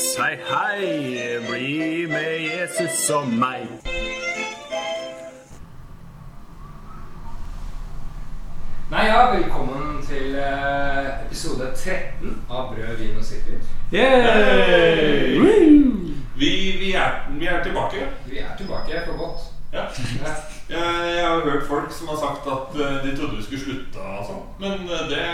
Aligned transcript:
hei, 0.00 0.38
hei, 0.48 1.38
bli 1.48 2.06
med 2.08 2.40
Jesus 2.40 3.10
og 3.10 3.28
meg. 3.28 3.66
Nei, 8.90 9.04
ja, 9.06 9.18
velkommen 9.34 10.00
til 10.08 10.34
eh, 10.40 11.10
episode 11.26 11.68
13 11.76 12.32
av 12.48 12.72
Brød, 12.72 12.96
vin 12.96 13.18
og 13.20 13.24
sikker. 13.24 13.60
Yay! 13.92 15.36
Vi, 16.40 16.50
vi, 16.80 16.92
er, 16.96 17.20
vi 17.36 17.46
er 17.46 17.62
tilbake. 17.62 18.08
Vi 18.26 18.38
er 18.38 18.56
tilbake 18.58 19.04
for 19.06 19.20
godt. 19.20 19.46
Ja. 19.72 19.84
Ja. 20.24 20.34
Jeg, 20.70 21.16
jeg 21.16 21.26
har 21.26 21.40
hørt 21.50 21.64
folk 21.66 21.92
som 21.92 22.08
har 22.08 22.18
sagt 22.20 22.44
at 22.46 22.76
eh, 22.78 22.98
de 23.02 23.16
trodde 23.16 23.36
vi 23.36 23.42
skulle 23.42 23.62
slutte 23.64 24.02
og 24.04 24.20
sånn. 24.28 24.44
Men 24.62 24.84
eh, 24.86 25.00
det, 25.10 25.24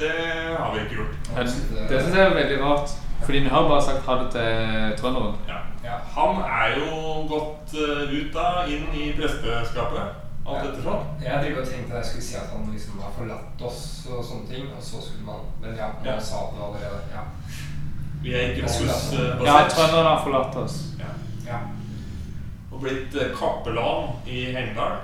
det 0.00 0.14
har 0.56 0.72
vi 0.74 0.80
ikke 0.82 0.96
gjort. 0.98 1.28
Det 1.36 2.00
syns 2.00 2.16
jeg 2.16 2.24
er 2.24 2.34
veldig 2.34 2.56
rart. 2.64 2.96
Fordi 3.30 3.42
vi 3.46 3.48
har 3.48 3.68
bare 3.68 3.82
sagt 3.82 4.06
ha 4.06 4.14
det 4.22 4.30
til 4.34 4.96
trønderen. 5.00 5.34
Ja. 5.48 5.58
Ja. 5.84 5.96
Han 6.16 6.40
er 6.42 6.72
jo 6.78 6.88
gått 7.30 7.74
eh, 7.78 8.10
ut 8.18 8.32
da, 8.34 8.64
inn 8.66 8.88
i 8.94 9.12
presteskapet. 9.18 10.16
Alt 10.46 10.64
Ja. 10.64 10.70
ettersom. 10.70 10.98
Jeg 11.22 11.42
driver 11.44 11.60
og 11.62 11.68
tenkte 11.68 11.94
jeg 11.96 12.04
skulle 12.08 12.24
si 12.24 12.34
at 12.36 12.48
han 12.52 12.72
liksom 12.72 12.98
har 13.04 13.12
forlatt 13.18 13.62
oss 13.68 14.06
og 14.10 14.24
sånne 14.24 14.48
ting. 14.50 14.64
Og 14.76 14.82
så 14.82 14.96
skulle 15.04 15.24
man 15.26 15.40
Men 15.62 15.76
ja, 15.78 15.86
man 15.86 16.04
Ja. 16.14 16.20
sa 16.20 16.36
det 16.52 16.62
allerede. 16.66 17.00
Ja. 17.14 17.22
Vi 18.22 18.34
er 18.34 18.40
ikke 18.40 18.62
ha- 18.62 18.66
Moses-basert. 18.66 19.44
Ja, 19.46 19.56
trønderen 19.68 20.06
har 20.06 20.22
forlatt 20.24 20.56
oss. 20.56 20.76
Ja. 20.98 21.10
ja. 21.52 21.58
Og 22.72 22.80
blitt 22.80 23.12
kappelan 23.12 23.36
kapellan 23.38 24.08
i 24.26 24.44
Hengdal. 24.56 24.96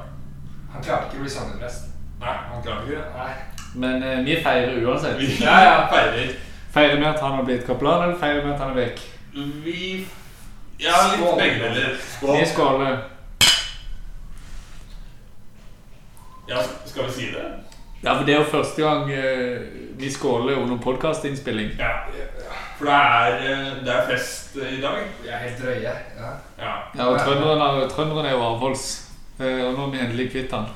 Han 0.73 0.83
klarte 0.83 1.05
ikke 1.07 1.19
å 1.19 1.23
bli 1.23 1.31
sogneprest. 1.31 1.83
Nei, 2.21 2.35
han 2.51 2.63
klarte 2.63 2.83
ikke 2.87 2.99
det. 2.99 3.07
Nei. 3.17 3.33
Men 3.75 4.03
eh, 4.03 4.25
vi 4.25 4.43
feirer 4.43 4.83
uansett. 4.87 5.19
Vi 5.19 5.31
Ja, 5.45 5.61
ja. 5.61 5.87
feirer. 5.95 6.35
Feirer 6.77 6.99
vi 7.01 7.07
at 7.09 7.21
han 7.25 7.33
har 7.39 7.45
blitt 7.47 7.63
kaplan, 7.67 8.03
eller 8.05 8.19
feirer 8.21 8.43
vi 8.45 8.51
at 8.53 8.61
han 8.61 8.71
er 8.75 8.81
vekk? 8.83 8.99
Vi 9.65 10.07
Ja, 10.79 10.97
litt 11.09 11.21
Skål. 11.23 11.39
begge 11.41 11.61
deler. 11.73 11.95
Vi 12.21 12.47
skåler. 12.51 12.97
Ja, 16.49 16.61
skal 16.85 17.07
vi 17.07 17.13
si 17.13 17.31
det? 17.33 17.47
Ja, 18.05 18.13
for 18.19 18.25
det 18.29 18.35
er 18.35 18.43
jo 18.43 18.51
første 18.51 18.83
gang 18.85 19.09
eh, 19.11 19.63
vi 19.99 20.11
skåler 20.13 20.61
under 20.61 20.77
podkastinnspilling. 20.85 21.73
Ja. 21.81 21.95
For 22.79 22.85
det 22.91 22.95
er, 22.95 23.39
eh, 23.41 23.73
det 23.87 23.95
er 23.95 24.07
fest 24.13 24.57
i 24.61 24.81
dag. 24.85 25.01
Vi 25.23 25.29
er 25.33 25.41
helt 25.47 25.63
drøye. 25.65 25.81
Ja. 26.21 26.31
Ja. 26.61 26.75
Ja, 26.95 27.07
og 27.09 27.19
trønderen, 27.25 27.61
er- 27.65 27.89
trønderen 27.89 28.27
er 28.27 28.37
jo 28.37 28.45
avholds. 28.51 28.87
Eh, 29.41 29.65
Og 29.67 29.75
nå 29.79 29.87
er 29.87 29.91
vi 29.91 29.99
endelig 29.99 30.31
kvitt 30.33 30.51
han. 30.53 30.67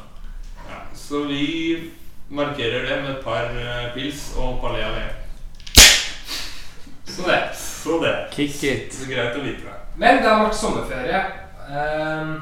ja. 0.68 0.80
Så 0.94 1.22
vi 1.28 1.90
markerer 2.30 2.88
det 2.88 3.02
med 3.02 3.10
et 3.18 3.24
par 3.24 3.44
eh, 3.52 3.92
pils 3.94 4.34
og 4.38 4.60
palé 4.64 4.80
alé. 4.88 5.04
Så 7.16 7.26
det. 7.26 7.40
Så 7.58 7.98
det. 8.02 8.14
Kick 8.34 8.62
it. 8.64 8.94
Så 8.94 9.08
greit 9.10 9.36
å 9.36 9.42
vite. 9.44 9.76
Men 10.00 10.20
det 10.22 10.28
har 10.30 10.44
vært 10.46 10.56
sommerferie. 10.58 11.20
Ehm, 11.70 12.34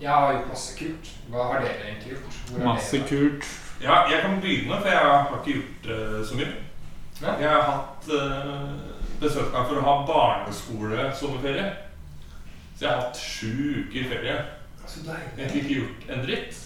jeg 0.00 0.10
har 0.10 0.32
gjort 0.32 0.48
masse 0.52 0.76
kult. 0.78 1.10
Hva 1.30 1.48
har 1.52 1.64
dere 1.64 1.88
egentlig 1.90 2.14
gjort? 2.16 2.38
Hvor 2.50 2.58
har 2.62 2.70
Masse 2.74 2.92
dere 2.96 3.02
vært? 3.02 3.10
kult. 3.10 3.48
Ja, 3.82 3.98
jeg 4.10 4.20
kan 4.24 4.40
begynne, 4.42 4.80
for 4.80 4.88
jeg 4.90 4.98
har 4.98 5.34
ikke 5.38 5.56
gjort 5.58 5.90
eh, 5.94 6.22
så 6.26 6.38
mye. 6.38 6.48
Ja. 7.22 7.34
Jeg 7.42 7.50
har 7.50 7.62
hatt 7.66 8.08
uh, 8.14 8.68
besøkt 9.20 9.52
meg 9.54 9.66
for 9.66 9.78
å 9.80 9.84
ha 9.86 9.94
barneskolesommerferie. 10.06 11.66
Så 12.78 12.84
jeg 12.84 12.90
har 12.92 13.00
hatt 13.02 13.18
sju 13.18 13.84
uker 13.88 14.04
ferie. 14.12 14.36
Så 14.86 15.00
Jeg 15.02 15.04
fikk 15.04 15.08
deilig. 15.08 15.32
egentlig 15.38 15.62
ikke 15.62 15.78
gjort 15.80 16.12
en 16.14 16.22
dritt. 16.26 16.60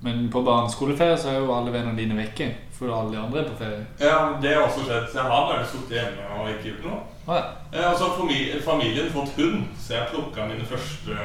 Men 0.00 0.28
på 0.32 0.42
barneskoleferie 0.46 1.18
så 1.20 1.28
er 1.32 1.38
jo 1.42 1.52
alle 1.54 1.72
vennene 1.74 1.96
dine 1.98 2.16
vekke. 2.16 2.48
For 2.78 2.86
alle 2.94 3.10
de 3.12 3.18
andre 3.18 3.40
er 3.40 3.48
på 3.50 3.56
ferie. 3.58 3.86
Ja, 4.00 4.16
Det 4.42 4.52
har 4.54 4.62
også 4.62 4.84
skjedd, 4.86 5.08
så 5.10 5.18
jeg 5.18 5.22
har 5.30 5.46
bare 5.52 5.66
sittet 5.66 5.96
hjemme 5.96 6.28
og 6.40 6.48
ikke 6.50 6.62
gjort 6.68 6.84
noe. 6.84 7.00
Ah, 7.28 7.40
ja. 7.72 7.80
Eh, 7.80 7.90
Og 7.92 7.98
så 7.98 8.04
har 8.04 8.14
fami- 8.20 8.62
familien 8.64 9.10
fått 9.12 9.32
hund, 9.36 9.64
så 9.78 9.94
jeg 9.94 10.06
plukka 10.12 10.46
mine 10.46 10.64
første 10.66 11.16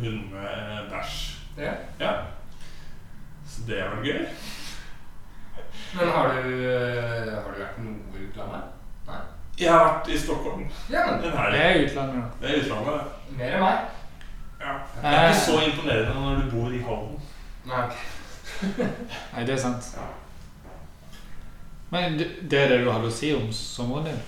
hundebæsj. 0.00 1.38
Ja. 1.58 1.72
Ja. 2.00 2.12
Så 3.48 3.60
det 3.66 3.80
var 3.84 4.04
gøy. 4.04 4.26
Men 5.98 6.08
har 6.08 6.28
du, 6.28 6.50
eh, 6.50 7.32
har 7.34 7.50
du 7.54 7.60
vært 7.62 7.78
noe 7.78 8.20
i 8.20 8.24
utlandet? 8.28 8.62
Nei. 9.06 9.16
Jeg 9.58 9.70
har 9.72 9.84
vært 9.84 10.08
i 10.08 10.18
Stockholm 10.18 10.64
Ja, 10.90 11.06
men 11.06 11.22
den 11.22 11.30
Det 11.30 11.60
er 11.60 11.84
utlandet, 11.86 12.14
ja. 12.16 12.22
Det 12.40 12.50
er 12.50 12.62
utlandet. 12.64 12.94
det. 12.94 13.36
mer 13.38 13.54
enn 13.54 13.60
meg. 13.60 13.78
Ja. 14.60 14.72
Det 15.02 15.12
er 15.18 15.28
ikke 15.28 15.40
så 15.40 15.60
imponerende 15.60 16.14
når 16.20 16.42
du 16.42 16.50
bor 16.50 16.70
i 16.72 16.78
Halden. 16.82 17.20
Nei. 17.64 17.86
Nei, 19.36 19.44
det 19.46 19.54
er 19.54 19.56
sant. 19.58 19.96
Men 21.94 22.18
det 22.18 22.58
er 22.58 22.70
det 22.72 22.80
du 22.84 22.88
hadde 22.90 23.06
å 23.10 23.14
si 23.14 23.30
om 23.36 23.46
sommeren 23.54 24.08
din? 24.10 24.22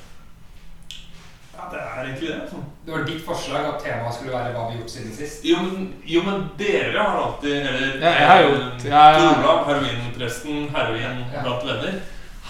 Ja, 1.56 1.66
det 1.72 1.80
er 1.80 2.02
egentlig 2.04 2.28
det. 2.30 2.48
Sånn. 2.50 2.64
Det 2.84 2.92
var 2.94 3.04
ditt 3.08 3.22
forslag 3.26 3.64
at 3.70 3.78
temaet 3.82 4.14
skulle 4.14 4.34
være 4.36 4.52
hva 4.54 4.66
vi 4.68 4.74
har 4.76 4.80
gjort 4.82 4.92
siden 4.92 5.14
sist. 5.16 5.44
Jo, 5.48 5.62
men, 5.64 5.86
jo, 6.06 6.20
men 6.26 6.44
dere 6.60 6.98
har 7.00 7.16
alltid 7.22 7.54
Eller 7.56 7.94
Ja, 8.04 8.10
jeg 8.12 8.28
har 8.30 8.42
gjort- 8.44 8.84
ja, 8.84 9.04
ja. 9.12 9.18
Tor 9.18 9.40
Olav, 9.40 9.62
heroinpresten, 9.70 10.68
heroin 10.76 11.24
Ja. 11.32 11.42
blant 11.42 11.64
venner, 11.64 12.00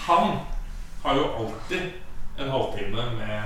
han 0.07 0.39
har 1.03 1.15
jo 1.15 1.25
alltid 1.39 1.81
en 2.39 2.49
halvtime 2.51 3.05
med 3.17 3.43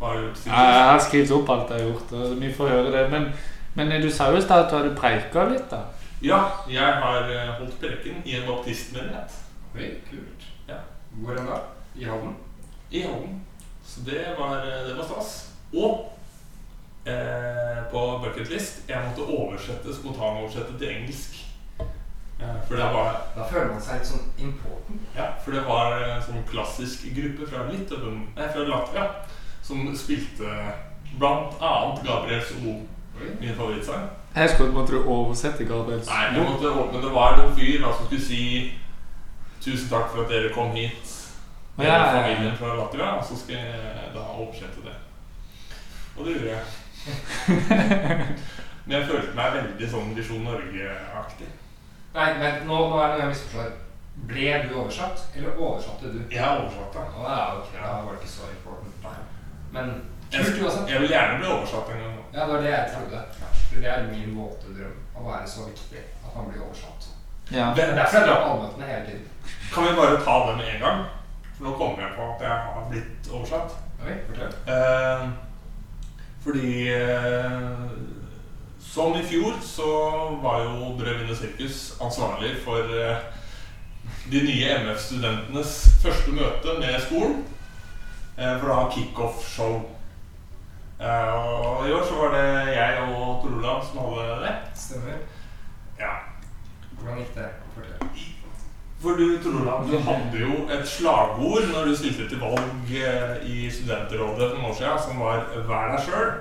hva 0.00 0.06
har 0.08 0.22
gjort 0.22 0.36
siden 0.36 0.52
Ja, 0.56 0.64
jeg 0.72 0.90
har 0.90 0.98
skrevet 0.98 1.30
opp 1.38 1.50
alt 1.50 1.68
jeg 1.70 1.78
har 1.80 1.90
gjort, 1.92 2.12
og 2.12 2.40
vi 2.40 2.52
får 2.52 2.68
høre 2.68 2.90
det. 2.96 3.10
Men, 3.10 3.32
men 3.74 4.00
du 4.02 4.10
sa 4.10 4.30
jo 4.32 4.38
i 4.38 4.42
stad 4.42 4.64
at 4.64 4.70
du 4.70 4.76
hadde 4.78 4.96
preika 4.96 5.44
litt, 5.52 5.68
da. 5.70 5.84
Ja, 6.22 6.40
jeg 6.68 6.94
har 7.04 7.30
eh, 7.30 7.52
holdt 7.58 7.78
preken 7.80 8.22
i 8.24 8.36
en 8.40 8.46
baptistmenighet 8.48 9.30
Oi, 9.76 9.88
kult. 10.10 10.48
Hvor 11.20 11.36
enn 11.36 11.46
da? 11.46 11.60
I 11.98 12.08
Halden? 12.08 12.34
i 12.92 13.02
Halden. 13.02 13.40
Så 13.84 14.00
det 14.00 14.34
var, 14.38 14.56
eh, 14.56 14.86
det 14.88 14.94
var 14.94 15.04
stas. 15.04 15.50
Og 15.74 16.12
eh, 17.04 17.90
på 17.90 18.18
bucketlist 18.24 18.88
jeg 18.88 19.04
måtte 19.06 19.24
oversette 19.32 19.94
spontanoversette 19.96 20.78
til 20.78 20.88
engelsk. 20.88 21.38
Eh, 21.80 22.58
for 22.68 22.76
det 22.76 22.84
var 22.84 23.20
Da 23.36 23.46
føler 23.50 23.72
man 23.72 23.80
seg 23.80 24.00
litt 24.00 24.10
sånn 24.10 24.28
important. 24.38 25.00
Ja, 25.16 25.30
for 25.44 25.56
det 25.56 25.64
var 25.66 25.96
en 26.02 26.22
sånn 26.22 26.44
klassisk 26.50 27.06
gruppe 27.16 27.48
fra 27.48 27.64
Litauen, 27.70 28.26
nei, 28.36 28.48
fra 28.48 28.66
Latvia 28.68 29.08
som 29.62 29.86
spilte 29.96 30.56
blant 31.18 31.54
annet 31.60 32.02
Gabriels 32.04 32.50
O, 32.60 32.80
min 33.40 33.54
favorittsang. 33.54 34.08
Jeg 34.34 34.50
skulle 34.50 34.72
måtte 34.72 34.96
du 34.96 35.04
oversette 35.04 35.64
Gabriels 35.64 36.08
O. 36.08 36.12
Nei, 36.12 36.34
jeg 36.34 36.46
måtte 36.48 36.76
åpne 36.82 37.02
Det 37.02 37.12
var 37.14 37.40
en 37.40 37.56
fyr 37.56 37.80
da, 37.80 37.92
som 37.96 38.06
skulle 38.06 38.26
si 38.26 38.44
Tusen 39.62 39.88
takk 39.88 40.10
for 40.10 40.24
at 40.24 40.32
dere 40.32 40.50
kom 40.54 40.72
hit. 40.74 41.18
med 41.76 41.86
ja, 41.86 41.98
familien 42.12 42.56
fra 42.56 42.74
Latvia. 42.76 43.12
Og 43.18 43.24
så 43.24 43.36
skal 43.38 43.54
jeg 43.54 44.10
da 44.14 44.24
oversette 44.34 44.82
det. 44.84 44.96
Og 46.16 46.26
det 46.26 46.34
gjorde 46.34 46.56
jeg. 46.56 46.64
Men 48.84 48.96
jeg 48.98 49.06
følte 49.08 49.36
meg 49.38 49.54
veldig 49.56 49.88
sånn 49.90 50.14
Visjon 50.16 50.42
Norge-aktig. 50.46 51.48
Nei, 52.12 52.26
vent, 52.42 52.64
nå, 52.68 52.78
nå 52.90 52.98
er 52.98 53.12
det 53.12 53.14
noe 53.14 53.22
jeg 53.22 53.32
misforstår. 53.32 53.70
Ble 54.28 54.48
du 54.66 54.74
oversatt, 54.76 55.22
eller 55.36 55.54
oversatte 55.56 56.10
du? 56.12 56.18
Jeg 56.30 56.44
oversatte. 56.44 57.04
Å 57.16 57.22
ja, 57.24 57.44
ok, 57.60 57.70
da 57.78 57.92
var 58.02 58.10
det 58.12 58.20
ikke 58.20 58.32
så 58.34 58.50
important. 58.50 58.98
Nei. 59.06 59.14
Men 59.72 59.94
kult 60.34 60.58
uansett. 60.60 60.90
jeg 60.92 61.04
vil 61.04 61.14
gjerne 61.14 61.38
bli 61.40 61.48
oversatt 61.54 61.94
en 61.94 62.02
gang. 62.02 62.18
nå. 62.18 62.26
Ja, 62.34 62.42
det 62.42 62.50
var 62.52 62.66
det 62.66 62.74
jeg 62.74 62.90
trodde. 62.96 63.22
For 63.62 63.80
det 63.86 63.92
er 63.94 64.08
min 64.10 64.36
våte 64.36 64.74
drøm. 64.76 64.98
Å 65.16 65.24
være 65.30 65.48
så 65.48 65.68
viktig 65.70 66.02
at 66.02 66.34
man 66.36 66.50
blir 66.50 66.66
oversatt. 66.66 67.08
Ja. 67.52 67.70
Derfor 67.76 67.94
er 67.94 68.00
derfor 68.02 68.18
jeg 68.18 68.28
drar 68.28 68.42
på 68.42 68.50
allmøtene 68.50 68.90
hele 68.90 69.06
tiden. 69.08 69.31
Kan 69.74 69.84
vi 69.84 69.96
bare 69.96 70.20
ta 70.24 70.38
det 70.50 70.56
med 70.56 70.74
en 70.74 70.80
gang? 70.80 71.04
For 71.56 71.64
nå 71.64 71.74
kommer 71.78 72.02
jeg 72.02 72.16
på 72.16 72.28
at 72.34 72.42
jeg 72.44 72.50
har 72.66 72.88
blitt 72.90 73.30
oversatt. 73.32 73.76
Okay, 74.02 74.16
fortell. 74.26 74.54
Eh, 74.66 75.28
fordi 76.42 76.88
eh, 76.90 77.90
Som 78.82 79.14
i 79.14 79.22
fjor 79.24 79.54
så 79.62 79.92
var 80.42 80.64
jo 80.66 80.96
Brødrene 80.98 81.36
Sirkus 81.36 81.94
ansvarlig 82.02 82.56
for 82.64 82.90
eh, 82.92 83.22
de 84.32 84.42
nye 84.44 84.74
MF-studentenes 84.82 85.72
første 86.02 86.34
møte 86.34 86.76
med 86.80 87.00
skolen. 87.06 87.44
Eh, 88.36 88.58
for 88.60 88.74
ha 88.74 88.90
kickoff-show. 88.90 89.80
Eh, 91.00 91.34
og 91.34 91.88
i 91.88 91.92
år 91.92 92.04
så 92.08 92.18
var 92.20 92.36
det 92.36 92.74
jeg 92.76 93.00
og 93.06 93.42
Tor 93.42 93.56
Olav 93.58 93.80
som 93.86 94.02
hadde 94.04 94.36
det. 94.44 94.54
Stemmer. 94.74 95.24
Ja. 95.98 96.12
Hvordan 96.98 97.18
gikk 97.22 97.34
det? 97.38 97.48
For 99.02 99.16
du, 99.18 99.38
Torland, 99.42 99.88
du 99.90 99.98
hadde 99.98 100.38
jo 100.38 100.52
et 100.70 100.86
slagord 100.88 101.64
når 101.72 101.88
du 101.90 101.96
stilte 101.98 102.28
til 102.30 102.38
valg 102.38 102.92
eh, 102.94 103.32
i 103.50 103.70
studentrådet 103.70 104.50
for 104.50 104.58
noen 104.58 104.68
år 104.70 104.74
siden, 104.78 104.98
som 105.06 105.20
var 105.20 105.42
'Vær 105.66 105.88
deg 105.96 106.04
sjøl'. 106.06 106.32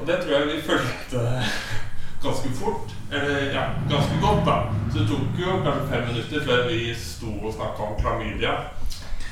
Og 0.00 0.06
det 0.06 0.16
tror 0.20 0.32
jeg 0.36 0.46
vi 0.46 0.62
fulgte 0.68 1.22
ganske 2.26 2.48
fort. 2.60 2.92
Eller 3.12 3.38
ja, 3.56 3.62
ganske 3.90 4.16
godt, 4.20 4.42
da. 4.46 4.56
Så 4.92 4.98
det 4.98 5.08
tok 5.08 5.40
jo 5.40 5.56
kanskje 5.64 5.88
fem 5.92 6.02
minutter 6.10 6.44
før 6.44 6.68
vi 6.68 6.94
sto 6.94 7.30
og 7.46 7.52
snakka 7.54 7.82
om 7.88 8.00
klamydia. 8.00 8.52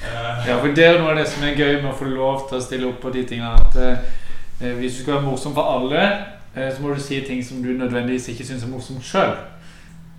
Eh, 0.05 0.49
Ja, 0.49 0.61
for 0.61 0.67
Det 0.69 0.85
er 0.85 0.99
noe 0.99 1.11
av 1.11 1.17
det 1.17 1.29
som 1.29 1.43
er 1.45 1.55
gøy 1.57 1.83
med 1.83 1.91
å 1.93 1.97
få 1.99 2.05
lov 2.05 2.49
til 2.49 2.59
å 2.59 2.65
stille 2.65 2.89
opp 2.89 3.01
på 3.05 3.11
de 3.13 3.25
tingene. 3.25 3.53
At 3.61 3.77
eh, 3.77 4.73
Hvis 4.79 4.97
du 4.97 5.03
skal 5.03 5.15
være 5.15 5.29
morsom 5.29 5.55
for 5.55 5.69
alle, 5.77 6.03
eh, 6.57 6.73
så 6.73 6.81
må 6.83 6.95
du 6.95 7.01
si 7.01 7.21
ting 7.21 7.45
som 7.45 7.63
du 7.63 7.69
nødvendigvis 7.69 8.29
ikke 8.33 8.45
syns 8.47 8.65
er 8.65 8.69
morsomt 8.73 9.05
sjøl. 9.05 9.35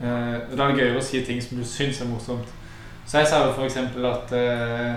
Eh, 0.02 0.38
og 0.52 0.58
da 0.58 0.64
er 0.64 0.74
det 0.74 0.82
gøyere 0.82 1.00
å 1.00 1.04
si 1.06 1.22
ting 1.24 1.42
som 1.44 1.60
du 1.60 1.66
syns 1.68 2.02
er 2.02 2.10
morsomt. 2.10 2.48
Så 3.06 3.22
jeg 3.22 3.30
sa 3.30 3.44
jo 3.46 3.54
f.eks. 3.54 3.78
at 3.78 4.34
eh, 4.36 4.96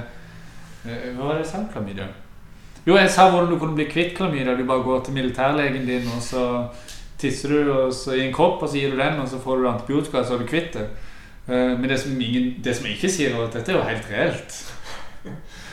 Hva 1.15 1.27
var 1.27 1.37
det 1.37 1.45
jeg 1.45 1.51
sa 1.51 1.61
om 1.61 1.69
klamydia? 1.73 2.09
Jo, 2.87 2.97
jeg 2.97 3.11
sa 3.13 3.29
hvordan 3.29 3.53
du 3.53 3.59
kunne 3.61 3.77
bli 3.77 3.89
kvitt 3.91 4.15
klamydia. 4.17 4.57
Du 4.57 4.65
bare 4.67 4.83
går 4.87 5.05
til 5.05 5.19
militærlegen 5.19 5.85
din, 5.87 6.09
og 6.17 6.23
så 6.25 6.45
tisser 7.21 7.53
du 7.53 7.93
så 7.93 8.15
i 8.17 8.25
en 8.27 8.33
kopp, 8.33 8.63
og 8.63 8.71
så 8.71 8.81
gir 8.81 8.95
du 8.95 9.01
den, 9.01 9.21
og 9.21 9.29
så 9.29 9.41
får 9.43 9.61
du 9.61 9.69
antibiotika, 9.69 10.23
og 10.23 10.27
så 10.27 10.37
er 10.37 10.43
du 10.43 10.49
kvitt 10.49 10.73
det. 10.79 10.87
Uh, 11.49 11.75
men 11.81 11.89
det 11.89 11.99
som, 12.01 12.15
ingen, 12.21 12.55
det 12.65 12.77
som 12.77 12.87
jeg 12.87 12.97
ikke 12.97 13.11
sier, 13.13 13.35
er 13.35 13.45
at 13.45 13.59
dette 13.59 13.73
er 13.73 13.77
jo 13.77 13.85
helt 13.89 14.09
reelt. 14.13 14.57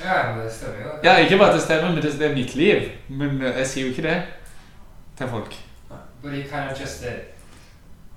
Ja, 0.03 0.17
det 0.41 0.51
stemmer 0.51 0.81
jo. 0.83 0.97
Ja, 1.03 1.15
ikke 1.23 1.37
bare 1.37 1.53
at 1.53 1.55
det 1.55 1.63
stemmer, 1.63 1.93
men 1.93 2.03
det, 2.03 2.11
det 2.19 2.27
er 2.29 2.35
mitt 2.35 2.55
liv. 2.55 2.89
Men 3.07 3.41
jeg 3.41 3.67
sier 3.67 3.87
jo 3.87 3.93
ikke 3.93 4.07
det 4.09 4.17
til 5.17 5.31
folk. 5.31 5.55
But 6.23 6.33
you 6.33 6.43
kind 6.43 6.71
of 6.71 6.79
just 6.81 7.03
did. 7.03 7.34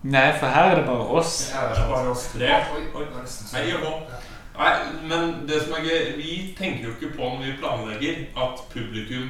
Nei, 0.03 0.33
for 0.39 0.47
her 0.47 0.71
er 0.71 0.75
det 0.79 0.87
bare 0.87 1.07
oss. 1.19 1.51
Det 1.51 1.59
er 1.83 1.89
bare 1.91 2.11
oss 2.11 2.29
tre. 2.33 2.51
Oi, 2.77 2.85
oi, 2.95 3.07
det. 3.13 4.19
Nei, 4.59 4.73
men 5.11 5.33
det 5.47 5.61
som 5.63 5.75
er 5.79 5.85
gøy 5.87 6.17
Vi 6.19 6.37
tenker 6.59 6.89
jo 6.89 6.95
ikke 6.97 7.17
på 7.17 7.31
når 7.31 7.45
vi 7.45 7.57
planlegger, 7.61 8.21
at 8.35 8.63
publikum 8.73 9.29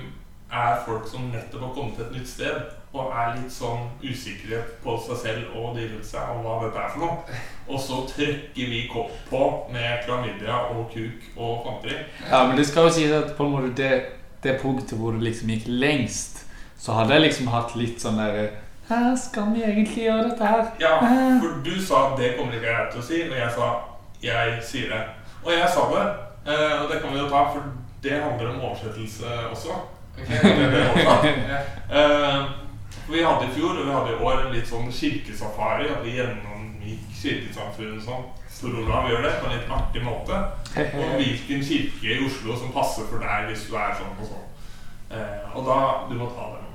er 0.49 0.79
folk 0.87 1.09
som 1.09 1.29
nettopp 1.29 1.62
har 1.67 1.73
kommet 1.76 1.97
til 1.97 2.06
et 2.06 2.15
nytt 2.17 2.29
sted 2.29 2.61
og 2.97 3.11
er 3.12 3.35
litt 3.37 3.53
sånn 3.53 3.82
usikre 4.00 4.62
på 4.81 4.94
seg 5.05 5.19
selv 5.20 5.56
og 5.61 5.75
de 5.76 5.85
rundt 5.91 6.09
seg 6.09 6.31
og 6.32 6.47
hva 6.47 6.55
dette 6.62 6.81
er 6.81 6.94
for 6.94 7.03
noe. 7.05 7.41
Og 7.69 7.82
så 7.85 7.99
trykker 8.09 8.71
vi 8.73 8.87
kopp 8.88 9.12
på 9.29 9.43
med 9.75 10.06
klamydia 10.06 10.62
og 10.73 10.87
kuk 10.94 11.26
og 11.37 11.67
fanteri. 11.67 11.99
Ja, 12.31 12.47
men 12.49 12.56
det 12.56 12.64
skal 12.71 12.88
jo 12.88 12.94
sies 12.97 13.12
at 13.12 13.35
på 13.37 13.44
en 13.44 13.53
måte 13.59 13.75
det, 13.76 13.93
det 14.44 14.56
punktet 14.62 14.97
hvor 14.97 15.12
det 15.12 15.26
liksom 15.29 15.53
gikk 15.53 15.69
lengst, 15.69 16.47
så 16.81 16.97
hadde 16.97 17.19
jeg 17.19 17.26
liksom 17.26 17.53
hatt 17.53 17.76
litt 17.76 18.00
sånn 18.00 18.21
derre 18.23 18.49
Hæ, 18.88 19.17
skal 19.20 19.50
vi 19.55 19.62
egentlig 19.62 20.05
gjøre 20.05 20.25
dette 20.31 20.46
her? 20.46 20.64
Ja, 20.81 20.93
for 21.43 21.58
du 21.64 21.75
sa 21.85 22.02
at 22.12 22.19
det 22.19 22.35
kommer 22.38 22.55
ikke 22.56 22.67
jeg 22.73 22.87
til 22.93 23.00
å 23.02 23.06
si, 23.08 23.19
og 23.31 23.37
jeg 23.37 23.50
sa 23.56 23.67
jeg 24.23 24.62
sier 24.64 24.88
det. 24.94 25.02
Og 25.44 25.52
jeg 25.52 25.69
sa 25.75 25.85
det, 25.93 26.06
eh, 26.52 26.82
og 26.82 26.88
det 26.93 27.00
kan 27.02 27.12
vi 27.12 27.19
jo 27.20 27.29
ta, 27.29 27.43
for 27.52 27.62
det 28.02 28.23
handler 28.23 28.49
om 28.55 28.61
oversettelse 28.70 29.35
også. 29.50 29.76
Ok. 30.19 30.32
Det 30.43 30.70
ble 30.73 30.87
oversatt. 30.88 31.29
Eh, 31.99 32.49
vi 33.08 33.23
hadde 33.25 33.46
i 33.46 33.52
fjor 33.55 33.79
og 33.81 33.87
vi 33.87 33.93
hadde 33.93 34.11
i 34.12 34.25
år 34.29 34.40
en 34.43 34.52
litt 34.52 34.67
sånn 34.69 34.90
kirkesafari. 34.93 35.87
At 35.88 36.02
vi 36.05 36.17
gjennomgikk 36.19 37.06
kirkesamfunn 37.17 38.00
sånn. 38.05 38.26
Storolav 38.52 39.06
gjør 39.08 39.23
det 39.25 39.31
på 39.40 39.46
en 39.49 39.55
litt 39.55 39.70
artig 39.73 40.02
måte. 40.05 40.40
Og 40.99 41.14
hvilken 41.17 41.62
kirke 41.64 42.11
i 42.12 42.19
Oslo 42.26 42.56
som 42.58 42.73
passer 42.75 43.06
for 43.08 43.23
deg 43.25 43.49
hvis 43.49 43.64
du 43.70 43.76
er 43.81 43.94
sånn 43.96 44.12
og 44.19 44.29
sånn. 44.29 44.44
Eh, 45.17 45.56
og 45.56 45.64
da 45.64 45.79
Du 46.11 46.14
må 46.20 46.29
ta 46.35 46.50
den. 46.56 46.67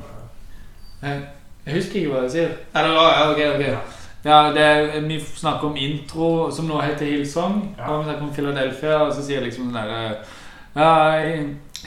eh. 1.12 1.22
Jeg 1.66 1.76
husker 1.78 2.00
ikke 2.00 2.12
hva 2.12 2.24
jeg 2.26 2.32
sier. 2.32 2.56
Eller, 2.76 2.96
ja, 3.00 3.28
ok, 3.32 3.42
ok. 3.56 4.00
Ja, 4.26 4.38
det 4.56 4.64
er, 4.64 5.02
vi 5.08 5.20
snakker 5.20 5.68
om 5.68 5.76
intro, 5.80 6.52
som 6.52 6.66
nå 6.68 6.80
heter 6.82 7.06
Hillsong. 7.06 7.76
Ja. 7.78 7.90
Og 7.90 8.00
vi 8.00 8.10
snakker 8.10 8.24
om 8.24 8.34
Philadelphia, 8.34 9.02
og 9.04 9.14
så 9.14 9.24
sier 9.24 9.42
jeg 9.42 9.50
liksom 9.50 9.68
sånn 9.68 9.76
derre 9.76 10.16
Ja, 10.76 10.92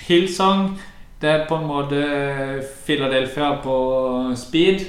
Hillsong, 0.07 0.69
det 1.21 1.31
er 1.31 1.47
på 1.49 1.57
en 1.57 1.67
måte 1.67 2.03
Philadelphia 2.87 3.55
på 3.65 3.79
speed, 4.37 4.85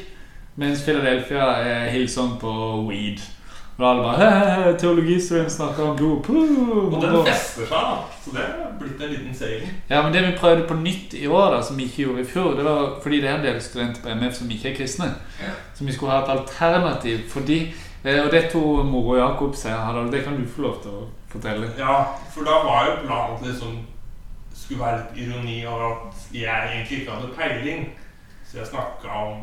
mens 0.56 0.84
Philadelphia 0.84 1.48
er 1.64 1.90
Hillsong 1.96 2.36
på 2.42 2.52
weed. 2.90 3.24
Og 3.78 3.84
er 3.86 3.90
alle 3.90 4.04
bare 4.04 4.18
«Hæ, 4.18 4.78
Teologistudenten 4.82 5.52
snakker 5.54 5.84
om 5.84 5.98
blod. 5.98 6.24
Puh, 6.24 6.94
Og 6.94 7.02
den 7.02 7.26
fester 7.28 7.66
seg, 7.68 7.70
da. 7.70 7.98
Så 8.24 8.32
det 8.34 8.42
er 8.42 8.72
blitt 8.80 9.02
en 9.06 9.10
liten 9.12 9.36
seier. 9.38 9.68
ja, 9.90 10.02
men 10.02 10.14
det 10.14 10.24
vi 10.26 10.32
prøvde 10.40 10.64
på 10.68 10.74
nytt 10.74 11.14
i 11.14 11.28
år, 11.28 11.52
da, 11.56 11.60
som 11.62 11.78
vi 11.78 11.84
ikke 11.86 12.02
gjorde 12.08 12.22
i 12.22 12.26
fjor, 12.32 12.56
det 12.58 12.66
var 12.66 12.88
fordi 13.04 13.20
det 13.22 13.30
er 13.30 13.36
en 13.38 13.46
del 13.46 13.60
studenter 13.62 14.02
på 14.02 14.10
MF 14.10 14.34
som 14.40 14.50
ikke 14.52 14.72
er 14.72 14.76
kristne. 14.80 15.12
Ja. 15.42 15.52
Så 15.78 15.86
vi 15.86 15.94
skulle 15.94 16.12
ha 16.12 16.24
et 16.24 16.32
alternativ 16.40 17.20
fordi 17.30 17.60
eh, 18.04 18.24
Og 18.26 18.32
det 18.32 18.50
tok 18.52 18.86
Moro 18.86 19.16
Jakob 19.18 19.56
seg 19.56 19.74
av. 19.74 20.12
Det 20.12 20.24
kan 20.24 20.36
du 20.42 20.48
få 20.56 20.62
lov 20.62 20.82
til 20.82 20.92
å 20.92 21.04
fortelle. 21.30 21.70
Ja, 21.78 22.00
for 22.34 22.44
da 22.50 22.58
var 22.66 22.86
jo 22.90 22.96
planen 23.06 23.36
at 23.38 23.44
det 23.44 23.52
liksom 23.54 23.78
skulle 24.58 24.82
være 24.86 25.04
litt 25.04 25.22
ironi 25.28 25.60
over 25.70 25.86
at 25.92 26.34
jeg 26.34 26.72
egentlig 26.74 27.00
ikke 27.02 27.12
hadde 27.14 27.34
peiling. 27.38 27.86
Så 28.48 28.58
jeg 28.58 28.68
snakka 28.72 29.08
om 29.28 29.38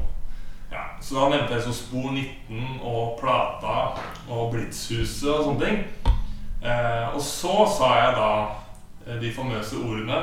Så 1.05 1.15
da 1.15 1.29
nevnte 1.29 1.53
jeg 1.55 1.63
så 1.67 1.73
Spor 1.77 2.13
19 2.13 2.79
og 2.83 3.19
Plata 3.21 3.75
og 4.33 4.55
Blitzhuset 4.55 5.29
og 5.29 5.51
sånne 5.51 5.67
ting. 5.67 5.83
Eh, 6.65 7.11
og 7.13 7.21
så 7.21 7.67
sa 7.69 7.91
jeg 7.99 8.15
da 8.17 8.31
eh, 9.05 9.19
de 9.21 9.33
famøse 9.37 9.83
ordene 9.85 10.23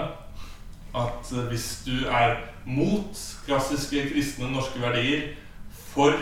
at 0.98 1.30
eh, 1.36 1.44
hvis 1.52 1.68
du 1.86 2.08
er 2.10 2.40
mot 2.66 3.22
klassiske 3.46 4.08
kristne 4.10 4.50
norske 4.50 4.82
verdier, 4.82 5.30
for 5.92 6.16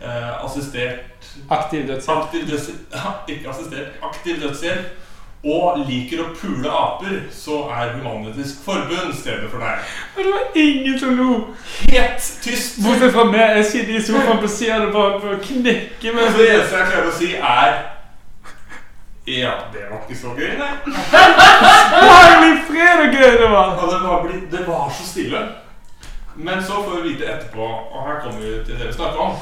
eh, 0.00 0.44
assistert 0.44 1.28
Aktiv 1.50 1.86
dødshjelp. 1.88 2.24
Aktiv 2.24 2.48
dødshjelp 2.48 2.92
ja, 2.96 3.12
Ikke 3.28 3.50
assistert, 3.50 4.00
aktiv 4.02 4.40
dødshjelp 4.40 4.99
og 5.40 5.78
liker 5.88 6.20
å 6.20 6.32
pule 6.36 6.68
aper, 6.68 7.14
så 7.32 7.62
er 7.72 7.94
Human-Etisk 7.94 8.58
Forbund 8.64 9.14
stedet 9.16 9.48
for 9.48 9.62
deg. 9.64 9.86
Men 10.16 10.26
det 10.26 10.34
var 10.34 10.58
ingen 10.60 10.98
som 11.00 11.16
lo! 11.16 11.36
Helt 11.88 12.26
tyst! 12.44 12.82
Bortsett 12.84 13.14
fra 13.14 13.24
meg. 13.30 13.56
Jeg 13.56 13.70
sitter 13.70 13.96
i 13.96 14.02
sofaen 14.04 14.42
på 14.42 14.50
sida 14.52 14.82
og 14.84 14.92
bare 14.92 15.38
å 15.38 15.40
knekke 15.40 16.12
meg. 16.12 16.28
Så 16.28 16.42
det 16.42 16.50
eneste 16.50 16.82
jeg 16.82 16.92
klarer 16.92 17.08
å 17.08 17.16
si, 17.16 17.32
er 17.40 17.80
Ja, 19.30 19.56
det 19.72 19.86
var 19.88 20.04
ikke 20.04 20.18
så 20.18 20.34
gøy, 20.36 20.52
nei. 20.60 20.70
Herlig 21.94 22.54
fred 22.68 23.04
og 23.06 23.16
gøy 23.16 23.36
det 23.40 23.48
var! 23.48 23.74
Og 23.78 23.92
det 23.94 24.00
var, 24.04 24.22
blitt, 24.26 24.46
det 24.52 24.64
var 24.68 24.88
så 24.92 25.08
stille. 25.08 25.44
Men 26.36 26.60
så 26.64 26.82
får 26.84 26.98
vi 26.98 27.14
vite 27.14 27.28
etterpå, 27.32 27.64
og 27.64 28.02
her 28.04 28.20
kommer 28.26 28.44
vi 28.44 28.58
til 28.66 28.76
det 28.76 28.90
vi 28.90 28.96
snakker 28.96 29.24
om, 29.24 29.38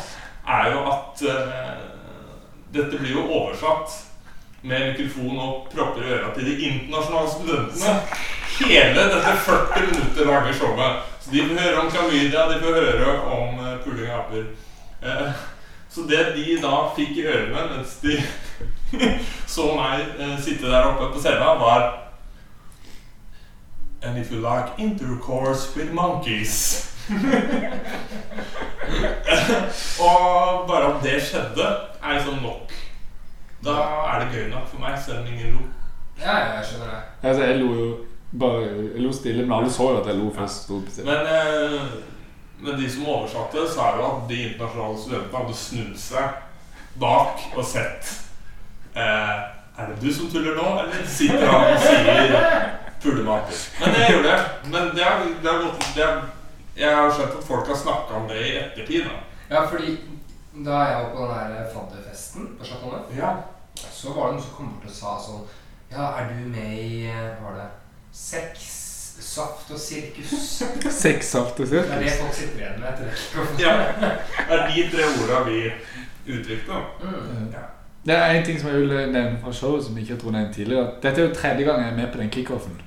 er 0.47 0.71
jo 0.77 0.85
at 0.93 1.25
uh, 1.27 1.83
dette 2.75 3.01
blir 3.01 3.17
jo 3.19 3.27
oversatt 3.27 4.05
med 4.63 4.89
mikrofon 4.89 5.39
og 5.39 5.69
propper 5.75 6.03
i 6.03 6.13
øra 6.13 6.33
til 6.35 6.47
de 6.47 6.59
internasjonale 6.69 7.31
studentene. 7.31 8.01
Hele 8.59 9.05
dette 9.13 9.37
40 9.47 9.87
minutter 9.87 10.25
lange 10.25 10.55
showet. 10.55 11.05
Så 11.21 11.31
de 11.33 11.45
får 11.49 11.61
høre 11.61 11.81
om 11.81 11.91
klamydia, 11.91 12.49
de 12.49 12.61
får 12.61 12.81
høre 12.81 13.21
om 13.23 13.59
uh, 13.59 13.79
puling 13.85 14.11
av 14.11 14.19
aper. 14.21 14.45
Uh, 15.03 15.33
så 15.91 16.01
det 16.09 16.25
de 16.37 16.59
da 16.63 16.75
fikk 16.97 17.17
i 17.17 17.27
ørene 17.27 17.69
mens 17.71 17.97
de 18.03 18.19
så 19.55 19.71
meg 19.79 20.05
uh, 20.19 20.35
sitte 20.43 20.67
der 20.67 20.91
oppe 20.91 21.13
på 21.15 21.23
scenen, 21.23 21.63
var 21.63 22.05
And 24.03 24.19
if 24.19 24.31
you 24.31 24.39
like 24.41 24.69
intercourse 24.79 25.77
with 25.77 25.93
monkeys 25.93 26.85
Og 30.01 30.69
bare 30.69 30.95
at 30.95 31.03
det 31.03 31.23
skjedde, 31.23 31.67
er 32.03 32.13
liksom 32.15 32.35
nok. 32.43 32.88
Da 33.65 33.75
er 34.15 34.21
det 34.23 34.29
gøy 34.35 34.51
nok 34.53 34.69
for 34.71 34.81
meg, 34.83 34.99
selv 35.05 35.19
om 35.25 35.27
ingen 35.33 35.57
lo. 35.57 35.65
Ja, 36.21 36.37
jeg 36.57 36.65
skjønner 36.69 36.93
det. 36.93 37.01
Altså, 37.29 37.43
jeg 37.45 37.59
lo 37.61 37.73
jo 37.75 37.89
bare 38.39 38.61
Jeg 38.95 39.03
lo 39.03 39.13
stille, 39.13 39.43
men 39.47 39.53
alle 39.59 39.71
så 39.73 39.91
jo 39.93 40.01
at 40.03 40.07
jeg 40.07 40.19
lo 40.19 40.31
først. 40.37 40.71
Men, 41.05 41.27
eh, 41.27 41.81
men 42.61 42.81
de 42.81 42.91
som 42.91 43.07
oversatte, 43.09 43.65
sa 43.75 43.93
jo 43.97 44.07
at 44.07 44.25
de 44.29 44.41
internasjonale 44.51 44.99
studentene 44.99 45.39
hadde 45.43 45.55
snudd 45.57 45.95
seg 46.03 46.43
bak 46.99 47.45
og 47.57 47.65
sett 47.65 48.09
eh, 48.97 49.37
Er 49.79 49.93
det 49.93 50.01
du 50.03 50.09
som 50.13 50.27
tuller 50.33 50.57
nå, 50.59 50.67
eller 50.83 51.07
sitter 51.07 51.47
han 51.47 51.73
og 51.73 51.81
sier 51.87 52.69
pulemater? 53.03 53.61
Men 53.81 53.95
det 53.95 54.09
gjorde 54.11 54.33
jeg. 54.33 54.47
Men 54.73 54.89
det 54.97 55.05
har, 55.07 55.23
det 55.43 55.53
har 55.53 55.63
gått 55.63 55.87
det 55.95 56.05
har, 56.07 56.23
Jeg 56.77 56.95
har 56.97 57.13
skjønt 57.15 57.37
at 57.39 57.47
folk 57.47 57.71
har 57.71 57.79
snakka 57.79 58.15
om 58.19 58.27
det 58.31 58.41
i 58.43 58.57
ettertid. 58.59 59.07
da 59.07 59.55
Ja, 59.55 59.63
fordi 59.71 59.97
da 60.53 60.71
jeg 60.71 61.05
var 61.05 61.11
på 61.15 61.23
den 61.23 61.53
der 61.53 61.71
fadderfesten 61.75 62.49
på 62.59 62.65
Chateau 62.65 62.93
Ja. 63.17 63.33
så 63.75 64.13
var 64.13 64.27
det 64.27 64.33
noen 64.33 64.43
som 64.43 64.55
kom 64.57 64.73
bort 64.75 64.91
og 64.91 64.95
sa 64.95 65.19
sånn 65.21 65.45
Ja, 65.93 66.11
er 66.21 66.29
du 66.29 66.49
med 66.49 66.73
i 66.79 67.07
eh, 67.07 67.43
var 67.43 67.55
det 67.57 67.69
Sex, 68.13 68.65
saft 69.21 69.71
og 69.71 69.79
sirkus? 69.79 70.33
Sex, 71.05 71.31
saft 71.31 71.61
og 71.61 71.67
Det 71.71 71.85
er 71.85 72.03
det 72.03 72.17
folk 72.21 72.35
sitter 72.35 72.59
igjen 72.59 72.81
med 72.81 72.89
etter 72.89 73.05
det. 73.05 73.17
ja. 73.65 73.75
Det 74.49 74.59
er 74.59 74.69
de 74.75 74.85
tre 74.93 75.09
orda 75.23 75.43
vi 75.49 75.63
uttrykte. 76.29 76.81
Mm. 77.03 77.55
Det 78.09 78.17
er 78.17 78.35
en 78.35 78.45
ting 78.45 78.61
som 78.61 78.71
jeg 78.71 78.81
vil 78.81 79.13
nevne 79.13 79.39
fra 79.43 79.53
showet 79.53 79.85
som 79.85 79.97
jeg 79.97 80.09
ikke 80.09 80.21
tror 80.23 80.37
nevnt 80.37 80.55
tidligere. 80.55 80.91
Dette 81.03 81.21
er 81.23 81.29
jo 81.29 81.35
tredje 81.35 81.65
gang 81.65 81.83
jeg 81.83 81.93
er 81.93 81.97
med 81.97 82.13
på 82.13 82.19
den 82.19 82.31
kickoffen. 82.31 82.81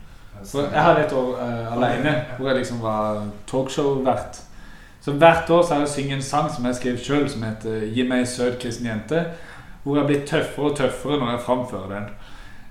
For 0.51 0.61
jeg 0.61 0.83
hadde 0.83 1.05
et 1.05 1.13
år 1.13 1.35
uh, 1.37 1.73
alene 1.75 2.13
hvor 2.37 2.47
jeg 2.47 2.57
liksom 2.57 2.81
var 2.81 3.27
talkshow-vert. 3.47 4.41
Så 5.01 5.11
hvert 5.11 5.49
år 5.49 5.61
så 5.61 5.73
har 5.73 5.81
jeg 5.81 5.89
synget 5.89 6.15
en 6.15 6.21
sang 6.21 6.55
som 6.55 6.65
jeg 6.65 6.75
skrev 6.75 6.97
sjøl, 6.97 7.29
som 7.29 7.43
heter 7.43 7.79
'Gi 7.93 8.07
meg 8.07 8.19
ei 8.19 8.25
søt 8.25 8.59
kristen 8.59 8.87
jente'. 8.87 9.25
hvor 9.83 9.97
jeg 9.97 10.05
blir 10.05 10.25
tøffere 10.25 10.65
og 10.65 10.77
tøffere 10.77 11.19
når 11.19 11.29
jeg 11.31 11.39
framfører 11.45 11.89
den. 11.89 12.03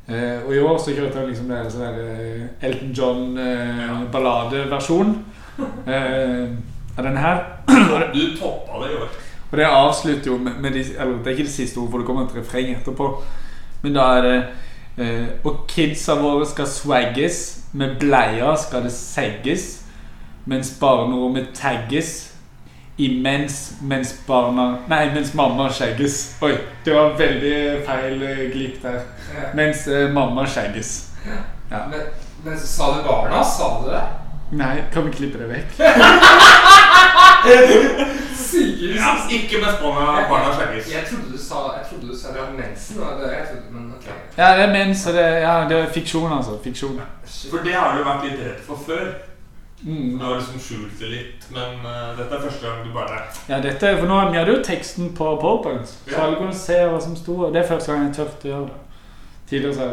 Eh, 0.09 0.47
og 0.47 0.55
i 0.55 0.59
år 0.59 0.79
så 0.79 0.91
kjørte 0.95 1.19
jeg 1.19 1.29
liksom 1.29 1.47
sånn 1.47 1.81
der 1.81 1.95
eh, 2.05 2.43
Elton 2.63 2.93
John-balladeversjon 2.99 5.25
eh, 5.87 6.49
av 6.99 7.05
den 7.05 7.17
her. 7.17 7.37
Du 8.15 8.37
toppa 8.39 8.73
det 8.85 8.91
i 8.93 8.95
år. 8.95 9.09
Og 9.51 9.59
det 9.59 9.67
avslutter 9.67 10.31
jo 10.31 10.39
med, 10.39 10.53
med 10.61 10.71
de, 10.71 10.85
eller 10.99 11.19
Det 11.19 11.27
er 11.27 11.31
ikke 11.31 11.43
det 11.43 11.53
siste 11.53 11.79
ordet, 11.79 11.91
for 11.91 11.99
det 11.99 12.07
kommer 12.07 12.27
et 12.27 12.37
refreng 12.37 12.77
etterpå. 12.77 13.23
Men 13.83 13.95
da 13.95 14.01
er 14.01 14.23
det 14.23 14.45
eh, 14.99 15.27
Og 15.45 15.67
kidsa 15.69 16.15
våre 16.15 16.47
skal 16.47 16.67
swagges, 16.67 17.61
med 17.73 17.97
bleia 18.01 18.57
skal 18.59 18.83
det 18.83 18.93
segges, 18.93 19.80
mens 20.45 20.81
barnerommet 20.81 21.55
tagges. 21.55 22.31
Imens 23.01 23.73
mens 23.81 24.15
barna 24.27 24.79
Nei, 24.89 25.07
mens 25.15 25.35
mamma 25.35 25.71
skjegges. 25.73 26.37
Oi, 26.45 26.53
det 26.85 26.93
var 26.95 27.15
veldig 27.17 27.55
feil 27.87 28.23
eh, 28.23 28.43
glipp 28.53 28.83
der. 28.83 28.99
Ja. 29.33 29.47
Mens 29.57 29.87
eh, 29.89 30.11
mamma 30.13 30.45
skjegges. 30.47 30.91
Ja. 31.25 31.87
Men, 31.91 32.01
men 32.45 32.59
sa 32.61 32.91
du 32.99 33.07
barna? 33.09 33.45
Sa 33.45 33.71
du 33.81 33.89
det? 33.91 34.03
Nei, 34.61 34.83
kan 34.93 35.07
vi 35.07 35.15
klippe 35.17 35.39
det 35.39 35.49
vekk? 35.49 35.79
Sikkert. 38.51 38.97
Ja, 38.99 39.15
ikke 39.31 39.63
mens 39.63 39.81
barna, 39.81 40.27
barna 40.29 40.53
skjegges. 40.59 40.93
Jeg 40.93 41.09
trodde 41.09 41.33
du 41.33 41.39
sa 41.39 41.65
Jeg 41.79 41.87
trodde 41.89 42.13
du 42.13 42.19
sa 42.19 42.35
det 42.35 42.41
var 42.43 42.53
mensen. 42.59 43.01
Det, 43.01 43.33
jeg 43.33 43.49
trodde, 43.49 43.67
men 43.71 43.89
ok. 43.97 44.13
Ja, 44.37 44.53
det 44.59 44.69
er 44.69 44.73
mens, 44.77 45.07
og 45.07 45.15
det, 45.15 45.27
ja, 45.47 45.57
det 45.69 45.79
er 45.79 45.91
fiksjon, 45.97 46.33
altså. 46.37 46.59
Fiksjon. 46.65 47.01
For 47.51 47.65
det 47.65 47.75
har 47.79 47.97
du 47.97 48.05
vært 48.05 48.29
litt 48.29 48.41
redd 48.45 48.65
for 48.67 48.77
før. 48.87 49.30
Mm. 49.83 50.19
Du 50.19 50.25
har 50.25 50.35
liksom 50.37 50.61
skjult 50.61 50.99
det 51.01 51.09
litt, 51.09 51.45
men 51.55 51.79
uh, 51.87 52.11
dette 52.19 52.35
er 52.37 52.43
første 52.45 52.67
gang 52.67 52.83
du 52.85 52.91
bare 52.93 53.23
Ja, 53.49 53.61
dette, 53.65 53.95
for 53.97 54.07
nå 54.11 54.19
Vi 54.31 54.37
hadde 54.37 54.53
jo 54.53 54.63
teksten 54.65 55.15
på 55.17 55.29
PowerPoint, 55.41 55.89
så 55.89 56.11
Ja. 56.13 56.25
alle 56.27 56.37
kunne 56.37 56.55
se 56.55 56.77
hva 56.85 57.01
som 57.01 57.17
sto. 57.17 57.39
og 57.47 57.53
Det 57.55 57.63
er 57.63 57.69
første 57.69 57.93
gang 57.93 58.05
jeg 58.07 58.17
tørte 58.19 58.45
å 58.45 58.51
gjøre 58.51 58.67
det. 58.67 58.81
Tidligere 59.49 59.75
så 59.75 59.89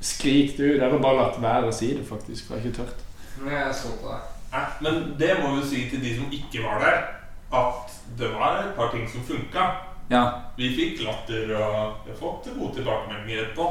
skrik 0.00 0.56
det 0.56 0.68
ut. 0.68 0.80
Jeg 0.80 0.90
har 0.90 0.98
bare 0.98 1.16
latt 1.18 1.40
være 1.42 1.68
å 1.68 1.74
si 1.74 1.94
det, 1.96 2.06
faktisk. 2.06 2.46
For 2.46 2.54
jeg 2.54 2.62
har 2.62 2.70
ikke 2.70 2.82
tørt. 2.84 3.02
Men 3.40 3.52
jeg 3.58 3.74
så 3.74 3.88
på 4.00 4.12
deg. 4.12 4.30
Ja, 4.52 4.62
Men 4.80 5.14
det 5.18 5.32
må 5.42 5.56
vi 5.56 5.66
si 5.68 5.90
til 5.90 6.00
de 6.00 6.14
som 6.16 6.30
ikke 6.30 6.62
var 6.62 6.78
der, 6.84 7.02
at 7.52 7.90
det 8.18 8.30
var 8.34 8.60
et 8.62 8.76
par 8.76 8.92
ting 8.92 9.08
som 9.10 9.20
funka. 9.26 9.66
Ja. 10.10 10.24
Vi 10.56 10.68
fikk 10.76 11.02
latter 11.04 11.50
og 11.56 12.04
vi 12.04 12.12
har 12.12 12.18
fått 12.20 12.46
gode 12.58 12.74
tilbakemeldinger 12.76 13.48
etterpå. 13.48 13.66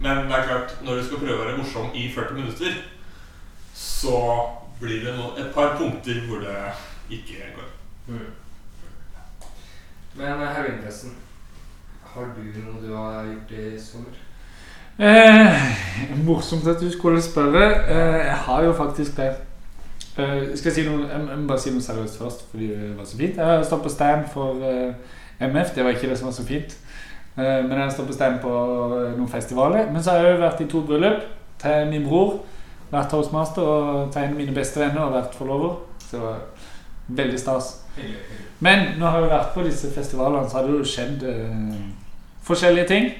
Men 0.00 0.28
det 0.28 0.36
er 0.38 0.46
klart, 0.46 0.74
når 0.82 0.94
du 0.96 1.04
skal 1.04 1.18
prøve 1.18 1.42
å 1.42 1.44
være 1.44 1.58
morsom 1.58 1.90
i 1.94 2.08
40 2.14 2.34
minutter, 2.38 2.72
så 3.74 4.14
blir 4.80 5.04
det 5.04 5.14
et 5.38 5.50
par 5.54 5.76
punkter 5.78 6.20
hvor 6.28 6.44
det 6.44 6.56
ikke 7.10 7.50
går. 7.56 7.68
Men 10.18 10.26
eh, 10.26 10.54
heroinpressen, 10.56 11.10
har 12.14 12.32
du 12.36 12.46
noe 12.62 12.80
du 12.82 12.94
har 12.96 13.26
gjort 13.26 13.52
i 13.58 13.78
sommer? 13.80 14.16
Eh, 14.98 15.68
morsomt 16.26 16.66
at 16.66 16.80
du 16.80 16.90
skulle 16.90 17.22
spørre. 17.22 17.66
Eh, 17.90 18.26
jeg 18.26 18.34
har 18.46 18.64
jo 18.64 18.72
faktisk 18.72 19.16
det. 19.16 19.28
Eh, 20.18 20.56
skal 20.56 20.72
jeg, 20.72 20.74
si 20.74 20.86
noe, 20.88 21.06
jeg 21.06 21.38
må 21.38 21.46
bare 21.46 21.62
si 21.62 21.70
noe 21.70 21.84
seriøst 21.84 22.18
først, 22.18 22.48
fordi 22.50 22.72
det 22.74 22.96
var 22.98 23.06
så 23.06 23.16
fint. 23.16 23.36
Jeg 23.36 23.46
har 23.46 23.62
stått 23.62 23.82
på 23.82 23.92
stand 23.94 24.26
for 24.32 24.64
eh, 24.66 24.94
MF. 25.40 25.74
Det 25.74 25.84
var 25.84 25.94
ikke 25.94 26.10
det 26.10 26.18
som 26.18 26.26
var 26.26 26.34
så 26.34 26.46
fint. 26.46 26.74
Eh, 27.36 27.60
men 27.62 27.76
jeg 27.76 27.84
har 27.84 27.94
stått 27.94 28.10
på 28.10 28.16
stand 28.16 28.40
på 28.42 28.52
noen 29.16 29.30
festivaler. 29.30 29.92
Men 29.92 30.02
så 30.02 30.10
har 30.16 30.26
jeg 30.26 30.34
jo 30.34 30.42
vært 30.42 30.64
i 30.64 30.70
to 30.72 30.82
bryllup 30.88 31.28
til 31.62 31.92
min 31.92 32.08
bror. 32.08 32.40
Vært 32.90 33.10
toastmaster 33.12 33.62
og 33.62 34.12
tegnet 34.12 34.36
mine 34.36 34.54
beste 34.56 34.80
venner 34.80 35.04
og 35.04 35.16
vært 35.16 35.36
forlover. 35.36 35.76
Så 36.02 36.16
det 36.16 36.22
var 36.24 36.38
veldig 37.20 37.40
stas. 37.40 37.72
Men 38.60 38.98
når 38.98 39.06
jeg 39.06 39.12
har 39.12 39.32
vært 39.32 39.54
på 39.54 39.64
disse 39.66 39.90
festivalene, 39.94 40.48
så 40.48 40.58
har 40.58 40.66
det 40.66 40.78
jo 40.78 40.86
skjedd 40.86 41.24
eh, 41.28 41.74
forskjellige 42.42 42.88
ting. 42.88 43.10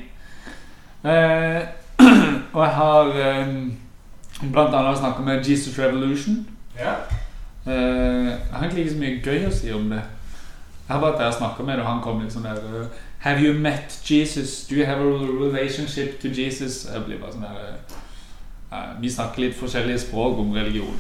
Eh, 1.05 1.61
og 2.55 2.63
jeg 2.65 2.75
har 2.79 3.13
eh, 3.27 3.57
annet 4.43 4.99
snakket 4.99 5.25
med 5.25 5.51
Jesus 5.51 5.79
Revolution. 5.79 6.47
Ja. 6.79 6.95
Eh, 7.67 8.27
jeg 8.27 8.53
har 8.53 8.65
egentlig 8.65 8.85
ikke 8.85 8.95
så 8.95 9.03
mye 9.03 9.21
gøy 9.25 9.47
å 9.47 9.53
si 9.55 9.73
om 9.75 9.91
det. 9.93 10.03
Jeg 10.89 10.97
har 10.97 11.05
bare 11.05 11.33
snakka 11.33 11.63
med 11.63 11.77
det, 11.77 11.85
og 11.85 11.91
han 11.93 12.03
kom 12.03 12.23
liksom 12.23 12.43
der 12.49 12.57
eh, 12.57 12.87
Have 13.19 13.41
you 13.41 13.53
met 13.53 14.01
Jesus? 14.11 14.67
Do 14.67 14.75
you 14.75 14.87
have 14.87 15.01
a 15.01 15.05
relationship 15.05 16.21
to 16.21 16.29
Jesus? 16.29 16.87
Jeg 16.95 17.05
blir 17.05 17.19
bare 17.19 17.35
sånn 17.35 17.45
der 17.45 17.65
eh, 17.65 17.97
Vi 19.01 19.11
snakker 19.11 19.43
litt 19.43 19.57
forskjellige 19.57 19.99
språk 19.99 20.39
om 20.39 20.53
religion. 20.53 20.97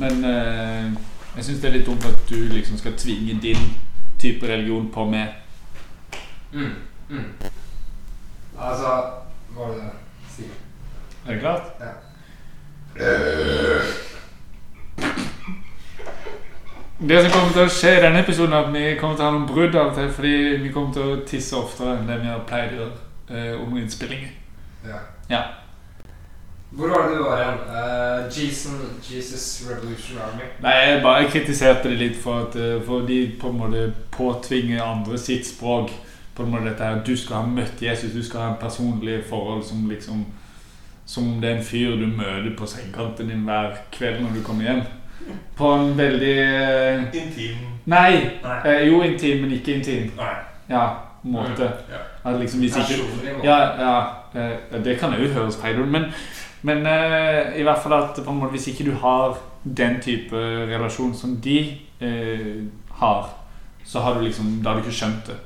Men 0.00 0.24
eh, 0.24 0.92
jeg 1.36 1.44
syns 1.44 1.60
det 1.60 1.68
er 1.68 1.76
litt 1.76 1.86
dumt 1.86 2.04
at 2.08 2.22
du 2.30 2.36
liksom 2.52 2.78
skal 2.80 2.96
tvinge 2.98 3.38
din 3.42 3.66
type 4.20 4.48
religion 4.48 4.88
på 4.92 5.04
meg. 5.04 5.34
Mm. 6.52 6.72
Mm. 7.08 7.28
Altså 8.58 8.88
Hva 9.52 9.66
var 9.66 9.74
det 9.74 9.84
du 9.84 10.32
sier? 10.36 10.56
Er 11.26 11.32
det 11.32 11.40
klart? 11.40 11.62
Ja. 11.80 11.92
Det 17.08 17.22
som 17.22 17.32
kommer 17.32 17.52
til 17.52 17.64
å 17.64 17.72
skje 17.72 17.96
i 17.96 18.02
denne 18.04 18.20
episoden, 18.22 18.52
er 18.54 18.66
at 18.66 18.74
vi 18.74 18.84
kommer 19.00 19.16
til 19.16 19.24
å 19.24 19.30
ha 19.30 19.34
noen 19.34 19.48
brudd 19.48 19.74
av 19.74 19.90
og 19.90 19.96
til, 19.96 20.12
fordi 20.12 20.34
vi 20.62 20.70
kommer 20.74 20.92
til 20.94 21.08
å 21.08 21.16
tisse 21.26 21.56
oftere 21.58 21.96
enn 21.96 22.06
det 22.06 22.20
vi 22.22 22.30
har 22.30 22.44
pleid 22.46 22.76
å 22.76 22.78
gjøre 22.78 22.92
eh, 23.32 23.56
under 23.56 23.80
innspillinger. 23.82 24.30
Ja. 24.86 25.00
Ja. 25.30 25.42
Hvor 26.72 26.88
var 26.88 27.08
det 27.08 27.16
du 27.16 27.22
var 27.22 27.40
igjen? 27.40 27.58
Uh, 27.68 28.38
Jesus, 28.38 29.14
Jesus 29.14 29.70
Revolution 29.70 30.18
Army. 30.18 30.46
Nei, 30.62 30.72
jeg 30.72 31.02
bare 31.02 31.28
kritiserte 31.30 31.90
det 31.90 31.98
litt 32.00 32.16
for 32.16 32.46
at 32.46 32.56
eh, 32.56 32.78
for 32.86 33.04
de 33.08 33.18
på 33.40 33.50
en 33.52 33.58
måte 33.58 33.82
påtvinger 34.10 34.80
andre 34.82 35.18
sitt 35.18 35.46
språk. 35.46 35.92
På 36.34 36.42
en 36.42 36.50
måte 36.50 36.70
dette 36.70 36.84
her, 36.84 37.02
Du 37.04 37.16
skal 37.16 37.36
ha 37.36 37.46
møtt 37.46 37.82
Jesus, 37.82 38.12
du 38.12 38.22
skal 38.24 38.40
ha 38.40 38.46
en 38.54 38.60
personlig 38.60 39.20
forhold 39.28 39.64
som 39.64 39.90
liksom 39.90 40.24
Som 41.06 41.32
om 41.32 41.40
det 41.40 41.50
er 41.50 41.56
en 41.56 41.64
fyr 41.64 41.90
du 41.90 42.06
møter 42.06 42.56
på 42.58 42.66
sengekanten 42.66 43.28
din 43.28 43.42
hver 43.44 43.74
kveld 43.92 44.22
når 44.22 44.30
du 44.36 44.42
kommer 44.42 44.64
hjem. 44.64 44.82
På 45.56 45.72
en 45.74 45.98
veldig 45.98 46.36
uh, 46.38 47.02
Intim 47.12 47.56
Nei! 47.84 48.12
Nei. 48.44 48.58
Uh, 48.64 48.86
jo, 48.88 49.02
intim, 49.02 49.42
men 49.42 49.52
ikke 49.52 49.74
intim. 49.74 50.12
Nei. 50.16 50.34
Ja, 50.70 50.86
måte. 51.22 51.72
Ja. 51.90 52.30
At 52.30 52.40
liksom 52.40 52.60
hvis 52.60 52.76
ikke 52.76 53.02
Ja, 53.44 53.58
ja 53.82 54.04
eh, 54.34 54.84
det 54.84 54.98
kan 54.98 55.12
jo 55.12 55.28
høres 55.28 55.58
feil 55.60 55.80
ut, 55.80 55.88
men, 55.88 56.04
men 56.62 56.86
eh, 56.86 57.56
i 57.60 57.62
hvert 57.66 57.82
fall 57.82 57.92
at 57.96 58.18
måte, 58.26 58.50
hvis 58.54 58.68
ikke 58.72 58.84
du 58.90 58.92
har 59.02 59.38
den 59.64 60.00
type 60.02 60.36
relasjon 60.70 61.14
som 61.14 61.36
de 61.42 61.56
eh, 62.00 62.62
har, 63.00 63.28
så 63.84 64.00
har 64.00 64.14
du 64.14 64.20
liksom 64.26 64.60
Da 64.62 64.70
har 64.70 64.78
du 64.80 64.84
ikke 64.86 64.94
skjønt 65.00 65.26
det. 65.26 65.36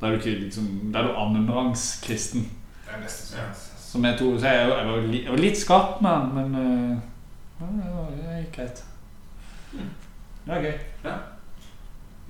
Da 0.00 0.06
er 0.06 0.10
du 0.10 0.18
ikke 0.22 0.38
liksom 0.44 0.68
Da 0.92 0.98
er 1.02 1.08
du 1.10 1.16
annenrangs 1.18 2.00
kristen. 2.04 2.48
Det 2.86 2.94
er 2.94 3.02
nesten 3.02 3.38
beste 3.38 3.68
som 3.92 4.04
jeg 4.04 4.18
tror 4.18 4.38
Så 4.38 4.46
jeg, 4.46 4.68
jeg, 4.70 4.86
var, 4.88 5.00
li- 5.12 5.22
jeg 5.24 5.32
var 5.34 5.42
litt 5.42 5.58
skarp 5.58 6.00
med 6.00 6.10
han, 6.10 6.30
men 6.34 6.54
eh, 6.62 6.98
det 8.16 8.38
gikk 8.44 8.56
greit. 8.56 8.84
Det 9.72 10.54
var 10.54 10.62
gøy. 10.66 10.78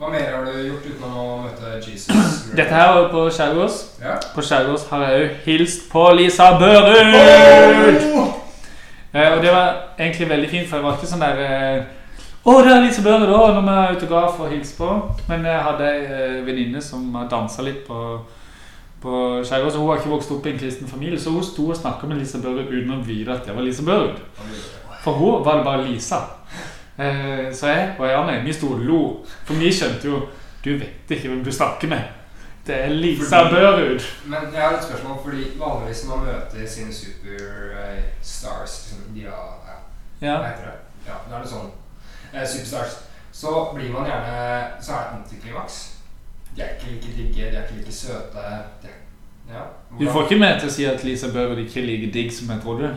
Hva 0.02 0.08
mer 0.10 0.32
har 0.34 0.42
du 0.42 0.56
gjort 0.66 0.86
utenom 0.90 1.12
å 1.14 1.24
møte 1.44 1.76
Jesus? 1.78 2.08
Dette 2.58 2.74
her 2.74 2.88
var 2.96 3.04
på 3.12 3.20
Skjærgårds. 3.30 3.76
Ja. 4.02 4.16
På 4.34 4.42
Skjærgårds 4.42 4.88
har 4.90 5.04
jeg 5.06 5.20
òg 5.20 5.36
hilst 5.44 5.84
på 5.92 6.02
Lisa 6.18 6.48
Børud! 6.58 8.00
Eh, 9.12 9.28
og 9.28 9.38
det 9.44 9.52
var 9.54 9.94
egentlig 9.94 10.26
veldig 10.32 10.50
fint, 10.50 10.66
for 10.66 10.80
jeg 10.80 10.86
var 10.88 10.98
ikke 10.98 11.10
sånn 11.12 11.22
der 11.22 11.44
eh, 11.44 11.86
Å, 12.42 12.56
det 12.66 12.72
er 12.72 12.82
Lisa 12.82 13.06
Børud, 13.06 13.28
da! 13.30 13.44
Når 13.54 13.62
vi 13.68 13.76
er 13.76 13.94
autograf 13.94 14.42
og 14.42 14.50
hilse 14.50 14.74
på. 14.80 14.90
Men 15.30 15.46
jeg 15.52 15.64
hadde 15.68 15.94
ei 15.94 16.02
eh, 16.02 16.36
venninne 16.50 16.82
som 16.82 17.06
dansa 17.30 17.62
litt 17.62 17.86
på, 17.86 18.02
på 19.06 19.24
Skjærgårds. 19.46 19.78
Hun 19.78 19.86
har 19.92 20.02
ikke 20.02 20.16
vokst 20.16 20.34
opp 20.34 20.50
i 20.50 20.56
en 20.56 20.62
kristen 20.64 20.90
familie, 20.90 21.22
så 21.22 21.30
hun 21.30 21.46
sto 21.46 21.70
og 21.70 21.78
snakka 21.78 22.10
med 22.10 22.24
Lisa 22.24 22.42
Børud 22.42 22.74
uten 22.74 22.96
å 22.98 23.02
vite 23.06 23.38
at 23.38 23.46
det 23.46 23.54
var 23.54 23.70
Lisa 23.70 23.86
Børud. 23.86 24.18
For 25.06 25.22
hun 25.22 25.46
var 25.46 25.62
det 25.62 25.68
bare 25.70 25.86
Lisa. 25.86 26.24
Eh, 26.98 27.54
så 27.54 27.66
jeg 27.66 27.94
og 27.98 28.08
Janne 28.08 28.40
vi 28.44 28.52
sto 28.52 28.74
og 28.74 28.82
lo, 28.84 29.02
for 29.46 29.56
vi 29.56 29.70
skjønte 29.72 30.08
jo 30.10 30.26
Du 30.64 30.74
vet 30.78 31.10
ikke 31.10 31.28
hvem 31.28 31.44
du 31.44 31.50
snakker 31.52 31.88
med. 31.88 32.02
Det 32.66 32.74
er 32.84 32.88
Lisa 32.88 33.40
Børud. 33.50 34.00
Men 34.26 34.52
jeg 34.54 34.62
har 34.62 34.76
et 34.76 34.84
spørsmål, 34.84 35.18
fordi 35.24 35.46
vanligvis 35.58 36.04
når 36.06 36.16
man 36.16 36.26
møter 36.26 36.68
sine 36.68 36.94
superstars 36.94 38.74
liksom, 38.90 39.14
de 39.14 39.20
har, 39.20 39.80
ja, 40.20 40.28
Ja. 40.28 40.36
Det? 40.38 40.70
Ja, 41.06 41.14
da 41.30 41.36
er 41.36 41.42
det 41.42 41.50
sånn. 41.50 41.72
Eh, 42.32 42.46
superstars. 42.46 43.00
Så 43.32 43.72
blir 43.74 43.90
man 43.90 44.06
gjerne 44.06 44.68
Så 44.80 44.92
er 44.92 45.08
det 45.08 45.18
antiklimaks. 45.18 45.80
De 46.56 46.62
er 46.62 46.76
ikke 46.76 46.92
like 46.92 47.16
digge, 47.16 47.50
de 47.50 47.56
er 47.56 47.62
ikke 47.64 47.80
like 47.80 47.92
søte. 47.92 48.46
De 48.82 48.88
er, 48.92 49.00
ja. 49.50 49.64
Du 49.98 50.06
får 50.12 50.22
ikke 50.28 50.38
meg 50.44 50.60
til 50.60 50.68
å 50.68 50.76
si 50.76 50.86
at 50.86 51.04
Lisa 51.04 51.32
Børud 51.34 51.58
ikke 51.58 51.82
er 51.82 51.86
like 51.90 52.12
digg 52.14 52.32
som 52.32 52.54
jeg 52.54 52.62
trodde. 52.62 52.94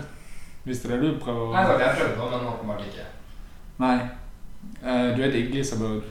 Hvis 0.64 0.80
det 0.84 0.92
er 0.92 1.02
det 1.02 1.16
du 1.16 1.20
prøver 1.24 1.42
å 1.48 1.54
Nei, 1.54 1.66
jeg 1.82 1.98
prøvde 1.98 2.30
men 2.38 2.48
åpenbart 2.54 2.86
ikke. 2.86 3.10
Nei. 3.78 3.98
Uh, 4.82 5.18
du 5.18 5.22
er 5.24 5.32
digg, 5.32 5.54
Lisa 5.54 5.78
Børud. 5.80 6.04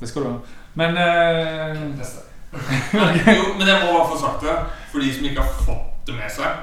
Det 0.00 0.08
skal 0.08 0.22
du 0.22 0.28
ha. 0.28 0.38
Men 0.74 0.96
uh, 0.96 1.98
Neste. 1.98 2.24
Jo, 3.36 3.44
men 3.58 3.68
jeg 3.68 3.82
må 3.82 3.92
bare 3.92 4.08
få 4.10 4.18
sagt 4.20 4.44
det 4.44 4.56
for 4.92 5.02
de 5.02 5.12
som 5.14 5.24
ikke 5.28 5.42
har 5.42 5.64
fått 5.66 6.06
det 6.06 6.14
med 6.16 6.30
seg. 6.32 6.62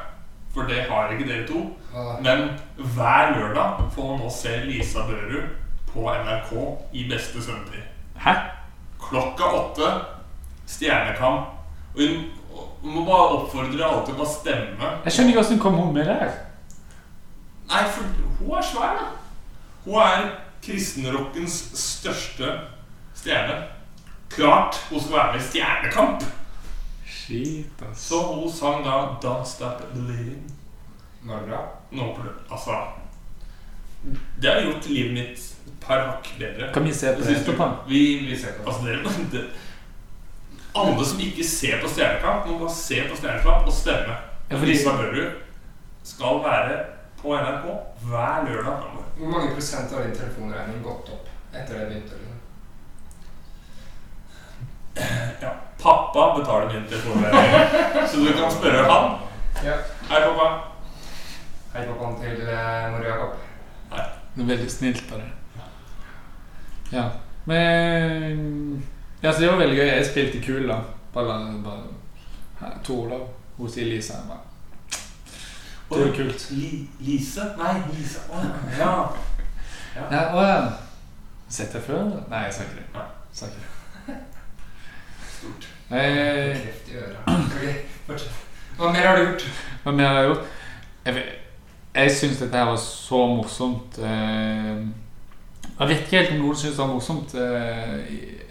For 0.53 0.69
det 0.69 0.85
har 0.89 1.11
ikke 1.11 1.27
dere 1.27 1.47
to. 1.49 1.63
Men 2.21 2.47
hver 2.77 3.33
lørdag 3.37 3.83
får 3.93 4.09
man 4.11 4.21
nå 4.21 4.29
se 4.33 4.53
Lisa 4.65 5.05
Børud 5.07 5.49
på 5.89 6.05
NRK 6.25 6.51
i 6.93 7.07
beste 7.09 7.41
søvntid. 7.41 7.81
Hæ? 8.21 8.33
Klokka 9.01 9.43
åtte, 9.43 9.89
Stjernekamp 10.67 11.45
Og 11.95 12.01
hun 12.81 12.93
må 12.93 13.05
bare 13.05 13.35
oppfordre 13.35 13.83
alle 13.85 14.05
til 14.05 14.15
å 14.15 14.21
bare 14.21 14.31
stemme. 14.31 14.91
Jeg 15.03 15.13
skjønner 15.13 15.33
ikke 15.33 15.41
hvordan 15.41 15.59
kom 15.65 15.75
hun 15.81 15.91
med 15.93 16.07
der. 16.09 16.31
Nei, 17.69 17.83
for 17.95 18.07
hun 18.39 18.55
er 18.57 18.65
svær, 18.65 18.95
da. 18.99 19.22
Hun 19.85 19.93
er 20.01 20.29
kristenrockens 20.63 21.57
største 21.79 22.59
stjerne. 23.15 23.63
Klart 24.29 24.75
hun 24.89 25.01
skal 25.01 25.13
være 25.17 25.33
med 25.33 25.41
i 25.41 25.47
Stjernekamp. 25.47 26.23
Shit, 27.07 27.81
ass. 27.91 28.01
Så 28.09 28.21
hun 28.33 28.51
sang 28.51 28.85
da 28.85 28.89
'Don't 28.89 29.45
Stop 29.45 29.81
Believing'. 29.93 30.51
Var 31.23 31.39
det 31.39 31.47
bra? 31.49 31.61
Nå. 31.91 32.17
Altså 32.51 32.71
Det 34.41 34.53
har 34.53 34.61
gjort 34.61 34.89
livet 34.89 35.13
mitt 35.13 35.37
et 35.67 35.73
par 35.81 35.99
hakk 36.05 36.33
bedre. 36.39 36.73
Kan 36.73 36.83
vi 36.83 36.93
se 36.93 37.13
på 37.15 37.21
det 37.21 37.45
du? 37.45 37.63
Vi, 37.87 38.17
Vi 38.29 38.37
ser 38.37 38.47
på 38.53 38.63
det. 38.63 38.67
altså, 38.67 38.85
dere, 38.87 39.03
det, 39.31 39.49
alle 40.75 41.05
som 41.05 41.19
ikke 41.19 41.43
ser 41.47 41.81
på 41.81 41.87
Stjernekamp, 41.89 42.47
må 42.47 42.57
bare 42.59 42.75
se 42.75 43.03
på 43.09 43.15
Stjernekamp 43.15 43.67
og 43.67 43.73
stemme. 43.73 44.15
Ja, 44.51 44.55
fordi- 44.55 44.65
Lisa 44.71 44.89
Børrud 44.89 45.31
skal 46.03 46.43
være 46.43 46.83
på 47.21 47.35
NRK 47.37 47.65
hver 48.01 48.45
lørdag 48.49 48.63
framover. 48.81 49.02
Hvor 49.17 49.29
mange 49.29 49.53
prosent 49.53 49.93
av 49.93 50.03
din 50.03 50.15
telefonregning 50.17 50.83
gått 50.83 51.09
opp 51.13 51.29
etter 51.53 51.79
det 51.79 51.85
begynte? 51.89 52.15
Liksom? 52.17 52.39
Ja. 55.41 55.51
Pappa 55.81 56.37
betaler 56.39 56.73
min 56.73 56.87
telefonregning, 56.89 58.07
så 58.07 58.17
du 58.17 58.33
kan 58.33 58.51
spørre 58.51 58.83
han. 58.89 59.17
Ja. 59.65 59.77
Hei, 60.09 60.21
pappa. 60.27 60.47
Hei, 61.73 61.85
pappaen 61.87 62.17
til 62.21 62.41
eh, 62.47 62.91
Mor 62.91 63.05
Jakob. 63.05 63.37
Det 64.33 64.41
er 64.41 64.49
veldig 64.49 64.71
snilt 64.71 65.11
av 65.13 65.21
deg. 65.21 65.63
Ja. 66.93 67.03
Men 67.45 68.83
Ja, 69.21 69.33
så 69.33 69.39
det 69.41 69.51
var 69.51 69.57
veldig 69.61 69.77
gøy. 69.77 69.87
Jeg 69.87 70.05
spilte 70.05 70.41
kul, 70.41 70.67
da. 70.69 70.79
Bare, 71.13 71.37
bare 71.63 71.83
her, 72.59 72.79
år, 72.89 73.09
da. 73.09 73.19
hos 73.57 73.77
Elisa. 73.77 74.13
Bare. 74.29 74.52
Det 75.95 76.07
er 76.09 76.15
kult. 76.15 76.47
Li, 76.51 76.87
Lise? 76.99 77.45
Nei, 77.57 77.73
Lise. 77.93 78.19
Å 78.31 78.41
ja. 78.79 78.93
ja. 79.95 80.07
Ja, 80.11 80.21
å 80.35 80.41
ja. 80.47 80.57
Sett 81.49 81.73
deg 81.73 81.81
før? 81.85 82.07
Nei, 82.31 82.43
jeg 82.47 82.53
sa 82.53 82.63
ikke 82.63 82.79
det. 82.79 82.85
Nei. 82.93 83.05
Sa 83.33 83.45
ikke 83.45 83.61
det. 84.07 84.17
Stort. 85.37 85.67
Eh, 85.91 86.57
Kreft 86.63 86.89
i 86.91 86.97
øret. 86.97 87.17
Ok, 87.27 87.63
fortsett. 88.07 88.41
Hva 88.77 88.91
mer 88.91 89.07
har 89.07 89.17
du 89.19 89.23
gjort? 89.27 89.45
Hva 89.83 89.91
mer 89.93 90.07
har 90.09 90.19
jeg 90.21 90.29
gjort? 90.31 90.45
Jeg, 91.05 91.23
jeg 91.95 92.11
syns 92.17 92.39
dette 92.41 92.57
her 92.57 92.65
var 92.71 92.77
så 92.81 93.19
morsomt. 93.35 93.97
eh, 93.99 94.85
Jeg 95.79 95.89
vet 95.89 95.99
ikke 96.05 96.17
helt 96.17 96.31
om 96.35 96.41
noen 96.45 96.55
syns 96.57 96.75
det 96.77 96.81
var 96.83 96.93
morsomt, 96.93 97.35
eh, 97.35 97.93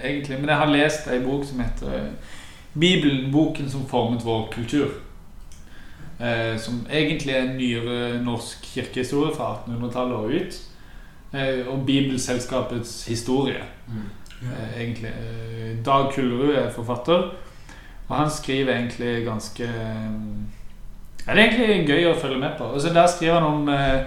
egentlig. 0.03 0.39
Men 0.41 0.49
jeg 0.53 0.59
har 0.63 0.71
lest 0.71 1.09
ei 1.11 1.19
bok 1.25 1.45
som 1.49 1.61
heter 1.61 2.11
'Bibelen 2.75 3.33
boken 3.33 3.71
som 3.71 3.89
formet 3.89 4.25
vår 4.25 4.47
kultur'. 4.55 4.95
Eh, 6.21 6.59
Som 6.59 6.87
egentlig 6.91 7.35
er 7.35 7.43
en 7.43 7.57
nyere 7.57 8.23
norsk 8.25 8.63
kirkehistorie 8.75 9.35
fra 9.35 9.55
1800-tallet 9.67 10.17
og 10.17 10.31
ut. 10.31 10.61
Eh, 11.35 11.67
Og 11.69 11.87
Bibelselskapets 11.87 13.07
historie 13.09 13.63
eh, 14.43 14.83
egentlig. 14.83 15.09
Eh, 15.11 15.85
Dag 15.85 16.13
Kullerud 16.15 16.55
er 16.55 16.71
forfatter, 16.71 17.31
og 18.09 18.17
han 18.17 18.31
skriver 18.31 18.75
egentlig 18.77 19.25
ganske 19.25 19.65
eh, 19.65 20.13
ja, 21.27 21.35
Det 21.35 21.39
er 21.39 21.49
egentlig 21.49 21.87
gøy 21.89 22.11
å 22.11 22.19
følge 22.21 22.39
med 22.39 22.57
på. 22.59 22.65
Og 22.65 22.81
så 22.81 22.93
Der 22.93 23.07
skriver 23.07 23.41
han 23.41 23.43
om 23.49 23.69
eh, 23.69 24.03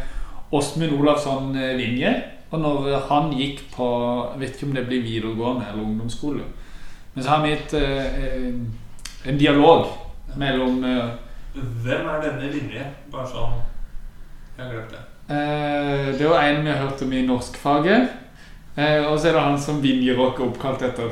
Åsmund 0.51 0.91
Olavsson 0.99 1.53
Vinje. 1.77 2.13
Og 2.51 2.59
når 2.61 2.99
han 3.09 3.31
gikk 3.33 3.63
på 3.75 3.85
Jeg 4.33 4.39
vet 4.39 4.55
ikke 4.55 4.67
om 4.69 4.75
det 4.75 4.85
blir 4.87 5.01
videregående 5.03 5.65
eller 5.71 5.83
ungdomsskole. 5.83 6.43
Men 7.15 7.23
så 7.23 7.29
har 7.29 7.43
vi 7.45 7.51
et, 7.53 7.73
eh, 7.73 9.29
en 9.29 9.37
dialog 9.39 9.87
mellom 10.37 10.83
eh, 10.83 11.09
Hvem 11.55 12.07
er 12.11 12.21
denne 12.21 12.51
linje? 12.51 12.85
Bare 13.11 13.27
sånn 13.27 13.53
Jeg 14.57 14.65
har 14.65 14.71
glemt 14.73 14.91
det. 14.91 15.03
eh, 15.35 16.11
Det 16.19 16.29
var 16.29 16.43
en 16.43 16.63
vi 16.65 16.71
har 16.71 16.77
hørt 16.87 17.01
om 17.01 17.13
i 17.13 17.21
norskfaget. 17.27 18.09
Eh, 18.77 19.05
og 19.07 19.19
så 19.19 19.29
er 19.29 19.33
det 19.33 19.41
han 19.41 19.59
som 19.59 19.81
Vinjerock 19.81 20.39
er 20.39 20.45
oppkalt 20.49 20.81
etter. 20.83 21.11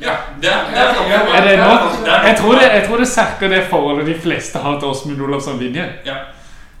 Ja, 0.00 0.14
det 0.40 0.48
er, 0.48 0.70
det 0.72 0.78
er, 0.80 0.94
Ja, 1.10 1.18
Er 1.36 1.42
det 1.44 2.28
Jeg 2.28 2.36
tror 2.38 2.54
det, 2.56 2.62
jeg 2.72 2.84
tror 2.88 2.98
det 2.98 3.08
serker 3.08 3.48
det 3.48 3.64
forholdet 3.70 4.06
de 4.06 4.14
fleste 4.14 4.58
har 4.58 4.78
til 4.80 4.88
Åsmund 4.88 5.20
Olavsson 5.22 5.58
Vinje. 5.60 5.84
Ja. 6.06 6.14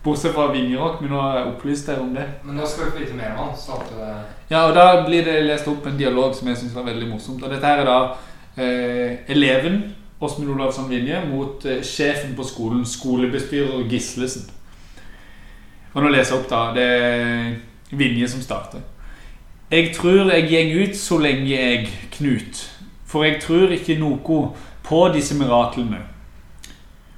Bortsett 0.02 0.32
fra 0.34 0.48
Vinjerock, 0.50 1.00
men 1.00 1.10
nå 1.12 1.20
har 1.20 1.36
jeg 1.38 1.46
opplyst 1.52 1.86
dere 1.86 2.00
om 2.02 2.14
det. 2.14 2.24
Men 2.42 2.56
nå 2.56 2.66
skal 2.66 2.84
vi 2.88 2.90
få 2.90 2.98
vite 3.04 3.14
mer 3.14 3.36
om 3.36 3.44
han. 3.44 3.56
Så 3.56 3.72
at, 3.76 3.92
eh, 4.00 4.22
Ja, 4.50 4.64
og 4.68 4.74
Da 4.74 5.04
blir 5.06 5.24
det 5.24 5.44
lest 5.44 5.68
opp 5.68 5.86
en 5.86 5.98
dialog 5.98 6.34
som 6.34 6.48
jeg 6.48 6.56
syns 6.56 6.74
var 6.74 6.82
veldig 6.88 7.08
morsomt. 7.08 7.42
Og 7.44 7.50
Dette 7.50 7.66
her 7.66 7.78
er 7.78 7.84
da 7.84 7.98
eh, 8.56 9.18
eleven 9.28 9.94
Åsmund 10.22 10.50
Olavsson 10.50 10.90
Vinje 10.90 11.18
mot 11.26 11.64
eh, 11.66 11.82
sjefen 11.82 12.36
på 12.38 12.44
skolen, 12.46 12.84
skolebestyrer 12.86 13.88
Gislesen. 13.90 14.44
Og 15.92 16.04
nå 16.04 16.12
leser 16.12 16.36
jeg 16.36 16.40
opp, 16.40 16.48
da. 16.50 16.60
Det 16.76 16.84
er 16.86 17.96
Vinje 17.98 18.28
som 18.30 18.44
starter. 18.44 18.84
Jeg 19.72 19.90
tror 19.96 20.30
jeg 20.30 20.46
gjeng 20.52 20.72
ut 20.78 20.96
så 20.96 21.18
lenge 21.18 21.48
jeg 21.50 21.88
Knut, 22.14 22.62
for 23.08 23.26
jeg 23.26 23.40
tror 23.42 23.74
ikke 23.74 23.98
noe 23.98 24.38
på 24.86 25.02
disse 25.14 25.34
miraklene. 25.34 26.04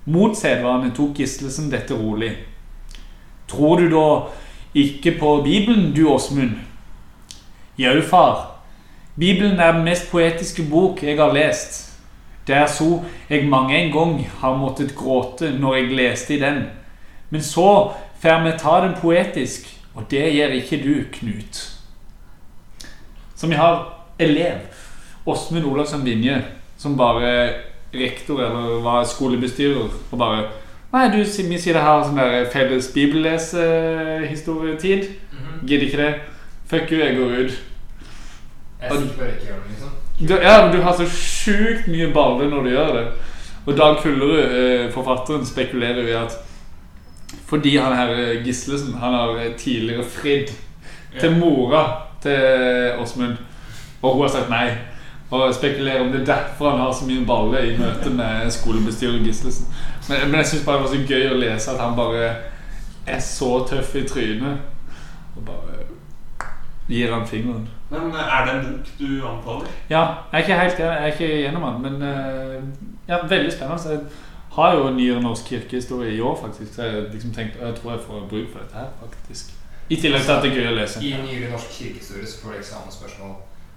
Mot 0.08 0.36
sedvane 0.38 0.92
tok 0.96 1.20
Gislesen 1.20 1.68
dette 1.72 1.96
rolig. 1.98 2.32
Tror 3.50 3.84
du 3.84 3.90
da 3.92 4.08
ikke 4.74 5.18
på 5.20 5.36
Bibelen, 5.44 5.92
du 5.92 6.06
Åsmund? 6.08 6.56
Jau, 7.78 8.00
far. 8.02 8.62
Bibelen 9.18 9.60
er 9.60 9.72
den 9.72 9.84
mest 9.84 10.08
poetiske 10.10 10.64
bok 10.70 11.02
jeg 11.02 11.20
har 11.20 11.36
lest. 11.36 11.83
Det 12.46 12.56
er 12.56 12.66
så 12.66 13.02
jeg 13.30 13.48
mange 13.48 13.78
en 13.78 13.92
gang 13.92 14.28
har 14.40 14.56
måttet 14.56 14.96
gråte 14.96 15.50
når 15.58 15.74
jeg 15.74 15.96
leste 15.96 16.34
i 16.36 16.40
den. 16.40 16.62
Men 17.30 17.42
så 17.42 17.92
får 18.20 18.42
vi 18.44 18.50
ta 18.58 18.80
den 18.84 18.94
poetisk, 19.00 19.80
og 19.94 20.02
det 20.10 20.34
gjør 20.34 20.48
ikke 20.58 20.82
du, 20.84 21.04
Knut. 21.12 21.70
Så 23.34 23.46
vi 23.46 23.54
har 23.54 24.04
elev 24.18 24.58
Åsmund 25.26 25.64
Olavsson 25.64 26.04
Vinje, 26.04 26.44
som 26.78 26.96
bare 26.96 27.52
rektor 27.94 28.40
eller 28.40 28.82
var 28.82 29.04
skolebestyrer, 29.04 29.88
og 30.10 30.18
bare 30.18 30.44
Nei, 30.94 31.08
du, 31.10 31.18
vi 31.26 31.58
sier 31.58 31.74
det 31.74 31.82
her 31.82 32.04
sånn 32.06 32.14
der 32.20 32.44
felles 32.52 32.86
bibellesehistorietid. 32.94 35.02
mhm. 35.32 35.66
Gidder 35.66 35.86
ikke 35.88 35.98
det. 35.98 36.14
Fuck 36.70 36.92
you, 36.92 36.98
jeg 37.02 37.16
går 37.16 37.30
ut. 37.34 37.52
Jeg 38.80 38.90
skal 38.90 39.08
bare 39.18 39.28
ikke 39.32 39.46
gjøre 39.48 39.60
det, 39.64 39.70
liksom. 39.72 39.90
Du, 40.18 40.34
ja, 40.34 40.66
men 40.66 40.76
du 40.76 40.82
har 40.82 40.92
så 40.92 41.06
sjukt 41.10 41.88
mye 41.90 42.12
baller 42.14 42.50
når 42.50 42.62
du 42.62 42.70
gjør 42.70 42.92
det. 42.94 43.04
Og 43.64 43.76
Dag 43.76 43.96
Kullerud, 44.02 44.38
eh, 44.38 44.90
forfatteren, 44.92 45.46
spekulerer 45.46 46.02
jo 46.02 46.08
i 46.08 46.18
at 46.18 46.36
fordi 47.48 47.76
han 47.76 47.96
her 47.96 48.12
eh, 48.14 48.44
Gislesen 48.44 48.94
Han 48.94 49.14
har 49.14 49.36
eh, 49.36 49.54
tidligere 49.58 50.04
fridd 50.04 50.52
til 51.20 51.36
mora 51.36 52.02
til 52.22 52.92
Åsmund, 53.02 53.36
og 54.02 54.14
hun 54.14 54.22
har 54.22 54.28
sagt 54.28 54.50
nei. 54.50 54.68
Og 55.30 55.54
spekulerer 55.54 56.00
om 56.00 56.12
det 56.12 56.20
er 56.20 56.24
derfor 56.24 56.70
han 56.70 56.80
har 56.80 56.92
så 56.92 57.06
mye 57.06 57.26
baller 57.26 57.66
i 57.66 57.76
møte 57.78 58.10
med 58.10 58.50
skolebestyrer 58.50 59.18
Gislesen. 59.24 59.66
Men, 60.08 60.30
men 60.30 60.40
jeg 60.40 60.46
syns 60.46 60.64
bare 60.64 60.76
det 60.76 60.84
var 60.84 60.94
så 60.94 61.02
gøy 61.08 61.28
å 61.30 61.40
lese 61.40 61.70
at 61.70 61.82
han 61.82 61.96
bare 61.96 62.30
er 63.06 63.20
så 63.20 63.50
tøff 63.68 63.94
i 63.96 64.06
trynet. 64.08 64.58
Og 65.36 65.42
bare 65.46 65.93
gir 66.88 67.12
han 67.12 67.26
fingeren. 67.26 67.68
Men 67.90 68.12
eh, 68.12 68.36
er 68.36 68.46
det 68.46 68.54
en 68.54 68.66
bok 68.72 68.92
du 68.98 69.26
anbefaler? 69.28 69.66
Ja, 69.90 70.04
jeg 70.32 70.38
er 70.38 70.38
ikke 70.38 70.60
helt 70.60 70.78
jeg 70.78 71.02
er 71.02 71.06
ikke 71.06 71.28
gjennom 71.40 71.66
den, 71.72 71.82
men 71.82 72.02
eh, 72.02 72.62
ja, 73.08 73.26
veldig 73.26 73.52
spennende. 73.52 73.82
Så 73.82 73.90
jeg 73.90 74.00
har 74.56 74.76
jo 74.76 74.90
nyere 74.90 75.22
norsk 75.22 75.44
kirkehistorie 75.44 76.14
i 76.14 76.20
år, 76.20 76.38
faktisk. 76.40 76.74
Så 76.74 76.82
jeg 76.82 77.08
liksom 77.12 77.32
tenkte, 77.32 77.66
jeg 77.66 77.74
tror 77.74 77.92
jeg 77.92 78.00
får 78.06 78.26
bruk 78.28 78.52
for 78.52 78.58
dette 78.58 78.74
her, 78.74 78.90
faktisk. 79.00 79.54
I 79.90 79.96
tillegg 79.96 80.22
til 80.22 80.32
at 80.32 80.42
det 80.42 80.52
er 80.52 80.60
gøy 80.60 80.68
å 80.72 80.76
lese. 80.78 81.02
I 81.04 81.16
nyere 81.24 81.50
norsk 81.52 81.72
kirkehistorie 81.78 82.26
så 82.26 82.40
får 82.42 82.52
du 82.52 82.58
eksamensspørsmål. 82.58 83.34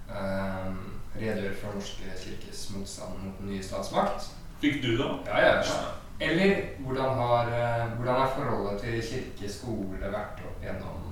Um, 0.08 0.78
redegjør 1.20 1.56
for 1.62 1.76
norske 1.76 2.12
kirkes 2.24 2.70
motstand 2.76 3.24
mot 3.24 3.40
den 3.40 3.52
nye 3.52 3.64
statsmakt. 3.64 4.30
Fikk 4.62 4.84
du 4.84 4.92
det? 4.98 5.10
Ja, 5.28 5.40
ja. 5.48 5.80
Eller 6.20 6.62
hvordan 6.80 7.16
har, 7.22 7.50
hvordan 7.96 8.14
har 8.14 8.32
forholdet 8.36 8.82
til 8.82 9.02
kirke 9.10 9.52
skole 9.54 10.00
vært 10.02 10.40
opp 10.48 10.64
gjennom 10.64 11.04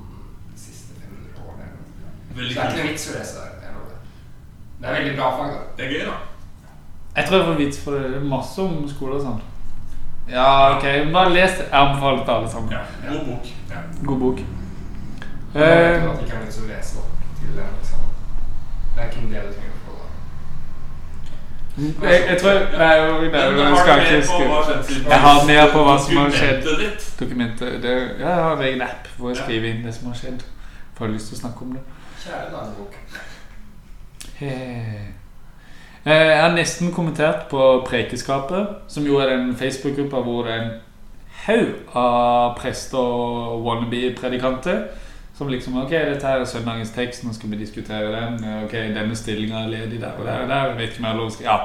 de 0.52 0.60
siste 0.60 0.98
500 1.02 1.44
årene? 1.46 1.68
Så 2.36 2.42
Veldig 2.42 2.56
det 2.56 2.62
er 2.62 2.70
ikke 2.70 2.84
noe 2.84 2.92
vits 2.92 3.08
å 3.08 3.12
lese 3.16 3.36
det. 3.40 3.46
Det 4.80 4.88
er 4.90 4.94
veldig 4.94 5.18
bra 5.18 5.38
fag, 5.38 5.52
da. 5.52 5.58
Det 5.78 5.86
er 5.86 5.90
gøy, 5.92 6.06
da. 6.06 6.12
Jeg 7.16 7.26
tror 7.28 7.38
jeg 7.38 7.46
får 7.48 7.54
vits 7.54 7.84
for 7.84 7.92
det. 7.96 8.04
Det 8.12 8.18
er 8.18 8.24
masse 8.28 8.62
om 8.62 8.90
skole 8.92 9.16
og 9.16 9.22
sånn. 9.24 9.42
Ja, 10.34 10.76
ok. 10.76 10.84
Bare 11.14 11.30
les 11.32 11.52
det. 11.56 11.66
Jeg 11.70 11.80
anbefaler 11.80 12.18
det 12.18 12.26
til 12.26 12.34
alle 12.34 12.50
sammen. 12.52 12.72
Ja, 12.76 12.80
God 13.14 13.26
bok. 13.30 13.46
Ja. 13.72 13.78
God 14.10 14.20
bok. 14.20 14.38
Eh, 15.56 15.62
at 15.62 15.68
det 16.04 16.10
ikke 16.26 16.36
er 16.36 16.42
vits 16.44 16.60
å 16.60 16.62
lese 16.68 17.00
opp 17.00 17.12
til 17.40 17.50
den 17.56 17.72
eksamen. 17.80 18.12
Det 18.98 19.02
er 19.06 19.10
ikke 19.14 19.22
en 19.24 19.32
del 19.32 19.44
du 19.48 19.52
trenger 19.56 19.72
å 19.72 19.74
få, 19.88 19.94
da. 20.02 20.08
jeg, 22.12 22.20
jeg 22.28 22.38
tror 22.44 22.52
jeg, 22.52 22.60
nei, 22.84 22.94
jeg, 23.00 23.08
jeg, 23.62 23.80
skal 23.80 23.96
ikke 24.04 24.20
skrive 24.28 24.60
Jeg 25.16 25.20
har 25.30 25.38
mer 25.54 25.66
på 25.72 25.80
hva 25.88 25.96
som 26.04 26.12
har 26.20 26.28
skjedd. 26.36 26.60
dokumentet 26.68 26.84
ditt? 26.84 27.00
dokumentet. 27.24 27.72
Det, 27.88 27.96
ja, 28.20 28.28
jeg 28.28 28.44
har 28.44 28.52
en 28.60 28.68
egen 28.74 28.84
app 28.92 29.04
hvor 29.16 29.28
jeg 29.32 29.40
skriver 29.46 29.68
inn 29.72 29.88
det 29.88 29.96
som 29.96 30.12
har 30.12 30.20
skjedd. 30.20 30.44
For 30.96 31.00
jeg 31.06 31.10
har 31.14 31.16
lyst 31.16 31.28
til 31.32 31.38
å 31.40 31.42
snakke 31.46 31.60
om 31.70 31.72
det. 31.80 31.84
Kjære 32.26 32.52
dagbok. 32.52 32.96
Eh, 34.42 35.06
Eh, 36.08 36.12
Jeg 36.28 36.42
har 36.42 36.52
nesten 36.54 36.92
kommentert 36.94 37.48
på 37.50 37.84
Prekeskapet, 37.88 38.68
som 38.88 39.04
jo 39.06 39.18
er 39.18 39.30
den 39.30 39.56
Facebook-gruppa 39.58 40.20
hvor 40.22 40.44
det 40.44 40.52
er 40.54 40.62
en 40.62 40.72
haug 41.48 41.96
av 41.96 42.58
prester 42.60 42.98
og 42.98 43.64
wannabe-predikanter. 43.66 44.84
Som 45.38 45.48
liksom 45.48 45.78
Ok, 45.82 45.90
dette 45.90 46.28
her 46.28 46.40
er 46.40 46.46
søndagens 46.46 46.92
tekst, 46.92 47.24
nå 47.24 47.34
skal 47.34 47.50
vi 47.52 47.56
diskutere 47.58 48.12
den. 48.14 48.38
Ok, 48.64 48.72
denne 48.72 49.16
stillinga 49.16 49.64
er 49.64 49.68
ledig 49.70 50.02
der 50.02 50.12
og 50.20 50.26
der 50.26 50.42
og 50.44 50.50
der. 50.50 50.74
Vet 50.76 50.82
ikke 50.90 51.00
om 51.00 51.04
jeg 51.06 51.12
har 51.12 51.18
lov 51.18 51.28
å 51.28 51.34
skrive 51.34 51.50
Ja. 51.50 51.58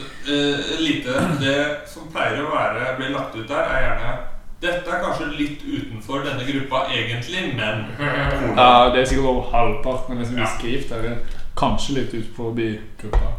Uh, 0.00 0.80
lite. 0.80 1.12
Det 1.40 1.76
som 1.86 2.08
pleier 2.12 2.40
å 2.40 2.50
være 2.56 2.96
blir 2.96 3.10
lagt 3.12 3.36
ut 3.36 3.48
der, 3.48 3.60
er 3.60 3.80
gjerne 3.84 4.16
Dette 4.60 4.90
er 4.92 5.00
kanskje 5.04 5.26
litt 5.38 5.62
utenfor 5.64 6.24
denne 6.26 6.44
gruppa 6.44 6.82
egentlig, 6.92 7.46
men 7.56 7.86
ja 8.58 8.90
det 8.92 9.00
er 9.00 9.06
sikkert 9.08 9.30
over 9.30 9.46
halvparten 9.54 10.12
av 10.14 10.20
det 10.20 10.26
som 10.28 10.36
blir 10.36 10.50
skrevet 10.58 10.90
er 10.98 11.38
Kanskje 11.60 11.94
litt 11.96 12.12
utenfor 12.14 12.52
gruppa. 13.00 13.30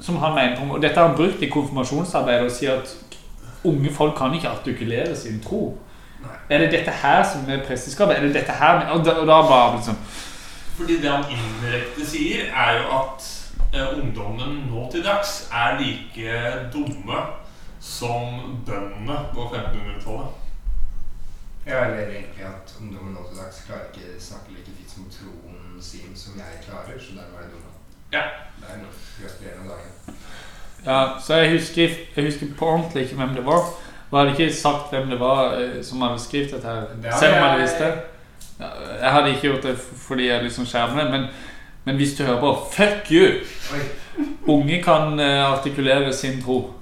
Som 0.00 0.16
han 0.16 0.34
mente 0.34 0.62
om 0.62 0.70
Og 0.70 0.82
dette 0.82 1.00
har 1.00 1.08
han 1.08 1.16
brukt 1.16 1.42
i 1.42 1.48
konfirmasjonsarbeidet 1.48 2.44
og 2.44 2.50
sier 2.52 2.72
at 2.80 2.96
unge 3.64 3.92
folk 3.92 4.14
kan 4.18 4.34
ikke 4.34 4.48
artikulere 4.48 5.16
sin 5.16 5.40
tro. 5.40 5.78
Nei. 6.20 6.30
Er 6.50 6.58
det 6.58 6.72
dette 6.72 6.90
her 6.90 7.24
som 7.24 7.40
er 7.48 7.64
presteskapet? 7.66 8.16
Er 8.16 8.20
det 8.26 8.34
dette 8.34 8.52
her 8.52 8.90
Og 8.92 9.04
da, 9.04 9.10
og 9.10 9.26
da 9.26 9.42
bare 9.48 9.76
liksom 9.76 9.94
Fordi 10.76 11.00
det 11.00 11.10
han 11.10 11.24
indirekte 11.30 12.06
sier, 12.06 12.40
er 12.50 12.72
jo 12.82 12.98
at 12.98 13.44
eh, 13.72 13.98
ungdommen 13.98 14.64
nå 14.68 14.90
til 14.92 15.04
dags 15.04 15.48
er 15.52 15.80
like 15.80 16.24
dumme 16.72 17.43
som 17.84 18.56
bøndene 18.66 19.18
på 19.34 19.40
1500-tallet. 19.50 20.40
Ja, 21.66 21.84
eller 21.84 21.98
egentlig 21.98 22.44
at 22.44 22.74
ungdommen 22.80 23.14
nå 23.14 23.22
til 23.28 23.38
dags 23.40 23.62
klarer 23.66 23.88
ikke 23.92 24.20
snakke 24.20 24.52
like 24.56 24.72
fint 24.76 24.90
som 24.94 25.06
troen 25.12 25.80
sin 25.80 26.16
som 26.16 26.36
jeg 26.40 26.60
klarer, 26.66 26.98
så 27.00 27.16
dermed 27.16 27.38
er 27.38 27.44
det 27.44 27.52
dumme. 27.52 27.72
Ja. 28.12 28.24
Det 28.60 28.68
er 28.72 28.80
noe 28.82 28.94
gratulerende 29.20 29.72
dagen. 29.72 30.18
Ja, 30.86 30.98
så 31.26 31.40
jeg 31.40 31.52
husker, 31.52 31.96
jeg 32.16 32.24
husker 32.24 32.46
på 32.58 32.66
ordentlig 32.66 33.02
ikke 33.02 33.16
hvem 33.16 33.34
det 33.36 33.46
var. 33.46 33.64
Og 34.10 34.18
hadde 34.18 34.30
ikke 34.30 34.56
sagt 34.56 34.90
hvem 34.90 35.10
det 35.10 35.20
var 35.20 35.56
eh, 35.58 35.84
som 35.84 36.02
hadde 36.04 36.20
skrevet 36.22 36.52
dette 36.52 36.68
her. 36.68 36.80
Det 37.02 37.18
Selv 37.20 37.32
om 37.32 37.38
jeg 37.40 37.50
hadde 37.50 37.62
visst 37.62 37.78
det. 37.78 37.92
Ja, 38.60 38.68
jeg 39.00 39.12
hadde 39.12 39.30
ikke 39.30 39.48
gjort 39.48 39.62
det 39.62 39.76
fordi 40.06 40.28
jeg 40.28 40.42
liksom 40.42 40.66
skjermer 40.66 41.02
det, 41.02 41.10
men, 41.10 41.24
men 41.84 41.96
hvis 41.96 42.14
du 42.16 42.24
hører 42.24 42.40
på 42.40 42.52
Fuck 42.72 43.10
you! 43.10 43.28
Oi, 43.74 43.84
Unge 44.46 44.82
kan 44.82 45.20
eh, 45.20 45.52
artikulere 45.52 46.12
sin 46.12 46.42
tro. 46.42 46.74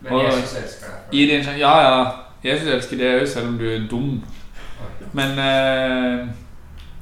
Men 0.00 0.26
Jesus 0.26 0.56
elsker 0.62 0.86
deg. 1.12 1.12
Din 1.12 1.58
Ja, 1.58 1.74
ja. 1.80 2.06
Jesus 2.44 2.68
elsker 2.68 2.96
deg 2.96 3.22
òg, 3.22 3.28
selv 3.28 3.48
om 3.48 3.56
du 3.58 3.64
er 3.70 3.86
dum. 3.90 4.24
Men 5.12 5.38
eh, 5.38 6.28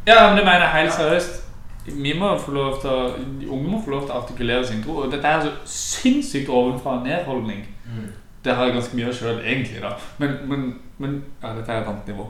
Ja, 0.06 0.28
men 0.28 0.38
det 0.38 0.44
mener 0.44 0.64
jeg 0.64 0.74
helt 0.80 0.92
seriøst. 0.92 1.42
Vi 1.86 2.18
må 2.18 2.38
få 2.38 2.52
lov 2.54 2.80
til 2.80 2.90
å, 2.90 3.10
de 3.40 3.48
Unge 3.48 3.70
må 3.70 3.82
få 3.84 3.90
lov 3.90 4.06
til 4.06 4.14
å 4.14 4.22
artikulere 4.22 4.66
sin 4.66 4.82
tro. 4.82 5.02
Og 5.04 5.12
dette 5.12 5.28
er 5.28 5.44
så 5.44 5.52
sinnssykt 5.70 6.48
ovenfra 6.50 6.98
og 6.98 7.06
ned-holdning. 7.06 7.66
Mm. 7.86 8.08
Det 8.44 8.54
har 8.54 8.64
jeg 8.64 8.74
ganske 8.78 8.96
mye 8.96 9.10
av 9.10 9.14
sjøl, 9.18 9.38
egentlig. 9.42 9.82
da 9.82 9.92
Men, 10.18 10.38
men, 10.50 10.66
men 10.98 11.20
ja, 11.42 11.52
dette 11.54 11.72
er 11.72 11.82
et 11.82 11.92
annet 11.92 12.10
nivå. 12.10 12.26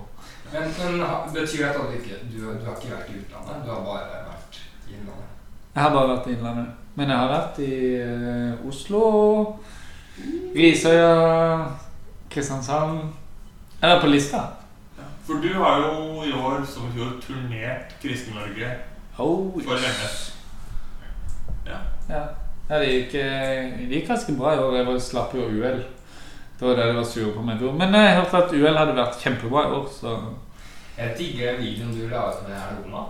Men, 0.52 0.68
men 0.79 1.07
betyr 1.35 1.62
det 1.62 1.70
at 1.70 1.81
du 1.81 1.96
ikke 1.98 2.20
du, 2.33 2.38
du 2.40 2.68
har 2.68 2.76
ikke 2.76 2.92
vært 2.94 3.12
i 3.12 3.20
utlandet? 3.22 3.64
Du 3.64 3.72
har 3.72 3.83
bare 3.85 4.20
vært 4.29 4.61
i 4.88 4.94
innlandet? 4.96 5.33
Jeg 5.76 5.85
har 5.85 5.92
bare 5.92 6.09
vært 6.09 6.29
i 6.31 6.33
Innlandet. 6.33 6.68
Men 6.96 7.11
jeg 7.12 7.20
har 7.20 7.29
vært 7.29 7.59
i 7.61 7.72
uh, 8.00 8.68
Oslo, 8.68 9.00
Risøya, 10.57 11.66
Kristiansand 12.31 13.00
Jeg 13.83 13.90
er 13.90 14.00
på 14.00 14.07
lista. 14.07 14.38
For 15.26 15.42
du 15.42 15.52
har 15.59 15.83
jo 15.83 16.22
i 16.22 16.33
år 16.33 16.64
som 16.64 16.87
i 16.88 16.92
fjor 16.94 17.16
turnert 17.20 17.96
Kristen-Norge 18.02 18.70
Oh, 19.18 19.62
for 19.64 19.72
MS. 19.76 20.35
Ja. 21.66 21.79
ja 22.09 22.79
det, 22.79 22.87
gikk, 22.87 23.14
eh, 23.14 23.79
det 23.88 23.94
gikk 23.94 24.09
ganske 24.11 24.33
bra 24.37 24.55
i 24.55 24.59
år. 24.59 24.76
Jeg 24.76 24.87
var 24.87 24.98
slapp 25.00 25.35
jo 25.35 25.44
av 25.46 25.55
uhell. 25.57 25.81
Det 26.59 26.68
var 26.68 26.76
det 26.76 26.87
de 26.90 26.96
var 26.96 27.05
sure 27.09 27.33
på 27.33 27.44
meg 27.44 27.57
i 27.57 27.64
fjor. 27.64 27.72
Men 27.81 27.96
jeg 27.96 28.16
hørte 28.18 28.42
at 28.42 28.52
uhell 28.52 28.79
hadde 28.79 28.96
vært 28.98 29.20
kjempebra 29.22 29.64
i 29.64 29.74
år, 29.79 29.88
så 29.92 30.16
Jeg 30.98 31.14
digger 31.18 31.59
videoen 31.61 31.92
du 31.92 32.09
la 32.09 32.29
ut 32.29 32.48
med 32.48 32.79
Lona. 32.79 33.05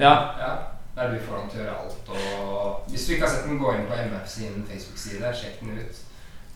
Ja. 0.00 0.14
ja. 0.38 0.52
Der 0.96 1.12
du 1.14 1.20
får 1.26 1.38
ham 1.38 1.50
til 1.50 1.60
å 1.60 1.64
gjøre 1.64 1.78
alt. 1.82 2.08
Og 2.14 2.90
hvis 2.90 3.06
du 3.06 3.12
ikke 3.12 3.26
har 3.26 3.34
sett 3.34 3.46
den, 3.46 3.58
gå 3.58 3.74
inn 3.74 3.86
på 3.90 3.98
MF 3.98 4.26
sin 4.30 4.64
Facebook-side. 4.70 5.34
Sjekk 5.34 5.60
den 5.60 5.78
ut. 5.78 6.04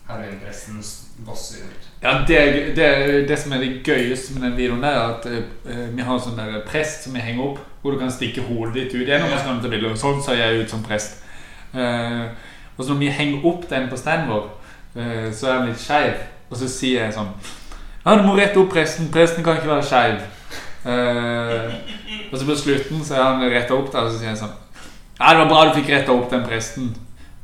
Heroinpresten 0.07 0.83
bosser 1.25 1.63
ut. 1.63 1.89
Ja, 2.03 2.25
det, 2.27 2.75
det, 2.75 3.27
det 3.27 3.39
som 3.39 3.51
er 3.51 3.61
det 3.63 3.83
gøyeste 3.87 4.33
med 4.33 4.49
den 4.49 4.57
videoen, 4.57 4.83
der, 4.83 4.89
er 4.89 5.13
at 5.13 5.25
uh, 5.25 5.95
vi 5.95 6.01
har 6.01 6.17
en 6.17 6.23
sånn 6.25 6.39
der 6.39 6.57
prest 6.67 7.05
som 7.05 7.15
vi 7.15 7.23
henger 7.23 7.45
opp, 7.45 7.61
hvor 7.81 7.95
du 7.95 8.01
kan 8.01 8.11
stikke 8.11 8.43
hodet 8.43 8.73
ditt 8.75 8.97
ut 8.97 9.07
gjennom. 9.07 9.31
og 9.31 9.39
så 9.39 9.45
kan. 9.47 9.95
Sånn 10.01 10.19
ser 10.25 10.41
jeg 10.41 10.59
ut 10.59 10.75
som 10.75 10.83
prest. 10.83 11.23
Uh, 11.71 12.27
og 12.75 12.83
så 12.83 12.91
når 12.91 12.99
vi 12.99 13.15
henger 13.15 13.47
opp 13.47 13.63
den 13.69 13.87
på 13.89 13.99
standen 13.99 14.33
vår, 14.33 14.51
uh, 14.97 15.29
så 15.31 15.49
er 15.49 15.61
den 15.61 15.71
litt 15.71 15.83
skeiv. 15.85 16.19
Og 16.51 16.59
så 16.59 16.67
sier 16.69 17.05
jeg 17.05 17.15
sånn 17.15 17.31
Ja, 18.03 18.17
du 18.19 18.27
må 18.27 18.35
rette 18.35 18.59
opp 18.59 18.73
presten. 18.75 19.07
Presten 19.13 19.45
kan 19.45 19.57
ikke 19.57 19.71
være 19.71 19.87
skeiv. 19.87 20.19
Og 20.83 22.35
så 22.35 22.45
på 22.45 22.55
slutten 22.59 23.05
så 23.07 23.15
er 23.15 23.23
han 23.23 23.45
retta 23.47 23.77
opp 23.77 23.87
der, 23.93 24.03
og 24.03 24.11
så 24.11 24.19
sier 24.19 24.33
jeg 24.33 24.41
sånn 24.41 24.51
Ja, 25.15 25.31
det 25.31 25.39
var 25.39 25.47
bra 25.47 25.61
du 25.69 25.77
fikk 25.77 25.93
retta 25.93 26.11
opp 26.11 26.27
den 26.33 26.43
presten. 26.43 26.91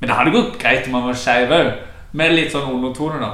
Men 0.01 0.11
det 0.11 0.17
hadde 0.17 0.33
gått 0.35 0.59
greit 0.59 0.89
om 0.89 0.99
han 0.99 1.07
var 1.07 1.17
skeiv 1.23 1.53
òg. 1.55 1.69
Med 2.17 2.33
litt 2.33 2.53
sånn 2.53 2.71
undertone, 2.73 3.19
da. 3.21 3.31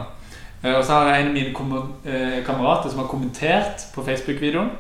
Eh, 0.61 0.73
og 0.73 0.83
så 0.83 0.99
har 0.99 1.11
jeg 1.11 1.23
en 1.23 1.31
av 1.31 1.35
mine 1.38 1.81
eh, 2.11 2.39
kamerater 2.45 2.91
som 2.91 3.03
har 3.03 3.09
kommentert 3.11 3.85
på 3.95 4.03
Facebook-videoen. 4.03 4.71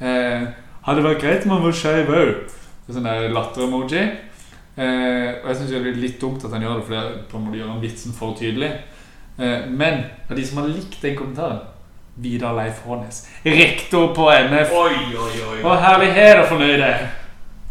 Eh, 0.00 0.46
hadde 0.86 1.04
vært 1.04 1.22
greit 1.22 1.46
om 1.46 1.54
han 1.56 1.64
var 1.64 1.76
skeiv 1.76 2.10
òg? 2.12 2.32
Sånn 2.88 3.06
latter-emoji. 3.32 4.02
Eh, 4.74 5.28
og 5.38 5.46
jeg 5.52 5.58
syns 5.60 5.70
det 5.70 5.78
er 5.78 6.02
litt 6.02 6.18
dumt 6.22 6.42
at 6.44 6.56
han 6.56 6.64
gjør 6.64 6.80
det, 6.80 6.86
for 6.88 6.96
det 6.96 7.22
på 7.30 7.38
en 7.38 7.46
måte 7.46 7.60
gjør 7.60 7.70
han 7.70 7.84
vitsen 7.84 8.16
for 8.16 8.34
tydelig. 8.38 8.72
Eh, 9.38 9.68
men 9.70 10.02
av 10.28 10.34
de 10.36 10.46
som 10.46 10.60
har 10.62 10.72
likt 10.72 11.00
den 11.02 11.16
kommentaren 11.18 11.62
Vidar 12.14 12.54
Leif 12.54 12.82
Hånes. 12.86 13.24
Rektor 13.42 14.12
på 14.14 14.28
NF. 14.30 14.70
Oi, 14.70 14.98
oi, 15.18 15.32
oi. 15.50 15.56
Og 15.62 15.72
herlighet 15.82 16.42
og 16.44 16.52
fornøyde. 16.52 16.90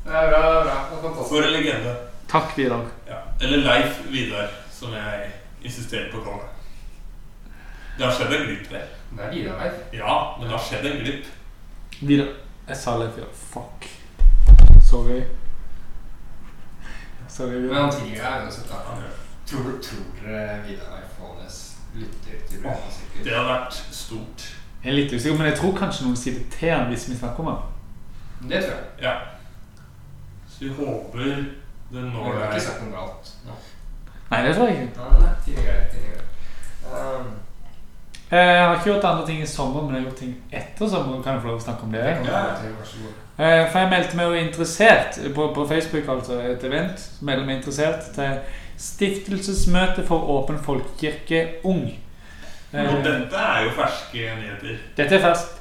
Er 0.03 0.27
bra, 0.31 0.41
er 0.41 0.65
bra. 0.65 0.79
Er. 0.99 1.21
For 1.29 1.39
en 1.39 1.53
legende. 1.55 1.93
Takk, 2.27 2.57
Vidar. 2.57 2.83
Ja. 3.07 3.21
Eller 3.39 3.63
Leif 3.63 4.01
Vidar, 4.11 4.51
som 4.73 4.91
jeg 4.95 5.31
insisterer 5.63 6.11
på 6.11 6.21
Kål. 6.25 6.39
det. 6.39 6.49
Det 7.97 8.05
har 8.05 8.13
skjedd 8.17 8.33
en 8.33 8.45
glipp 8.47 8.69
der. 8.71 8.85
Det 9.17 9.23
er 9.25 9.31
Vidar. 9.31 9.73
Ja, 9.93 10.35
men 10.39 10.47
det 10.49 10.55
har 10.57 10.63
skjedd 10.65 10.85
en 10.91 10.99
glipp. 11.03 11.25
Vidar. 12.01 12.31
Jeg 12.67 12.77
sa 12.77 12.97
Leif 12.97 13.15
Vidar. 13.17 13.29
Fuck. 13.33 13.89
Sorry. 14.89 15.23
Sorry, 17.27 17.51
Men 17.51 17.61
Vidar. 17.63 17.81
han 17.81 17.91
tilgir 17.91 18.15
deg 18.23 18.43
uansett. 18.43 18.73
Tror, 19.45 19.63
tror 19.81 20.03
dere 20.23 20.59
Vidar 20.67 20.91
Leif 20.95 21.17
Hånes 21.19 21.59
lytter 21.95 22.37
til 22.47 22.57
Det 22.57 22.63
Brønnøysirkel? 22.63 23.33
hadde 23.35 23.47
vært 23.49 23.73
stort. 23.93 24.45
Jeg 24.83 24.91
er 24.91 24.95
litt 24.97 25.13
usikker, 25.13 25.37
men 25.37 25.47
jeg 25.47 25.57
tror 25.59 25.75
kanskje 25.77 26.05
noen 26.07 26.17
sier 26.19 26.33
det 26.39 26.47
til 26.51 26.69
han 26.73 26.89
hvis 26.91 27.05
vi 27.09 27.15
snakker 27.19 27.39
om 27.45 27.51
ham. 27.53 28.49
Det 28.49 28.63
tror 28.65 28.73
jeg. 28.75 28.87
Ja. 29.05 29.13
Så 30.49 30.65
vi 30.65 30.69
håper 30.79 31.19
det 31.19 31.35
når 31.91 32.01
Vi 32.01 32.09
når 32.09 32.39
har 32.39 32.51
ikke 32.55 32.65
sagt 32.65 32.81
noe 32.83 32.91
galt. 32.97 33.31
nå. 33.47 33.53
Nei, 34.33 34.43
det 34.47 34.55
tror 34.57 34.67
jeg 34.71 34.83
ikke. 34.87 34.99
Nei, 34.99 35.21
nei, 35.21 35.31
tidligere, 35.45 35.87
greit. 35.93 36.21
Um, 36.93 37.31
Jeg 38.33 38.61
har 38.65 38.75
ikke 38.75 38.87
gjort 38.89 39.03
andre 39.05 39.25
ting 39.27 39.41
i 39.43 39.45
sommer, 39.45 39.81
men 39.85 39.93
jeg 39.95 40.01
har 40.01 40.07
gjort 40.09 40.19
ting 40.23 40.35
etter 40.51 40.89
sommer. 40.89 41.19
Kan 41.21 41.35
jeg 41.35 41.41
få 41.43 41.51
lov 41.51 41.59
å 41.59 41.63
snakke 41.67 41.85
om 41.85 41.91
det? 41.93 42.01
det 42.03 42.25
Ja. 42.25 42.31
være 42.31 42.71
vær 42.79 42.87
så 42.89 42.97
god. 43.03 43.19
Eh, 43.45 43.69
For 43.71 43.79
jeg 43.79 43.89
meldte 43.89 44.17
meg 44.17 44.25
jo 44.25 44.33
interessert 44.41 45.19
på, 45.35 45.47
på 45.55 45.67
Facebook, 45.69 46.07
altså 46.09 46.39
et 46.41 46.63
event. 46.63 47.03
Meldte 47.21 47.45
meg 47.45 47.55
interessert 47.59 48.07
til 48.15 48.39
Stiftelsesmøte 48.77 50.05
for 50.07 50.29
Åpen 50.37 50.57
folkekirke 50.65 51.43
Ung. 51.63 51.83
Eh, 52.73 52.95
Og 52.95 53.03
dette 53.05 53.35
er 53.37 53.63
jo 53.67 53.69
ferske 53.77 54.17
nyheter. 54.39 54.77
Dette 54.97 55.15
er 55.15 55.21
ferskt. 55.27 55.59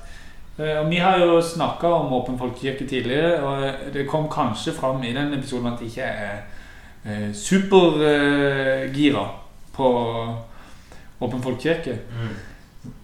Eh, 0.59 0.79
Og 0.81 0.91
vi 0.91 0.97
har 0.97 1.19
jo 1.19 1.41
snakka 1.43 1.87
om 1.93 2.13
Åpen 2.13 2.39
folkekirke 2.39 2.89
tidligere, 2.89 3.43
og 3.43 3.93
det 3.93 4.09
kom 4.09 4.29
kanskje 4.33 4.73
fram 4.73 5.03
i 5.05 5.13
den 5.13 5.35
episoden 5.35 5.73
at 5.73 5.79
det 5.81 5.87
ikke 5.93 6.03
er 6.09 6.25
eh, 6.25 6.41
supergira 7.35 9.25
på 9.73 9.89
Åpen 11.23 11.43
folkekirke. 11.43 11.99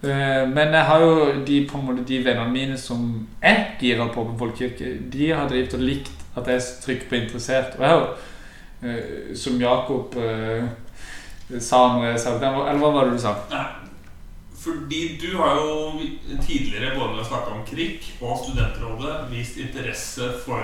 Eh, 0.03 0.47
Men 0.49 0.73
jeg 0.73 0.85
har 0.85 0.99
jo 0.99 1.43
de, 1.47 1.67
på 1.67 1.77
en 1.77 1.85
måte, 1.85 2.03
de 2.07 2.19
vennene 2.23 2.51
mine 2.51 2.77
som 2.77 3.27
er 3.41 3.77
gira 3.79 4.07
på 4.11 4.25
Åpen 4.25 4.39
folkekirke, 4.39 4.97
de 5.11 5.29
har 5.31 5.47
drevet 5.47 5.73
og 5.73 5.85
likt 5.85 6.11
at 6.37 6.47
jeg 6.47 6.61
trykker 6.83 7.09
på 7.09 7.15
'interessert'. 7.15 7.75
Og 7.77 7.81
jeg 7.81 7.89
har 7.89 7.99
jo, 7.99 8.07
eh, 8.87 9.35
som 9.35 9.61
Jakob 9.61 10.15
eh, 10.17 10.63
sa 11.59 11.77
når 11.93 12.05
jeg 12.05 12.19
sa 12.19 12.37
det 12.37 12.47
Eller 12.47 12.79
hva 12.79 12.91
var 12.91 13.05
det 13.05 13.13
du 13.13 13.19
sa? 13.19 13.35
Nei, 13.49 13.65
fordi 14.55 15.17
du 15.21 15.37
har 15.37 15.55
jo 15.55 15.99
tidligere, 16.41 16.99
både 16.99 17.11
når 17.11 17.23
vi 17.23 17.29
snakka 17.29 17.51
om 17.51 17.65
KRIK 17.65 18.21
og 18.21 18.37
Studentrådet, 18.43 19.31
vist 19.31 19.57
interesse 19.57 20.21
for 20.45 20.59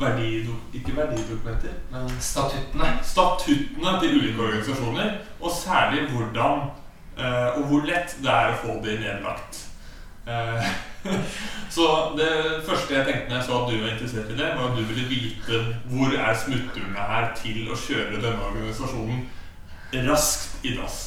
eh, 0.00 0.06
verdido, 0.06 0.52
ikke 0.74 0.96
verdidokumenter, 0.96 1.74
men 1.92 2.10
Statuttene. 2.20 2.92
statuttene 3.02 3.96
til 4.00 4.16
ulike 4.18 4.42
organisasjoner. 4.42 5.10
Og 5.40 5.50
særlig 5.50 6.08
hvordan 6.10 6.70
eh, 7.18 7.58
og 7.58 7.66
hvor 7.66 7.84
lett 7.86 8.16
det 8.22 8.30
er 8.30 8.52
å 8.52 8.60
få 8.62 8.78
de 8.84 8.96
nedlagt. 9.00 9.66
Eh, 10.26 10.70
så 11.76 11.86
det 12.16 12.32
første 12.68 12.94
jeg 12.94 13.06
tenkte 13.06 13.28
når 13.28 13.36
jeg 13.36 13.46
så 13.46 13.60
at 13.60 13.70
du 13.70 13.76
var 13.80 13.92
interessert 13.92 14.32
i 14.32 14.40
det, 14.40 14.48
var 14.56 14.70
at 14.70 14.76
du 14.76 14.82
ville 14.82 15.06
vite 15.08 15.62
hvor 15.92 16.16
er 16.16 16.42
smutthullene 16.44 17.06
her 17.12 17.30
til 17.38 17.70
å 17.70 17.78
kjøre 17.78 18.20
denne 18.20 18.50
organisasjonen 18.50 19.24
raskt 20.06 20.66
i 20.66 20.76
dass. 20.76 20.98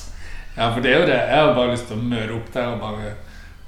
Ja, 0.58 0.70
for 0.74 0.82
det 0.86 0.92
er 0.94 1.00
jo 1.00 1.06
det. 1.10 1.18
Jeg 1.18 1.40
har 1.40 1.54
bare 1.56 1.72
lyst 1.72 1.88
til 1.90 1.98
å 1.98 2.10
møre 2.10 2.36
opp 2.36 2.50
der 2.54 2.74
og 2.76 2.82
bare 2.84 3.14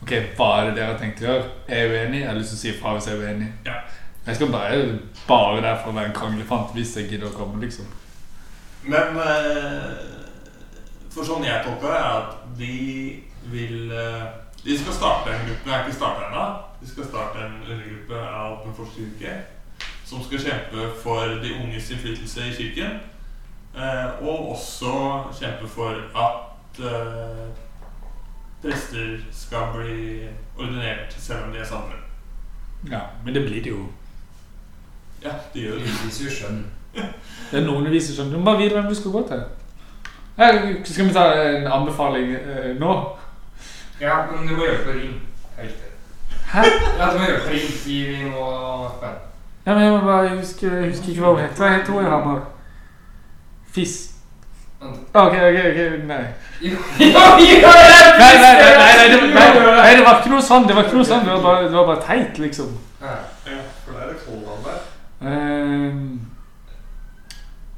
Ok, 0.06 0.12
hva 0.38 0.48
er 0.60 0.68
det 0.68 0.74
dere 0.76 0.92
har 0.92 0.98
tenkt 1.02 1.22
å 1.24 1.26
gjøre? 1.26 1.46
Er 1.66 1.80
jeg 1.80 1.94
uenig? 1.96 2.20
Jeg 2.20 2.28
har 2.30 2.36
lyst 2.38 2.52
til 2.52 2.58
å 2.58 2.62
si 2.62 2.74
fra 2.78 2.92
hvis 2.94 3.08
jeg 3.10 3.16
er 3.16 3.24
uenig. 3.26 3.48
Ja. 3.66 3.78
Jeg 4.26 4.36
skal 4.36 4.52
bare 4.52 5.00
bare 5.28 5.62
der 5.62 5.76
for 5.82 5.92
å 5.92 5.96
være 5.96 6.10
en 6.10 6.18
kranglefant 6.18 6.74
hvis 6.74 6.96
jeg 6.98 7.10
gidder 7.12 7.30
å 7.30 7.36
komme, 7.36 7.60
liksom. 7.62 7.86
Men 8.86 9.18
eh, 9.22 9.92
For 11.14 11.26
sånn 11.26 11.46
jeg 11.46 11.62
tolker 11.66 11.94
det, 11.94 12.00
er 12.00 12.16
at 12.20 12.32
de 12.58 12.78
vil 13.54 13.92
eh, 13.94 14.24
De 14.66 14.78
skal 14.78 14.98
starte 14.98 15.34
en 15.34 15.46
gruppe. 15.46 15.70
Jeg 15.70 15.76
er 15.78 15.84
ikke 15.86 15.98
starta 16.00 16.30
ennå. 16.30 16.46
De 16.82 16.90
skal 16.90 17.10
starte 17.10 17.44
en 17.46 17.60
undergruppe 17.64 18.22
av 18.22 18.56
Åpen 18.60 18.74
forskerkirke 18.78 19.36
som 20.06 20.22
skal 20.22 20.42
kjempe 20.42 20.88
for 21.02 21.38
de 21.42 21.54
unges 21.58 21.88
innflytelse 21.94 22.44
i 22.46 22.54
kirken. 22.54 22.98
Eh, 23.78 24.24
og 24.26 24.52
også 24.56 24.96
kjempe 25.38 25.70
for 25.70 26.02
at 26.26 26.82
prester 28.62 29.22
skal 29.32 29.70
bli 29.72 30.26
ordinert 30.58 31.14
selv 31.14 31.46
om 31.46 31.54
de 31.54 31.62
er 31.62 31.70
samlet. 31.70 32.02
Ja, 32.92 33.02
Men 33.24 33.34
det 33.38 33.46
blir 33.46 33.64
det 33.64 33.72
jo. 33.72 33.86
Ja, 35.26 35.36
det 35.54 35.62
gjør 35.62 35.78
det. 35.80 35.90
Det 35.90 36.06
viser 36.06 36.26
jo 36.26 36.34
skjønn. 36.38 36.66
Det 37.52 37.60
er 37.60 37.66
noen 37.66 37.92
viser 37.92 38.16
skjønn. 38.16 38.32
Du 38.34 38.38
må 38.40 38.46
bare 38.46 38.62
vite 38.64 38.78
hvem 38.78 38.90
du 38.90 38.96
skal 38.98 39.14
gå 39.14 39.22
til. 39.30 39.44
Her, 40.38 40.58
skal 40.84 41.08
vi 41.08 41.14
ta 41.16 41.26
en 41.42 41.68
anbefaling 41.72 42.32
eh, 42.36 42.72
nå? 42.80 42.94
Ja, 44.02 44.16
men 44.32 44.48
du 44.48 44.56
må 44.56 44.66
gjøre 44.66 44.78
det 44.78 44.86
på 44.86 44.96
rim. 44.98 45.14
Helt 45.58 45.78
til. 45.80 45.92
Hæ? 46.54 46.64
Ja, 47.00 47.12
du 47.12 47.20
må 47.20 47.30
gjøre 47.30 47.38
det 47.38 47.46
på 47.46 47.54
rim. 47.54 47.70
Vi, 47.86 48.00
vi 48.10 48.24
må 48.30 48.50
Ja, 49.66 49.74
men 49.74 49.84
jeg 49.84 49.92
må 49.92 50.02
bare 50.06 50.36
huske, 50.38 50.68
jeg 50.68 50.90
husker 50.90 51.10
ikke 51.10 51.22
hva 51.22 51.32
hun 51.34 51.42
heter. 51.42 51.62
Hva 51.64 51.70
heter 51.78 51.94
hun 51.94 52.06
i 52.06 52.10
Hamar? 52.10 52.42
Fiss. 53.74 53.96
Ok, 55.14 55.34
ok, 55.34 55.60
ok, 55.70 55.80
nei. 56.08 56.26
Jo, 56.66 56.70
jo, 56.70 57.00
det! 57.00 57.96
Nei, 58.20 58.36
nei, 58.44 58.54
nei, 58.60 58.74
nei, 58.80 58.92
nei, 58.98 59.08
det, 59.12 59.22
nei, 59.34 59.48
nei, 59.78 59.96
det 59.96 60.04
var 60.06 60.20
ikke 60.20 60.34
noe 60.36 60.44
sånn. 60.44 60.68
Det 60.68 60.76
var 60.76 60.86
ikke 60.88 61.00
noe 61.00 61.08
sånn. 61.08 61.24
Det 61.26 61.34
var 61.34 61.42
bare, 61.44 61.70
det 61.70 61.76
var 61.80 61.88
bare 61.90 62.04
teit, 62.06 62.38
liksom. 62.44 62.76
Ja. 63.02 63.16
Ja, 63.48 63.64
for 63.86 63.96
det 63.96 64.04
er 64.04 64.14
det 64.14 64.20
hold 64.28 64.68
der. 64.68 64.84
Ehm, 65.22 66.22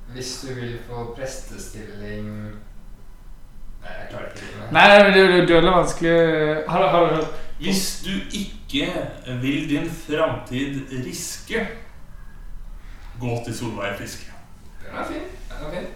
Hvis 0.08 0.40
du 0.48 0.54
vil 0.56 0.80
få 0.90 1.14
prestestilling 1.18 2.30
Nei, 3.84 3.92
jeg 4.00 4.08
klarer 4.10 4.26
ikke 4.26 4.46
det. 4.46 4.72
nei, 4.72 4.88
det 5.14 5.42
er 5.42 5.46
dødelig 5.48 5.72
vanskelig. 5.72 6.64
Har 6.68 6.82
du 6.82 6.88
hørt? 7.16 7.28
Hvis 7.60 7.84
du 8.06 8.12
ikke 8.32 8.88
vil 9.42 9.70
din 9.70 9.90
framtid 9.90 10.82
riske, 11.06 11.68
gå 13.20 13.38
til 13.46 13.56
Solveig 13.58 13.96
Fiske. 13.98 14.32
Den 14.84 14.98
er 14.98 15.06
fin. 15.08 15.22
Den 15.50 15.68
er 15.68 15.72
fin. 15.76 15.88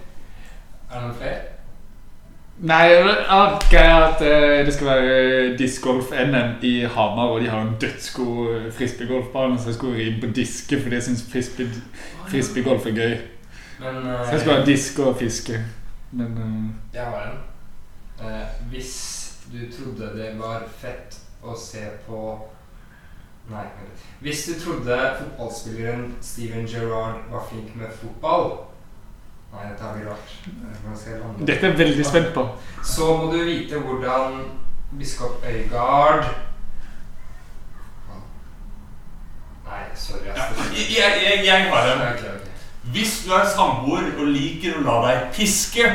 Er 0.92 0.94
det 0.94 1.02
noen 1.02 1.16
flere? 1.16 1.42
Nei, 2.62 2.88
greia 3.72 3.94
er 3.98 4.04
at 4.06 4.20
eh, 4.22 4.60
det 4.66 4.74
skal 4.76 4.88
være 4.88 5.58
discgolf-NM 5.58 6.60
i 6.62 6.74
Hamar, 6.86 7.34
og 7.34 7.42
de 7.42 7.50
har 7.50 7.62
en 7.66 7.76
dødsgod 7.82 8.56
eh, 8.56 8.68
frisbeegolfbane, 8.74 9.58
så 9.60 9.72
jeg 9.72 9.76
skulle 9.80 9.98
ri 9.98 10.12
på 10.22 10.30
diske, 10.36 10.82
fordi 10.82 10.96
jeg 10.96 11.04
syns 11.04 11.24
frisbee, 11.32 11.70
frisbeegolf 12.28 12.86
er 12.86 12.96
gøy. 13.00 13.16
Men 13.80 14.04
Så 14.04 14.32
jeg 14.32 14.40
skal 14.40 14.54
ha 14.54 14.66
diske 14.66 15.04
og 15.04 15.18
fiske. 15.18 15.64
Men 16.12 16.38
uh, 16.38 16.94
Jeg 16.94 17.04
har 17.04 17.32
en. 17.32 17.38
Eh, 18.28 18.48
hvis 18.70 18.94
du 19.52 19.58
trodde 19.78 20.14
det 20.18 20.34
var 20.40 20.64
fett 20.78 21.18
å 21.42 21.56
se 21.58 21.88
på 22.08 22.48
Nei. 23.50 23.66
Hvis 24.22 24.46
du 24.46 24.60
trodde 24.62 24.98
fotballspilleren 25.18 26.12
Steven 26.22 26.68
Gerrard 26.70 27.24
var 27.32 27.48
flink 27.50 27.74
med 27.76 27.90
fotball 27.90 28.52
Nei, 29.52 29.66
dette 29.68 29.90
blir 29.96 30.08
rart. 30.10 30.30
Dette 31.40 31.66
er 31.66 31.70
jeg 31.70 31.78
veldig 31.80 32.06
spent 32.08 32.34
på. 32.34 32.46
Så 32.84 33.10
må 33.18 33.32
du 33.34 33.42
vite 33.44 33.80
hvordan 33.80 34.38
biskop 35.00 35.44
Øygard 35.48 36.24
Nei, 39.66 39.84
sorry. 39.96 40.26
Jeg, 40.28 40.88
jeg, 40.98 41.12
jeg, 41.24 41.46
jeg 41.46 41.68
har 41.72 41.92
en. 41.94 42.02
Ok, 42.14 42.24
ok. 42.36 42.48
Hvis 42.92 43.24
du 43.26 43.32
er 43.34 43.46
samboer 43.56 44.08
og 44.20 44.32
liker 44.34 44.80
å 44.80 44.82
la 44.88 44.96
deg 45.06 45.28
piske, 45.36 45.86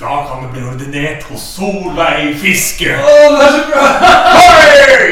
da 0.00 0.14
kan 0.26 0.42
du 0.42 0.48
bli 0.54 0.62
ordinert 0.66 1.22
hos 1.28 1.42
Solveig 1.54 2.32
Fiske. 2.40 2.96
Å, 2.98 3.12
det 3.34 3.44
er 3.44 3.52
så 3.54 3.60
bra! 3.68 3.84
Hei! 4.34 5.04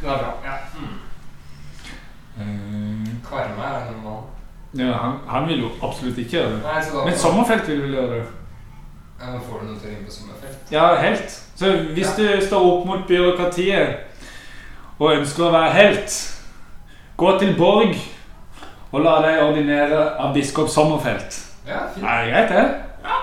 Det 0.00 0.06
er 0.06 0.20
bra. 0.20 0.34
Ja. 0.44 0.58
Mm. 0.76 0.92
Eh, 2.38 3.08
Kvarme 3.26 3.66
er 3.72 3.88
en 3.88 3.98
mann. 4.04 4.09
Ja, 4.78 4.92
han, 4.92 5.18
han 5.26 5.48
vil 5.48 5.64
jo 5.64 5.70
absolutt 5.82 6.18
ikke 6.18 6.36
gjøre 6.36 6.50
det. 6.52 6.60
Nei, 6.62 6.82
da 6.92 7.04
Men 7.04 7.16
Sommerfelt 7.18 7.68
vil 7.68 7.82
vel 7.82 7.96
gjøre 7.98 8.10
det. 8.18 8.26
Ja, 9.20 9.30
men 9.30 9.40
Får 9.40 9.58
du 9.58 9.64
noe 9.66 9.80
til 9.82 9.96
på 10.06 10.12
sommerfelt? 10.14 10.70
Ja, 10.72 10.84
helt. 11.00 11.34
Så 11.56 11.72
hvis 11.96 12.12
du 12.16 12.24
står 12.46 12.66
opp 12.68 12.86
mot 12.86 13.02
byråkratiet 13.08 13.96
og 14.98 15.16
ønsker 15.16 15.48
å 15.48 15.52
være 15.52 15.74
helt, 15.74 16.14
gå 17.20 17.34
til 17.42 17.52
Borg 17.58 17.98
og 18.92 19.02
la 19.04 19.16
deg 19.26 19.42
ordinere 19.42 20.04
av 20.22 20.32
biskop 20.34 20.70
Sommerfelt. 20.72 21.36
Ja, 21.66 21.82
fint. 21.94 22.06
Er 22.06 22.24
det 22.24 22.30
greit, 22.32 22.54
det? 22.54 22.64
Ja, 23.04 23.18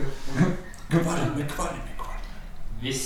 jo. 0.00 0.08
Kvarme, 0.90 1.46
kvarme, 1.50 1.94
kvarme. 1.98 2.34
Hvis 2.80 3.04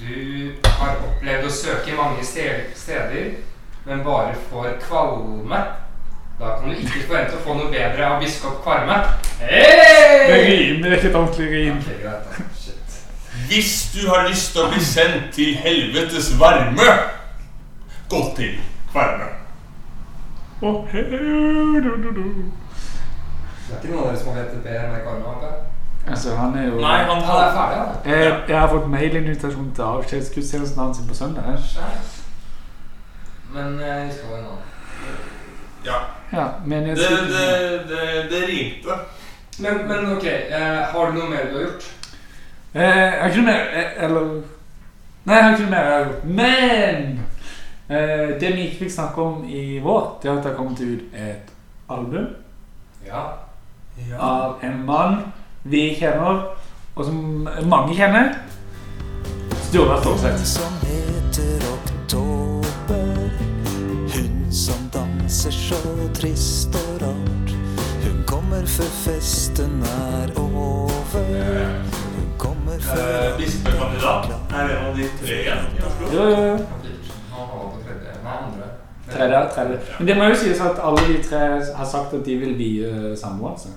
du 0.00 0.52
har 0.66 0.96
opplevd 1.00 1.48
å 1.48 1.52
søke 1.54 1.96
mange 1.96 2.24
steder, 2.26 3.34
men 3.86 4.02
bare 4.04 4.34
får 4.50 4.78
kvalme, 4.82 5.60
da 6.38 6.56
kan 6.58 6.68
du 6.68 6.76
ikke 6.76 7.06
forvente 7.06 7.38
å 7.38 7.42
få 7.44 7.54
noe 7.56 7.70
bedre 7.72 8.04
av 8.04 8.18
biskop 8.20 8.58
Kvarme. 8.64 8.96
Hey! 9.40 10.26
det 10.28 10.40
rimer 10.44 10.96
ikke 10.96 11.08
et 11.08 11.16
ordentlig 11.16 11.46
rim. 11.52 11.78
Ok, 11.80 11.94
greit 12.02 12.26
da. 12.26 12.48
Shit. 12.60 12.98
Hvis 13.48 13.72
du 13.94 14.02
har 14.10 14.28
lyst 14.28 14.52
til 14.52 14.64
å 14.66 14.68
bli 14.72 14.82
sendt 14.84 15.30
til 15.36 15.54
helvetes 15.62 16.34
varme, 16.40 16.90
gå 18.12 18.20
til 18.36 18.58
Kvarme. 18.92 19.30
Oh, 20.60 20.84
hey, 20.92 21.04
du, 21.08 21.88
du, 22.04 22.10
du. 22.16 22.26
Det 23.66 23.74
er 23.74 23.80
ikke 23.80 23.94
noen 23.94 24.04
av 24.04 24.12
dere 24.12 24.20
som 24.20 24.36
har 24.36 24.52
bedre 24.52 24.92
med 24.92 25.02
Kvarme? 25.06 25.54
Altså, 26.06 26.36
han 26.36 26.54
er 26.54 26.68
jo 26.68 26.76
Nei, 26.80 26.98
han 27.02 27.22
Han 27.22 27.40
er 27.42 27.54
ferdig, 27.56 27.78
han. 27.78 27.96
jeg, 28.04 28.34
jeg 28.48 28.58
har 28.60 28.68
fått 28.70 28.90
mailinvitasjon 28.90 29.72
til 29.74 29.82
avskjedsgudstjenesten 29.82 30.82
hans 30.84 31.00
på 31.08 31.14
søndag. 31.14 31.42
Men 33.56 33.80
jeg 33.80 34.06
vi 34.06 34.12
skal 34.12 34.30
ha 34.30 34.38
en 34.38 34.46
annen. 34.52 34.62
Ja, 35.86 35.98
Ja, 36.32 36.46
men 36.66 36.86
jeg 36.88 36.96
det, 36.96 37.10
det, 37.28 37.88
det, 37.88 38.30
det 38.30 38.40
rimte. 38.48 38.96
Men, 39.58 39.86
men 39.88 40.16
ok, 40.16 40.24
eh, 40.26 40.82
har 40.92 41.06
du 41.10 41.18
noe 41.18 41.30
mer 41.30 41.46
du 41.52 41.54
har 41.56 41.62
gjort? 41.68 41.86
Eh, 42.74 42.82
jeg 42.82 43.20
har 43.20 43.28
ikke 43.30 43.40
noe 43.40 43.46
mer 43.46 43.62
eh, 43.72 44.04
Eller 44.04 44.26
Nei, 45.26 45.34
jeg 45.36 45.44
har 45.44 45.52
ikke 45.54 45.62
noe 45.62 45.70
mer 45.70 45.86
jeg 45.86 45.94
har 45.94 46.04
gjort. 46.04 46.24
Men 46.24 47.20
eh, 47.88 48.34
det 48.40 48.50
vi 48.56 48.66
ikke 48.66 48.78
fikk 48.84 48.92
snakke 48.96 49.22
om 49.22 49.44
i 49.48 49.78
vår, 49.82 50.04
det 50.22 50.30
er 50.30 50.36
at 50.36 50.42
det 50.44 50.50
har 50.52 50.58
kommet 50.58 50.80
ut 50.80 51.16
et 51.16 51.54
album 51.88 52.26
Ja. 53.06 53.22
av 54.20 54.58
en 54.66 54.82
mann 54.86 55.16
vi 55.64 55.88
kjenner, 55.98 56.42
og 56.96 57.04
som 57.04 57.48
mange 57.70 57.94
kjenner. 57.96 58.34
Sturla 59.66 59.96
Storseth. 60.02 60.60
Danser 65.46 65.50
så 65.50 66.08
trist 66.14 66.74
og 66.74 67.02
rart 67.02 67.50
Hun 68.04 68.24
kommer 68.26 68.66
før 68.66 68.90
festen 69.04 69.82
er 69.82 70.30
over. 70.36 70.98
Hun 72.16 72.38
Kommer 72.38 72.72
Eh, 72.74 72.80
før 72.82 73.36
Bispekandidat 73.38 74.30
er 74.50 74.78
en 74.78 74.86
av 74.86 74.96
de 74.96 75.02
tre 75.20 75.34
igjen 75.40 75.58
tredje. 79.10 79.48
Tredje. 79.54 79.78
Men 79.98 80.08
det 80.08 80.16
må 80.16 80.24
jo 80.24 80.34
sies 80.34 80.60
at 80.60 80.78
alle 80.82 81.00
de 81.08 81.22
tre 81.22 81.38
har 81.76 81.84
sagt 81.84 82.14
at 82.14 82.26
de 82.26 82.36
vil 82.36 82.58
vie 82.58 83.16
samboer. 83.16 83.50
Altså. 83.52 83.68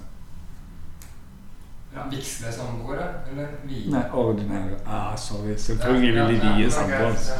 Ja. 1.96 2.10
Vigsle 2.10 2.52
samboere, 2.52 3.08
eller 3.32 3.46
vi? 3.64 3.86
Nei, 3.92 4.04
ordinære. 4.14 4.82
Ah, 4.88 5.18
sorry. 5.18 5.56
Selvfølgelig 5.58 6.14
vil 6.14 6.42
de 6.42 6.54
vie 6.58 6.72
samboeren 6.72 7.18
sin. 7.18 7.34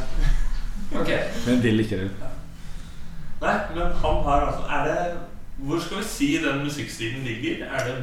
Men 1.46 1.62
vil 1.62 1.80
ikke 1.80 1.96
det. 1.96 2.10
Nei, 3.40 3.54
men 3.74 3.92
han 4.02 4.22
har 4.24 4.40
altså 4.46 4.62
Er 4.68 4.84
det 4.84 5.18
Hvor 5.58 5.80
skal 5.80 5.96
vi 5.98 6.04
si 6.04 6.28
den 6.44 6.62
musikkstilen 6.64 7.22
ligger? 7.24 7.66
Er 7.66 7.84
det 7.86 7.96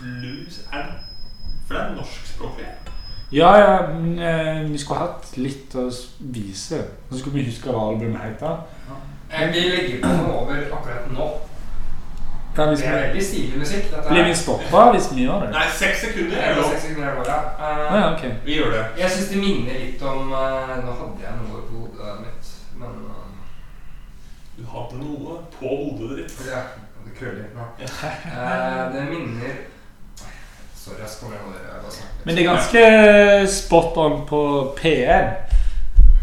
blues? 0.00 0.60
Er 0.72 0.82
det 0.82 0.94
For 1.66 1.74
det 1.74 1.82
er 1.82 1.94
norskspråklig. 1.96 2.66
Ja, 3.32 3.50
ja, 3.56 3.86
men 3.92 4.18
eh, 4.18 4.70
vi 4.70 4.78
skulle 4.78 5.00
hatt 5.00 5.30
litt 5.40 5.72
å 5.80 5.88
vise. 6.20 6.82
Så 7.10 7.18
skulle 7.18 7.38
vi 7.40 7.44
huske 7.48 7.72
hva 7.72 7.86
albumet 7.90 8.20
heter. 8.22 8.58
Ja. 9.32 9.46
Vi 9.54 9.62
legger 9.72 10.02
på 10.04 10.10
noe 10.18 10.34
over 10.42 10.60
akkurat 10.76 11.08
nå. 11.16 11.28
Ja, 12.56 12.66
hvis 12.70 12.80
Det 12.84 12.88
er 12.88 13.00
veldig 13.06 13.24
stilig 13.26 13.58
musikk. 13.58 13.88
Dette 13.90 14.08
blir 14.12 14.20
er- 14.22 14.28
vi 14.28 14.34
stoppa 14.38 14.82
hvis 14.94 15.08
vi 15.14 15.24
gjør 15.24 15.40
det? 15.46 15.50
Nei, 15.56 15.64
seks 15.80 16.04
sekunder 16.04 16.36
er 16.36 16.52
Det 16.54 16.58
er 16.58 16.60
lov. 16.60 16.70
ja. 16.74 16.78
sekunder 16.84 17.08
er 17.08 17.16
bare, 17.16 17.38
Ah, 17.58 17.80
eh, 17.80 18.00
ja, 18.00 18.12
okay. 18.14 18.30
Vi 18.44 18.54
gjør 18.60 18.70
det. 18.76 18.84
Jeg 19.00 19.10
syns 19.10 19.28
det 19.32 19.38
minner 19.38 19.80
litt 19.86 20.02
om 20.02 20.30
uh, 20.32 20.76
Nå 20.84 20.92
hadde 21.00 21.24
jeg 21.24 21.34
noe 21.40 21.62
på 21.70 21.80
hodet 21.80 22.20
mitt, 22.20 22.52
men 22.78 22.88
eh, 23.08 24.62
Du 24.74 24.80
hadde 24.80 24.96
noe 24.98 25.34
på 25.54 25.68
hodet 25.70 26.16
ditt. 26.18 26.32
Ja, 26.50 26.62
det 27.04 27.12
krøller 27.18 27.44
litt 27.44 27.54
nå. 27.54 27.62
uh, 27.78 28.94
det 28.94 29.04
minner 29.10 29.52
Sorry, 30.74 30.96
jeg 31.00 31.08
skal 31.08 31.28
bare. 31.28 31.92
Men 32.24 32.34
det 32.36 32.42
er 32.44 32.48
ganske 32.50 33.52
spot 33.54 33.96
on 34.02 34.16
på 34.28 34.40
P1. 34.80 35.30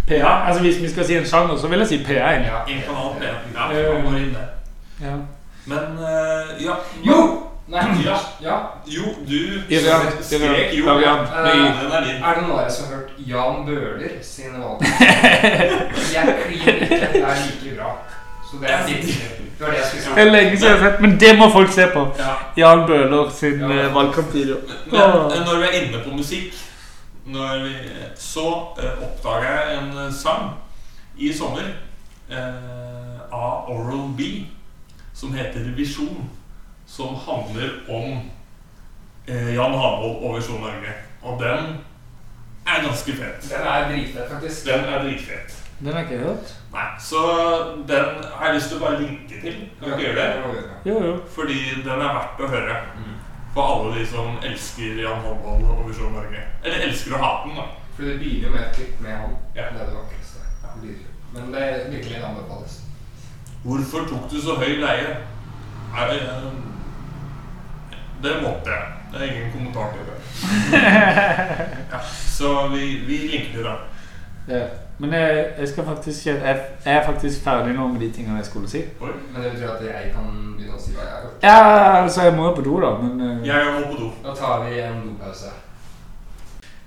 P1. 0.10 0.18
Ja. 0.18 0.34
Altså 0.48 0.62
Hvis 0.62 0.82
vi 0.82 0.90
skal 0.92 1.06
si 1.08 1.16
en 1.18 1.26
sjanger, 1.26 1.56
så 1.58 1.68
vil 1.72 1.80
jeg 1.80 1.88
si 1.94 1.98
P1. 2.04 2.18
Ja, 2.20 2.60
En 2.68 2.84
kanal 2.86 3.16
P. 3.18 3.24
Ja, 3.56 3.72
Eh, 3.72 4.04
går 4.04 4.18
inn 4.20 4.36
der. 4.36 4.52
Ja. 5.02 5.16
Men 5.66 5.98
uh, 5.98 6.62
ja 6.66 6.76
Jo! 7.08 7.18
Nei, 7.72 7.88
Ja. 8.06 8.18
ja. 8.44 8.56
Jo, 8.86 9.04
du 9.28 9.40
Irian, 9.72 10.08
skrek 10.22 10.74
jo. 10.76 10.86
Irian, 10.92 11.20
Eh, 11.20 11.36
er. 11.40 11.92
Er 11.96 12.34
det 12.36 12.42
noen 12.44 12.52
av 12.52 12.58
dere 12.60 12.72
som 12.72 12.86
har 12.86 12.98
hørt 12.98 13.12
Jan 13.18 13.66
Bøhler 13.66 14.18
sine 14.22 14.60
valg? 14.60 14.82
jeg 16.14 16.36
kliner 16.44 16.82
ikke. 16.82 16.98
Det 17.14 17.22
er 17.24 17.46
like 17.46 17.78
bra. 17.78 17.94
Så 18.52 18.58
det 18.60 18.72
er 18.72 18.88
ditt 18.88 19.06
Det 19.06 19.66
var 19.66 19.72
det 19.72 19.78
jeg 19.78 19.86
skulle 19.86 20.16
Det 20.16 20.28
er 20.28 20.32
lenge 20.32 20.58
siden 20.58 20.72
jeg 20.72 20.80
har 20.80 20.90
sett, 20.90 21.02
men 21.02 21.20
det 21.20 21.38
må 21.38 21.50
folk 21.54 21.72
se 21.72 21.86
på. 21.94 22.02
Ja. 22.20 22.34
Jan 22.58 22.88
Bøhler 22.88 23.30
sin 23.32 23.60
Ja. 23.60 23.70
eh, 23.86 23.96
valgkampvideo. 23.96 24.58
Men 24.86 25.02
eh, 25.02 25.46
når 25.46 25.58
vi 25.58 25.64
er 25.70 25.82
inne 25.82 26.04
på 26.04 26.16
musikk 26.16 26.54
når 27.26 27.64
vi, 27.64 27.76
Så 28.16 28.48
uh, 28.78 29.04
oppdaga 29.04 29.52
jeg 29.52 29.78
en 29.78 29.98
eh, 29.98 30.14
sang 30.14 30.50
i 31.18 31.34
sommer 31.34 31.68
uh, 32.32 33.22
av 33.32 33.70
Oral 33.70 34.10
B 34.18 34.22
som 35.14 35.34
heter 35.34 35.72
Visjon. 35.78 36.30
Som 36.88 37.16
handler 37.16 37.70
om 37.90 38.20
uh, 39.30 39.54
Jan 39.54 39.78
Havold 39.78 40.26
og 40.26 40.36
Visjon 40.36 40.62
Norge. 40.62 40.94
Og 41.22 41.40
den 41.40 41.78
er 42.68 42.84
ganske 42.84 43.12
fet. 43.12 43.50
Den 43.50 43.68
er 43.68 43.90
dritfet, 43.92 44.24
faktisk. 44.32 44.66
Den 44.66 44.80
er 44.80 45.04
dritfet. 45.04 45.61
Den 45.82 45.94
har 45.94 46.02
ikke 46.04 46.14
jeg 46.14 46.24
hørt. 46.24 46.50
Nei, 46.74 46.88
Så 47.00 47.18
den 47.88 48.06
har 48.36 48.46
jeg 48.46 48.56
lyst 48.56 48.68
til 48.70 48.78
å 48.78 48.84
bare 48.86 49.00
linke 49.02 49.40
til. 49.42 49.56
Kan 49.80 49.94
ikke 49.96 50.04
gjøre 50.06 50.26
det? 50.26 50.66
Jo, 50.86 50.98
jo. 51.08 51.14
Fordi 51.36 51.58
den 51.84 52.02
er 52.06 52.14
verdt 52.18 52.42
å 52.46 52.50
høre. 52.52 52.76
For 53.54 53.62
alle 53.68 53.96
de 54.00 54.06
som 54.08 54.38
elsker 54.48 55.02
Jan 55.02 55.24
Håvold 55.26 55.66
og 55.74 55.82
Visjon 55.90 56.14
Norge. 56.16 56.44
Eller 56.64 56.86
elsker 56.88 57.18
å 57.18 57.24
hate 57.24 57.50
den, 57.50 57.58
da. 57.58 57.66
For 57.96 58.08
det 58.08 58.20
begynner 58.22 58.48
jo 58.48 58.54
med 58.54 58.62
et 58.68 58.76
klipp 58.78 59.02
med 59.04 59.18
han. 59.18 59.34
Ja. 59.58 59.66
Det 59.74 59.82
er 59.82 59.90
det 59.90 59.98
vakreste. 59.98 60.46
Det 60.62 60.82
blir- 60.82 61.08
Men 61.34 61.52
det 61.54 61.62
er 61.64 61.90
virkelig 61.90 62.16
en 62.18 62.24
anbefales. 62.30 62.78
Hvorfor 63.64 64.08
tok 64.10 64.30
du 64.32 64.38
så 64.42 64.56
høy 64.62 64.78
leie? 64.82 65.18
Nei, 65.94 66.20
det 68.24 68.36
måtte 68.44 68.70
jeg. 68.70 68.88
Det 69.12 69.22
er 69.22 69.32
ingen 69.34 69.52
kommentar 69.52 69.92
til 69.92 70.06
det. 70.08 70.18
Ja, 71.92 72.00
så 72.32 72.68
vi, 72.72 72.86
vi 73.08 73.18
linker 73.28 73.52
til 73.56 73.64
det. 73.64 73.76
Ja. 74.48 74.64
Men 75.00 75.14
jeg, 75.14 75.46
jeg 75.60 75.68
skal 75.68 75.86
faktisk 75.86 76.26
jeg, 76.28 76.36
jeg 76.86 76.96
er 76.98 77.06
faktisk 77.06 77.44
ferdig 77.44 77.74
nå 77.74 77.88
med 77.88 78.00
de 78.00 78.12
tingene 78.12 78.38
jeg 78.38 78.46
skulle 78.46 78.70
si. 78.70 78.82
Oi. 79.02 79.10
Men 79.34 79.44
det 79.44 79.52
betyr 79.52 79.70
at 79.72 79.84
jeg 79.86 80.12
kan 80.16 80.28
begynne 80.58 80.78
å 80.78 80.82
si 80.82 80.92
hva 80.96 81.02
jeg 81.06 81.12
har 81.14 81.22
gjort. 81.26 81.44
Ja, 81.44 82.04
altså 82.04 82.22
Jeg 82.28 82.36
må 82.38 82.46
jo 82.50 82.54
på 82.60 82.62
do, 82.68 82.76
da, 82.82 82.92
men 83.02 83.22
eh, 83.26 83.48
Jeg 83.48 83.74
må 83.74 83.82
på 83.94 84.00
do. 84.02 84.10
Da 84.26 84.36
tar 84.38 84.64
vi 84.68 84.80
en 84.80 85.02
dopause. 85.08 85.52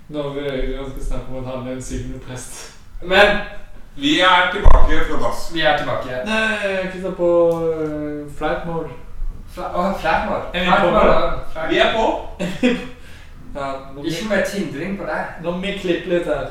Når 0.07 0.35
Ørjan 0.37 0.73
ganske 0.79 1.05
snart 1.05 1.29
om 1.31 1.37
at 1.41 1.45
han 1.51 1.67
er 1.67 1.71
en 1.73 1.81
syvende 1.81 2.19
prest 2.21 2.73
Men 3.01 3.39
Vi 3.95 4.19
er 4.21 4.51
tilbake 4.53 4.99
fra 5.09 5.17
dass. 5.23 5.47
vi 5.53 5.61
er 5.61 5.77
tilbake. 5.77 6.19
Nei, 6.25 6.69
jeg 6.71 6.89
kutta 6.93 7.11
på 7.17 7.29
uh, 7.55 8.31
flight 8.37 8.65
mode. 8.67 8.89
Fla 9.55 9.93
flight 10.01 10.27
mode? 10.29 10.45
Er 10.53 10.63
vi 10.65 10.71
på 10.83 10.91
nå? 10.91 11.69
Vi 11.71 11.77
er 11.79 11.93
på. 11.95 12.05
Ja, 13.55 13.67
Ikke 14.03 14.25
mer 14.29 14.41
tindring 14.43 14.97
på 14.99 15.05
deg. 15.07 15.27
nå 15.43 15.51
må 15.51 15.61
vi 15.63 15.77
klippe 15.79 16.09
litt 16.11 16.25
her. 16.27 16.47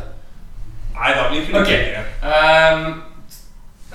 Nei, 0.94 1.10
da 1.16 1.28
blir 1.30 1.40
det 1.46 1.60
okay. 1.60 1.80
Um, 2.22 3.02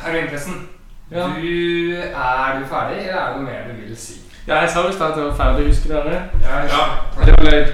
Heroinpressen. 0.03 0.67
Ja. 1.11 1.17
Du, 1.17 1.95
er 1.97 2.59
du 2.59 2.65
ferdig, 2.69 2.97
eller 3.07 3.21
er 3.21 3.27
det 3.27 3.35
noe 3.35 3.45
mer 3.45 3.67
du 3.69 3.81
vil 3.81 3.97
si? 3.97 4.19
Ja, 4.47 4.61
jeg 4.61 4.69
sa 4.69 4.83
jo 4.85 4.91
snart 4.91 5.11
at 5.11 5.17
jeg 5.17 5.25
var 5.25 5.35
ferdig, 5.35 5.67
husker 5.67 5.93
dere? 5.93 6.21
Ja. 6.43 6.59
Ja. 6.69 6.83
Det 7.25 7.33
var 7.37 7.51
løgn. 7.51 7.73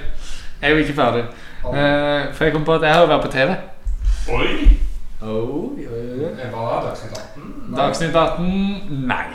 Jeg 0.61 0.69
er 0.69 0.69
jo 0.69 0.77
ikke 0.77 0.93
ferdig. 1.01 1.23
Uh, 1.65 2.33
for 2.33 2.43
jeg 2.43 2.53
kom 2.53 2.65
på 2.65 2.73
at 2.73 2.81
jeg 2.81 2.93
har 2.93 3.01
jo 3.01 3.07
vært 3.07 3.25
på 3.25 3.31
TV. 3.31 3.55
Oi. 4.39 4.79
Oh. 5.21 5.71
Hva 6.51 6.81
da? 6.81 6.89
Dagsnytt 6.89 7.17
18? 7.17 7.43
Nei. 7.69 7.77
Dagsnytt 7.77 8.15
18? 8.15 9.05
Nei. 9.07 9.25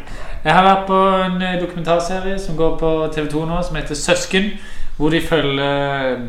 Jeg 0.45 0.55
har 0.55 0.65
vært 0.65 0.87
på 0.89 0.99
en 1.25 1.43
eh, 1.43 1.59
dokumentarserie 1.61 2.39
som 2.39 2.57
går 2.57 2.77
på 2.81 2.91
TV2 3.15 3.43
nå, 3.49 3.63
som 3.67 3.77
heter 3.77 3.99
Søsken. 3.99 4.53
Hvor 4.97 5.11
de 5.11 5.21
følger 5.21 6.13
eh, 6.13 6.21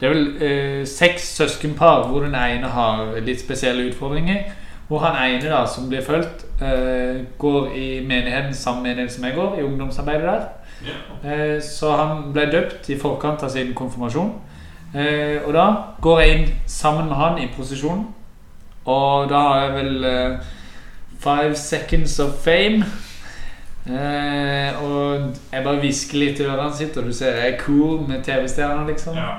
Det 0.00 0.08
er 0.08 0.14
vel 0.14 0.42
eh, 0.42 0.86
seks 0.88 1.26
søskenpar 1.36 2.06
hvor 2.08 2.20
den 2.24 2.34
ene 2.34 2.68
har 2.72 3.18
litt 3.20 3.40
spesielle 3.42 3.84
utfordringer. 3.90 4.44
Hvor 4.88 4.98
han 5.04 5.18
ene 5.34 5.50
da, 5.52 5.64
som 5.66 5.88
blir 5.88 6.02
fulgt, 6.02 6.46
eh, 6.62 7.20
går 7.38 7.68
i 7.76 7.88
menigheten 8.06 8.54
sammen 8.54 8.82
med 8.82 8.96
den 8.96 9.08
som 9.12 9.24
jeg 9.24 9.34
går, 9.36 9.58
i 9.58 9.62
ungdomsarbeidet 9.62 10.22
der. 10.22 10.46
Ja. 10.86 11.30
Eh, 11.30 11.60
Så 11.62 11.92
han 11.96 12.32
ble 12.32 12.46
døpt 12.50 12.88
i 12.90 12.96
forkant 12.98 13.42
av 13.42 13.48
sin 13.52 13.74
konfirmasjon. 13.74 14.32
Eh, 14.94 15.38
Og 15.46 15.52
da 15.54 15.66
går 16.02 16.20
jeg 16.20 16.38
inn 16.38 16.48
sammen 16.66 17.06
med 17.08 17.16
han 17.16 17.38
i 17.38 17.46
posisjon 17.56 18.06
Og 18.86 19.28
da 19.30 19.38
har 19.38 19.60
jeg 19.60 19.74
vel 19.84 20.04
eh, 20.04 20.38
Five 21.20 21.54
seconds 21.54 22.18
of 22.18 22.30
fame. 22.44 22.84
Eh, 23.86 24.82
og 24.82 25.30
jeg 25.52 25.64
bare 25.64 25.78
hvisker 25.80 26.18
litt 26.18 26.40
i 26.40 26.44
ørene 26.48 26.74
sitt, 26.76 26.96
og 26.96 27.04
du 27.06 27.12
ser 27.12 27.36
jeg 27.36 27.52
er 27.54 27.58
cool 27.60 28.00
med 28.08 28.22
TV-stjerner, 28.24 28.86
liksom. 28.88 29.14
ja. 29.16 29.34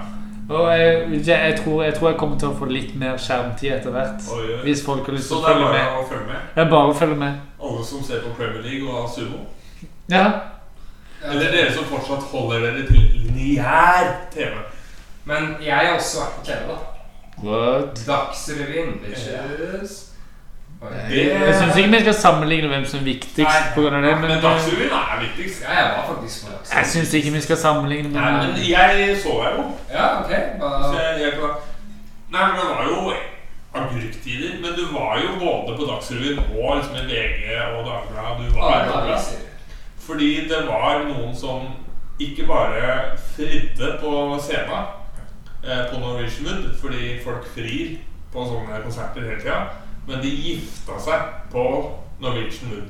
Og 0.51 0.67
jeg, 0.77 1.21
jeg, 1.27 1.59
tror, 1.63 1.83
jeg 1.83 1.93
tror 1.95 2.09
jeg 2.09 2.17
kommer 2.19 2.39
til 2.39 2.49
å 2.51 2.55
få 2.59 2.67
litt 2.67 2.95
mer 2.99 3.17
skjermtid 3.21 3.71
etter 3.77 3.93
hvert. 3.95 4.25
Hvis 4.65 4.83
folk 4.85 5.05
har 5.07 5.15
lyst 5.15 5.31
til 5.31 5.39
å 5.39 5.45
følge 5.47 5.71
med. 5.71 6.47
det 6.55 6.63
er 6.65 6.69
bare 6.69 6.91
å 6.91 6.97
følge 6.99 7.15
med. 7.15 7.39
Bare. 7.39 7.69
Alle 7.71 7.85
som 7.87 8.03
ser 8.03 8.23
på 8.25 8.33
Premier 8.37 8.65
League 8.65 8.89
og 8.91 9.09
Sumo. 9.09 9.45
Ja. 10.11 10.25
Eller 11.23 11.51
dere 11.53 11.73
som 11.73 11.87
fortsatt 11.87 12.23
holder 12.33 12.65
dere 12.65 12.85
til 12.89 13.09
lineær 13.31 14.15
TV. 14.33 14.55
Men 15.29 15.55
jeg 15.61 15.75
har 15.77 15.95
også 15.95 16.23
vært 16.23 16.39
på 16.39 16.45
TV, 16.45 16.61
da. 16.67 16.79
What? 17.41 18.01
Dagsrevyen, 18.07 18.97
bitches. 19.05 20.11
Det- 20.81 21.25
Jeg 21.47 21.55
syns 21.55 21.75
ikke 21.77 21.89
vi 21.91 21.99
skal 21.99 22.13
sammenligne 22.13 22.67
hvem 22.67 22.85
som 22.85 22.99
er 22.99 23.03
viktigst. 23.03 23.37
Nei. 23.37 23.73
På 23.75 23.81
grunn 23.81 23.93
av 23.95 24.01
det, 24.01 24.13
men, 24.21 24.29
Men 24.29 24.41
Dagsrevyen 24.41 24.91
er 24.91 25.19
viktigst. 25.21 25.61
Ja, 25.61 25.73
jeg 25.79 25.91
var 25.97 26.05
faktisk 26.15 26.45
på 26.45 26.51
Dagsrevyen. 26.51 26.77
jeg 26.77 26.86
syns 26.93 27.13
ikke 27.13 27.32
vi 27.32 27.41
skal 27.41 27.57
sammenligne 27.57 28.09
med 28.09 28.21
Nei, 28.21 28.32
men 28.32 28.55
jeg 28.69 29.17
så 29.23 29.34
deg 29.43 29.51
jo. 29.57 29.63
Ja, 29.93 30.05
ok. 30.21 30.32
Så 30.89 30.95
jeg, 31.01 31.21
jeg. 31.21 31.34
Nei, 32.32 32.41
men 32.47 32.55
det 32.59 32.65
var 32.71 32.84
jo 32.89 33.13
agurktider. 33.75 34.51
Men 34.61 34.71
du 34.79 34.84
var 34.97 35.13
jo 35.23 35.29
både 35.45 35.77
på 35.77 35.84
Dagsrevyen 35.91 36.39
og 36.39 36.77
liksom 36.77 36.95
i 36.95 37.05
VG 37.11 37.43
og 37.77 37.86
Dagbladet. 37.89 38.51
Du 38.51 38.59
var 38.59 38.71
Alle 38.71 38.91
overalt. 38.93 39.38
Fordi 40.07 40.47
det 40.49 40.61
var 40.67 41.03
noen 41.07 41.36
som 41.36 41.59
ikke 42.19 42.47
bare 42.47 43.17
fridde 43.36 43.97
på 44.01 44.11
scenen 44.41 44.84
eh, 45.63 45.84
på 45.93 45.99
Norwegian 45.99 46.45
Wood, 46.47 46.63
fordi 46.82 47.19
folk 47.23 47.45
frir 47.55 47.97
på 48.34 48.45
sånne 48.49 48.82
konserter 48.84 49.21
hele 49.29 49.39
tida, 49.41 49.61
men 50.08 50.22
de 50.22 50.30
gifta 50.30 50.99
seg 50.99 51.34
på 51.52 51.64
Norwegian 52.22 52.72
Wood. 52.72 52.89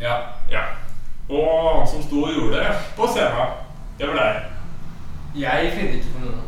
Ja. 0.00 0.16
Ja. 0.50 0.62
Og 1.28 1.78
han 1.78 1.88
som 1.90 2.02
sto 2.02 2.22
og 2.22 2.34
gjorde 2.34 2.60
det 2.60 2.74
på 2.96 3.08
scenen, 3.10 3.56
det 3.98 4.08
var 4.08 4.20
deg. 4.20 4.42
Jeg 5.40 5.72
fridde 5.74 5.96
ikke 5.98 6.12
på 6.14 6.24
noen. 6.24 6.44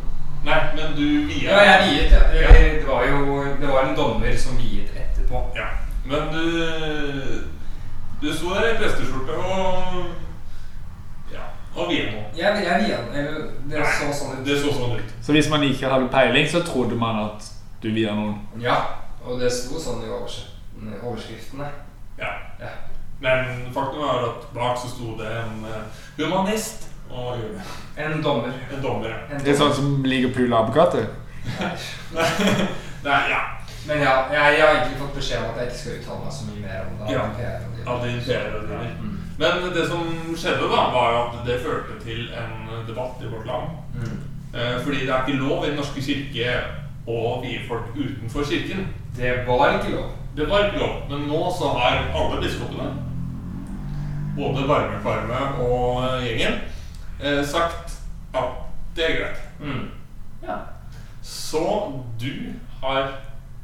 Nei, 0.47 0.59
men 0.77 0.95
du 0.97 1.07
viet. 1.27 1.49
Ja, 1.51 1.59
jeg 1.61 1.89
viet, 1.89 2.13
ja. 2.13 2.23
ja. 2.41 2.53
Det 2.79 2.87
var 2.87 3.05
jo 3.09 3.45
det 3.61 3.69
var 3.69 3.89
en 3.89 3.97
dommer 3.97 4.37
som 4.39 4.59
viet 4.59 4.95
etterpå. 4.95 5.43
Ja. 5.57 5.67
Men 6.07 6.33
du 6.33 6.45
Du 8.21 8.33
sto 8.35 8.55
der 8.55 8.73
i 8.73 8.79
presteskjorte 8.79 9.33
og 9.33 10.07
Og 11.75 11.91
Vieno. 11.91 12.23
Jeg, 12.37 12.65
jeg 12.65 12.85
viet. 12.87 13.01
Det 13.71 13.83
så 13.99 14.09
sånn 14.13 14.39
ut. 14.39 14.47
Det 14.47 14.57
så 14.59 14.73
sånn 14.75 14.97
ut. 14.99 15.13
Så 15.23 15.33
hvis 15.33 15.51
man 15.51 15.63
ikke 15.63 15.91
hadde 15.91 16.09
peiling, 16.11 16.49
så 16.51 16.63
trodde 16.67 16.97
man 16.99 17.21
at 17.23 17.45
du 17.83 17.93
viet 17.95 18.17
noen. 18.17 18.41
Ja, 18.63 18.81
og 19.29 19.41
det 19.41 19.51
sto 19.53 19.79
sånn 19.81 20.03
i 20.07 20.11
overs 20.11 20.39
overskriftene. 21.03 21.69
Ja. 22.19 22.31
Ja. 22.61 22.71
Men 23.21 23.67
faktum 23.75 24.03
er 24.07 24.25
at 24.29 24.47
bak 24.55 24.79
så 24.79 24.89
sto 24.93 25.17
det 25.19 25.27
en 25.27 25.65
eh, 25.67 26.03
humanist 26.19 26.87
og 27.11 27.39
En 27.97 28.23
dommer. 28.23 28.53
en 28.73 28.83
dommer. 28.83 29.09
ja. 29.09 29.17
En 29.35 29.45
Det 29.45 29.53
er 29.55 29.59
sånn 29.59 29.75
som 29.75 30.03
pule 30.35 30.57
apekatter. 30.57 31.07
Nei, 33.05 33.21
ja. 33.31 33.41
Men 33.89 34.03
ja, 34.03 34.15
jeg, 34.33 34.59
jeg 34.59 34.63
har 34.67 34.75
egentlig 34.75 34.99
fått 35.01 35.15
beskjed 35.17 35.45
om 35.45 35.53
at 35.55 35.61
jeg 35.63 35.71
ikke 35.71 35.79
skal 35.81 35.99
uttale 36.01 36.25
meg 36.25 36.35
så 36.37 36.49
mye 36.49 36.63
mer 36.65 36.81
om 36.91 36.99
det. 37.01 37.13
Ja. 37.15 37.23
av 37.23 37.37
PR 37.39 37.61
og 37.65 37.77
de- 37.77 37.87
Av 37.89 38.03
de 38.05 38.11
Mm. 39.01 39.15
Men 39.39 39.73
det 39.75 39.85
som 39.89 40.35
skjedde, 40.37 40.67
da, 40.69 40.81
var 40.93 41.13
jo 41.15 41.19
at 41.29 41.47
det 41.47 41.61
førte 41.63 41.95
til 42.05 42.29
en 42.35 42.87
debatt 42.87 43.23
i 43.23 43.31
vårt 43.31 43.47
land. 43.47 43.71
Mm. 43.95 44.19
Eh, 44.55 44.81
Fordi 44.85 45.01
det 45.07 45.09
er 45.15 45.25
ikke 45.27 45.39
lov 45.39 45.65
i 45.65 45.69
Den 45.69 45.77
norske 45.77 46.01
kirke 46.03 46.65
å 47.07 47.41
vie 47.43 47.61
folk 47.69 47.95
utenfor 47.97 48.45
kirken. 48.45 48.89
Det 49.17 49.47
var 49.47 49.79
ikke 49.79 49.91
lov. 49.97 50.11
Det 50.37 50.49
var 50.49 50.65
ikke 50.69 50.79
lov. 50.79 50.95
Men 51.11 51.27
nå 51.29 51.41
så 51.59 51.69
har 51.79 52.05
alle 52.15 52.41
biskopene, 52.43 52.91
både 54.37 54.69
Varmekvarme 54.69 55.39
og 55.65 56.05
eh, 56.05 56.27
gjengen, 56.29 56.59
eh, 57.23 57.41
sagt 57.47 57.97
at 58.35 58.61
det 58.97 59.05
er 59.09 59.17
greit. 59.21 59.41
Mm. 59.61 59.89
Ja. 60.47 60.57
Så 61.23 61.65
du 62.21 62.31
har 62.83 63.09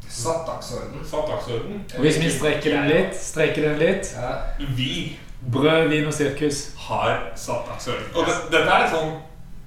Satt 0.09 0.47
dagsorden. 0.47 1.01
satt 1.05 1.27
dagsorden. 1.29 1.85
Hvis 1.99 2.19
vi 2.23 2.29
strekker 2.31 2.71
den 2.77 2.89
litt, 2.91 3.15
strekker 3.19 3.63
den 3.69 3.79
litt 3.81 4.11
Ja. 4.15 4.35
Vi 4.77 5.19
Brød, 5.53 5.89
vin 5.89 6.07
og 6.07 6.13
sirkus. 6.15 6.75
har 6.79 7.19
satt 7.37 7.67
dagsorden. 7.69 8.07
Og 8.15 8.25
det, 8.27 8.35
dette 8.53 8.71
er 8.71 8.87
sånn 8.91 9.11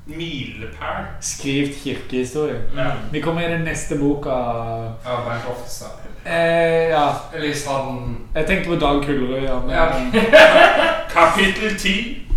milepæl. 0.07 1.05
Skrivt 1.21 1.75
kirkehistorie. 1.83 2.61
Ja. 2.77 2.85
Vi 3.11 3.21
kommer 3.21 3.41
i 3.41 3.51
den 3.51 3.61
neste 3.61 3.97
boka 3.99 4.29
Ja, 4.29 5.15
Bernt 5.25 5.41
Hoftestad. 5.43 5.85
eh, 6.25 6.89
Ja. 6.89 7.07
Eller 7.33 7.69
han 7.71 8.17
Jeg 8.35 8.45
tenkte 8.47 8.69
på 8.69 8.75
Dag 8.75 9.03
Kullerud, 9.05 9.43
ja. 9.43 9.59
Men, 9.59 9.69
Ja. 9.69 9.85
Kapittel 11.17 11.77
10. 11.79 12.27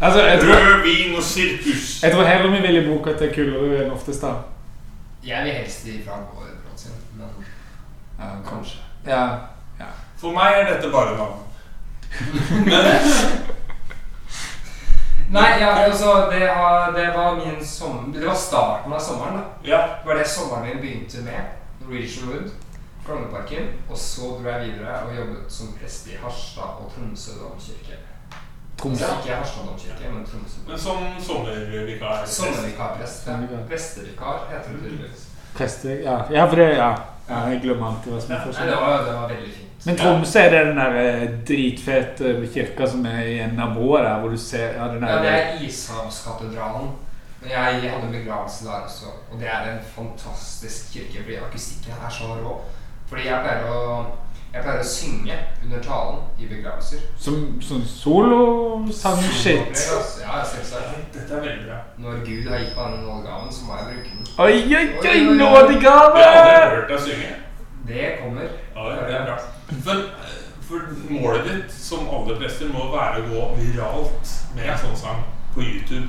altså, 0.00 0.20
Rød 0.20 0.82
vin 0.82 1.16
og 1.16 1.22
sirkus. 1.22 2.02
jeg 2.02 2.12
tror 2.12 2.22
heller 2.24 2.50
vi 2.50 2.66
vil 2.66 2.84
i 2.84 2.88
boka 2.96 3.12
til 3.18 3.34
Kullerud 3.34 3.80
enn 3.84 3.90
Oftestad. 3.92 4.34
Jeg 5.26 5.44
vil 5.44 5.52
helst 5.52 5.86
ifra 5.86 6.12
Gård 6.12 6.48
sin, 6.76 6.90
men 7.16 7.26
Ja, 8.18 8.24
kanskje. 8.50 8.78
Ja. 9.06 9.28
For 10.20 10.30
meg 10.32 10.52
er 10.60 10.74
dette 10.74 10.90
bare 10.92 11.16
navn. 11.16 11.40
Nei, 15.32 15.60
ja, 15.60 15.68
altså, 15.68 16.28
det, 16.30 16.48
har, 16.48 16.92
det 16.92 17.06
var 17.16 17.34
min 17.34 17.66
sommer, 17.66 18.12
Det 18.18 18.26
var 18.26 18.34
starten 18.34 18.92
av 18.92 19.00
sommeren. 19.00 19.34
da. 19.34 19.42
ja, 19.64 19.78
Det 20.02 20.08
var 20.08 20.14
det 20.14 20.28
sommeren 20.28 20.66
min 20.68 20.80
begynte 20.80 21.22
med. 21.24 21.40
Norwegian 21.80 22.28
Wood, 22.28 22.50
Frognerparken. 23.06 23.68
Og 23.90 23.98
så 23.98 24.20
dro 24.20 24.48
jeg 24.48 24.60
videre 24.66 25.02
og 25.02 25.16
jobbet 25.16 25.44
som 25.48 25.72
prest 25.80 26.06
i 26.06 26.16
Harstad 26.22 26.62
og 26.80 26.92
Tromsø 26.94 27.32
domkirke. 27.40 28.00
Tromsø. 28.78 29.04
Altså, 29.04 29.18
ikke 29.24 29.36
Harstad 29.36 29.66
domkirke, 29.68 30.12
men 30.14 30.26
Tromsø. 30.26 30.58
men 30.68 30.78
som 30.78 30.96
sommervikar. 31.20 32.26
Sommervikarprest. 32.26 33.26
Ja. 33.26 33.38
Prestevikar 33.68 34.46
heter 34.50 34.72
det 34.72 34.82
tydeligvis. 34.82 35.28
Prester, 35.54 35.90
ja. 36.02 36.18
ja, 36.30 36.44
for 36.44 36.56
det 36.56 36.68
Ja. 36.76 36.94
ja 37.28 37.38
jeg 37.48 37.60
glemmer 37.62 37.86
alltid 37.86 38.12
hva 38.12 38.20
som 38.20 38.32
er 38.32 38.38
Nei, 38.38 38.66
det 38.66 39.06
det 39.06 39.14
var 39.14 39.28
veldig 39.28 39.52
fint. 39.54 39.63
Men 39.84 39.96
Tromsø 40.00 40.38
er 40.40 40.50
det 40.50 40.60
den 40.66 40.76
der 40.80 40.94
eh, 41.00 41.24
dritfete 41.48 42.34
kirka 42.54 42.86
som 42.88 43.04
er 43.06 43.20
i 43.28 43.38
enden 43.44 43.60
av 43.60 43.74
broa 43.76 44.00
der, 44.02 44.20
hvor 44.22 44.28
du 44.32 44.36
ser 44.40 44.72
ja, 44.78 44.86
den 44.88 45.02
Ja, 45.04 45.18
det 45.22 45.32
er 45.32 45.64
Ishavskatedralen. 45.66 46.90
Men 47.42 47.50
jeg 47.50 47.90
hadde 47.92 48.06
en 48.06 48.12
begravelse 48.12 48.64
der 48.64 48.70
også, 48.86 49.10
og 49.32 49.40
det 49.40 49.48
er 49.52 49.66
en 49.74 49.80
fantastisk 49.96 50.92
kirke, 50.92 51.22
fordi 51.22 51.36
akustikken 51.36 51.92
er 52.06 52.10
så 52.10 52.24
rå. 52.40 52.54
Fordi 53.08 53.26
jeg 53.28 53.40
pleier 53.44 53.66
å, 53.68 53.82
jeg 54.54 54.62
pleier 54.64 54.80
å 54.80 54.86
synge 54.88 55.36
under 55.66 55.82
talen 55.84 56.22
i 56.40 56.48
begravelser. 56.48 57.02
Som 57.20 57.60
som 57.60 57.82
solosang-shit. 57.84 59.76
Solopplegg, 59.76 59.98
altså. 59.98 60.22
Ja, 60.24 60.38
selvsagt. 60.48 60.96
Dette 61.14 61.34
er 61.36 61.40
veldig 61.44 61.66
bra. 61.68 61.78
Når 62.06 62.22
Gud 62.24 62.48
har 62.48 62.62
gitt 62.64 62.76
meg 62.78 62.92
den 62.96 63.04
nådegaven, 63.10 63.52
så 63.52 63.66
må 63.68 63.76
jeg 63.76 63.84
bruke 63.90 64.14
den. 64.14 64.24
Oi, 64.38 64.54
oi, 64.54 64.86
oi, 64.96 65.04
Jeg 65.04 65.26
har 65.26 65.34
nådegave! 65.42 66.24
aldri 66.30 66.76
hørt 66.78 66.88
deg 66.94 67.04
synge. 67.08 67.34
Det 67.92 68.08
kommer. 68.22 68.48
Ja, 68.76 68.88
det 69.04 69.18
er 69.20 69.26
bra. 69.28 69.36
For, 69.84 70.02
for 70.68 70.80
målet 71.10 71.44
ditt 71.48 71.72
som 71.72 72.08
alle 72.12 72.36
prester 72.40 72.68
må 72.72 72.90
være 72.92 73.22
å 73.22 73.28
gå 73.30 73.44
viralt 73.60 74.32
med 74.56 74.68
en 74.72 74.78
sånn 74.80 74.96
sang 74.96 75.22
på 75.54 75.62
YouTube. 75.64 76.08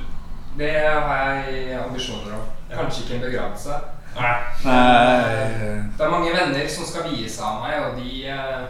Det 0.58 0.70
har 0.80 1.42
jeg 1.44 1.76
ambisjoner 1.78 2.36
om. 2.36 2.44
Kanskje 2.72 3.02
ikke 3.04 3.14
en 3.18 3.24
begravelse. 3.26 3.78
Nei. 4.16 4.34
Nei 4.64 5.82
Det 5.96 6.04
er 6.06 6.10
mange 6.12 6.30
venner 6.32 6.68
som 6.72 6.86
skal 6.88 7.04
vie 7.10 7.28
seg 7.28 7.44
av 7.44 7.58
meg, 7.60 7.74
og 7.84 7.98
de 8.00 8.22
eh, 8.32 8.62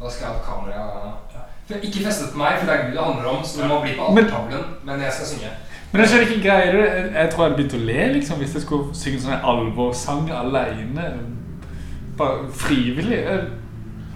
Da 0.00 0.10
skal 0.10 0.24
jeg 0.26 0.32
ha 0.32 0.40
kamera 0.42 1.12
For- 1.68 1.78
Ikke 1.86 2.02
festet 2.02 2.32
på 2.32 2.40
meg, 2.40 2.56
for 2.58 2.66
det 2.66 2.74
er 2.74 2.88
Gud 2.88 2.96
det 2.98 3.04
handler 3.06 3.28
om, 3.30 3.44
så 3.46 3.62
du 3.62 3.68
må 3.70 3.78
bli 3.84 3.94
på 3.94 4.08
altertavlen. 4.10 4.64
Men 4.82 5.00
jeg 5.06 5.12
skal 5.14 5.26
synge. 5.30 5.52
Men 5.92 6.02
jeg 6.02 6.26
ikke 6.26 6.42
greier 6.48 6.72
det. 6.72 6.88
Jeg- 7.14 7.30
tror 7.30 7.44
jeg 7.44 7.52
hadde 7.52 7.56
begynt 7.60 7.78
å 7.78 7.84
le 7.86 8.08
liksom, 8.16 8.38
hvis 8.42 8.54
jeg 8.58 8.62
skulle 8.66 8.94
synge 8.98 9.20
sånn 9.22 9.36
en 9.36 9.46
alvorssang 9.52 10.30
alene. 10.34 11.06
Bare 12.18 12.50
frivillig. 12.52 13.22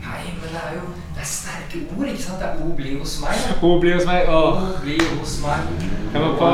Nei, 0.06 0.32
men 0.40 0.48
det 0.54 0.60
er 0.66 0.74
jo 0.74 0.86
Det 1.14 1.22
er 1.22 1.28
sterke 1.30 1.78
ord, 1.98 2.06
ikke 2.06 2.22
sant? 2.22 2.38
Det 2.40 2.46
er 2.46 2.64
O 2.64 2.74
bli 2.76 2.98
hos 2.98 3.14
meg. 3.22 3.62
O 3.62 3.80
bli 3.80 3.92
hos 3.92 4.04
meg. 4.06 4.28
Åh. 4.28 4.62
O 4.62 4.80
bli 4.82 4.98
hos 5.18 5.32
meg. 5.42 5.58
Jeg, 6.12 6.20
var 6.22 6.34
på, 6.38 6.50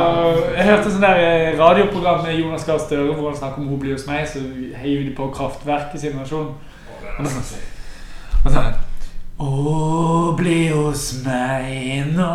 jeg 0.56 0.68
hørte 0.68 0.92
sånn 0.92 1.04
der 1.04 1.22
eh, 1.24 1.58
radioprogram 1.58 2.22
med 2.24 2.38
Jonas 2.38 2.64
Gahr 2.68 2.78
Støre 2.80 3.16
hvor 3.16 3.28
han 3.28 3.38
snakker 3.38 3.62
om 3.62 3.72
'O 3.72 3.80
bli 3.82 3.92
hos 3.92 4.06
meg, 4.06 4.22
så 4.28 4.40
heiv 4.84 5.02
de 5.08 5.12
på 5.16 5.28
Kraftverk 5.34 5.94
i 5.94 6.00
sin 6.04 6.18
versjon. 6.18 6.54
Å, 7.02 7.20
er 7.20 7.26
Og 8.44 8.54
sånn 8.54 8.72
Å, 9.42 10.36
bli 10.38 10.60
hos 10.70 11.08
meg, 11.26 12.14
nå 12.14 12.30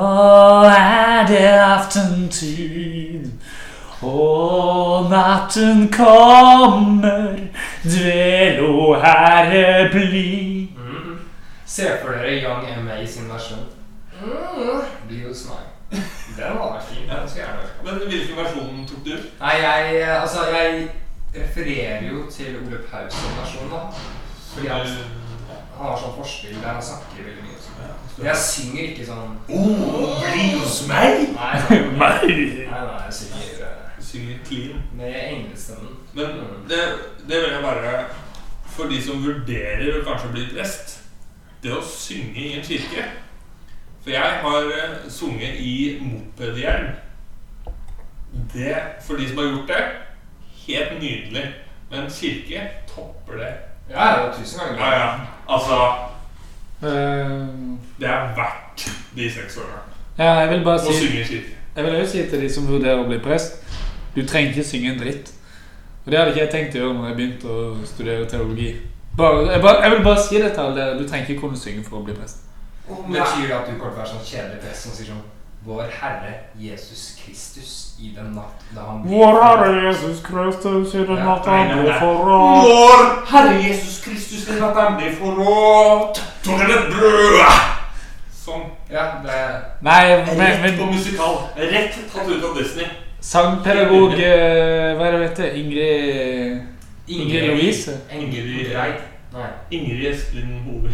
er 0.67 1.23
det 1.31 1.47
aftentid. 1.63 3.31
Og 4.03 5.09
natten 5.09 5.87
kommer, 5.89 7.39
dvel, 7.83 8.61
o 8.67 8.93
Herre, 9.01 9.89
bli. 9.95 10.56
Se 11.77 11.97
for 12.01 12.09
dere 12.09 12.39
Young 12.41 12.65
M.A. 12.65 13.05
sin 13.05 13.29
versjon. 13.29 13.59
Mm, 14.21 14.81
bli 15.07 15.19
hos 15.27 15.43
meg. 15.45 16.01
Den 16.37 16.57
var 16.57 16.81
fin. 16.89 17.03
Den 17.09 17.29
skal 17.29 17.41
jeg 17.41 17.49
gjerne 17.49 17.61
høre. 17.61 17.83
Men 17.85 18.07
hvilken 18.09 18.39
versjon 18.39 18.87
tok 18.89 19.03
du? 19.05 19.11
Nei, 19.39 19.51
jeg 19.61 20.01
Altså, 20.15 20.47
jeg 20.55 20.89
refererer 21.35 22.07
jo 22.09 22.23
til 22.31 22.57
Ole 22.63 22.81
Paus-versjonen, 22.89 23.69
da. 23.75 23.83
Fordi 24.55 24.67
han, 24.73 24.89
han 25.77 25.85
har 25.91 26.01
sånn 26.01 26.17
forspill 26.17 26.57
der 26.57 26.73
han 26.73 26.83
snakker 26.89 27.29
veldig 27.29 27.45
mye. 27.45 27.61
Sånn. 27.61 28.25
Jeg 28.25 28.43
synger 28.47 28.83
ikke 28.89 29.09
sånn 29.13 29.39
Oh, 29.45 30.17
bli 30.25 30.51
hos 30.57 30.83
meg! 30.89 31.29
Nei, 31.37 31.55
nei, 31.77 31.87
nei, 32.01 32.69
nei 32.73 33.01
jeg 33.05 33.17
synger 33.21 33.65
eh, 33.69 33.97
Synger 34.01 34.45
clean. 34.49 34.85
med 34.97 35.13
englestemmen. 35.29 35.99
Men 36.17 36.39
det, 36.71 36.85
det 37.21 37.43
vil 37.43 37.51
jeg 37.53 37.65
bare 37.69 37.97
For 38.73 38.89
de 38.89 38.97
som 39.11 39.21
vurderer 39.21 39.99
å 39.99 40.07
kanskje 40.09 40.33
bli 40.33 40.53
prest 40.55 41.03
Det 41.63 41.71
å 41.73 41.81
synge 41.81 42.37
i 42.37 42.51
en 42.57 42.65
kirke 42.65 43.05
For 44.03 44.13
jeg 44.13 44.41
har 44.43 44.67
eh, 44.71 45.07
sunget 45.09 45.57
i 45.59 45.97
mopedhjelm. 46.01 46.91
Det, 48.53 48.75
for 49.03 49.17
de 49.17 49.27
som 49.29 49.41
har 49.41 49.49
gjort 49.49 49.71
det, 49.71 49.81
helt 50.67 50.99
nydelig. 51.01 51.47
Men 51.91 52.11
kirke 52.11 52.67
topper 52.87 53.41
det. 53.41 53.53
Ja, 53.89 54.11
ja, 54.13 54.29
tusen 54.35 54.59
ganger. 54.59 54.85
Ja, 54.85 54.99
ja. 54.99 55.09
Altså, 55.47 55.79
Eh, 56.77 57.29
det 57.99 58.05
er 58.05 58.35
verdt 58.37 58.83
de 59.17 59.29
seks 59.33 59.55
årene 59.57 59.79
ja, 60.19 60.35
jeg 60.43 60.49
vil 60.51 60.59
bare 60.65 60.77
å 60.77 60.83
si 60.85 60.93
synge 60.93 61.23
i 61.23 61.25
kirke. 61.25 61.55
Jeg 61.73 61.85
vil 61.85 61.95
også 61.95 62.11
si 62.11 62.25
til 62.29 62.43
de 62.43 62.49
som 62.53 62.67
vurderer 62.69 63.01
å 63.01 63.07
bli 63.07 63.17
prest 63.21 63.63
Du 64.13 64.19
trenger 64.25 64.51
ikke 64.51 64.65
synge 64.65 64.91
en 64.91 64.99
dritt. 65.01 65.31
Og 66.05 66.11
det 66.11 66.19
hadde 66.19 66.31
ikke 66.33 66.41
jeg 66.43 66.51
tenkt 66.53 66.77
å 66.77 66.79
gjøre 66.79 66.95
når 66.97 67.07
jeg 67.07 67.17
begynte 67.17 67.49
å 67.53 67.65
studere 67.85 68.29
teologi. 68.29 68.69
Bare, 69.17 69.51
jeg, 69.51 69.61
bare, 69.61 69.81
jeg 69.83 69.91
vil 69.91 70.03
bare 70.03 70.23
si 70.23 70.41
det 70.41 70.51
til 70.53 70.61
alle 70.61 70.75
dere. 70.81 70.99
Du 70.99 71.07
trenger 71.07 71.29
ikke 71.29 71.41
kunne 71.41 71.57
synge 71.57 71.83
for 71.85 71.97
å 71.97 72.03
bli 72.05 72.13
prest. 72.17 72.43
Betyr 72.87 73.47
det 73.47 73.55
at 73.55 73.65
du 73.67 73.73
kommer 73.79 73.89
til 73.89 73.97
å 73.97 73.97
være 73.97 74.11
sånn 74.11 74.27
kjedelig 74.27 74.59
prest 74.61 74.85
som 74.85 74.93
sier 74.95 75.09
sånn 75.11 75.25
Vår 75.67 75.89
Herre 75.91 76.33
Jesus 76.55 77.17
Kristus 77.19 77.71
i 77.99 78.13
den 78.15 78.29
natt 78.37 78.61
da 78.71 78.85
han 78.85 79.01
Vår 79.03 79.39
Herre 79.41 79.81
Jesus 79.87 80.21
Kristus 80.23 80.93
i 80.95 81.01
den 81.09 81.19
natt 81.25 81.49
han 81.49 81.73
ble 81.73 81.97
forrådt. 81.99 82.69
Vår 82.69 83.03
Herre 83.33 83.57
Jesus 83.65 83.97
Kristus 84.05 84.45
i 84.45 84.53
den 84.53 84.61
natt 84.63 84.79
han 84.79 84.95
blir 85.01 85.17
forrådt. 85.17 86.21
Sånn. 88.37 88.63
Ja, 88.93 89.09
det 89.25 89.41
Nei, 89.83 90.05
men, 90.37 90.63
Rett 90.63 90.79
på 90.79 90.87
musikal. 90.93 91.41
Rett 91.57 91.99
tatt 92.13 92.29
ut 92.31 92.47
av 92.47 92.55
Disney. 92.55 92.87
sangpedagog 93.19 94.13
eh, 94.13 94.93
Hva 94.95 95.09
er 95.09 95.17
det 95.17 95.21
vet 95.25 95.41
du? 95.41 95.47
Ingrid 95.65 96.76
Ingrid 97.07 97.47
Louise? 97.51 97.99
Ingrid 98.11 98.73
Reid. 98.75 98.99
Nei. 99.33 99.49
Ingrid 99.71 100.05
Esplin 100.11 100.59
Hove. 100.65 100.91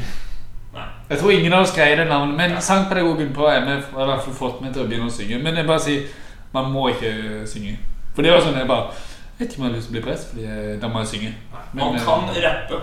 Nei. 0.74 0.88
Jeg 1.10 1.20
tror 1.20 1.32
ingen 1.32 1.54
av 1.54 1.66
oss 1.66 1.74
greier 1.76 1.96
det 2.02 2.08
navnet, 2.10 2.36
men 2.38 2.62
sangpedagogen 2.62 3.34
på 3.34 3.48
MF 3.50 3.94
har 3.94 4.04
i 4.04 4.12
hvert 4.12 4.26
fall 4.26 4.38
fått 4.38 4.62
meg 4.62 4.74
til 4.74 4.84
å 4.84 4.88
begynne 4.90 5.10
å 5.10 5.14
synge. 5.14 5.40
Men 5.42 5.58
jeg 5.58 5.70
bare 5.70 5.84
sier 5.86 6.08
man 6.54 6.70
må 6.74 6.88
ikke 6.94 7.14
synge. 7.50 7.78
For 8.14 8.26
det 8.26 8.34
var 8.34 8.44
sånn 8.46 8.60
jeg 8.60 8.70
bare 8.70 8.94
Jeg 9.34 9.48
vet 9.48 9.54
ikke 9.54 9.62
om 9.62 9.64
jeg 9.66 9.72
har 9.72 9.78
lyst 9.78 9.88
til 9.88 9.94
å 9.94 9.96
bli 9.96 10.02
prest, 10.06 10.28
Fordi 10.30 10.76
da 10.82 10.90
må 10.94 11.00
jeg 11.02 11.10
synge. 11.14 11.32
Men, 11.74 11.86
Man 11.86 11.96
eh, 11.96 12.04
kan 12.06 12.28
rappe. 12.46 12.82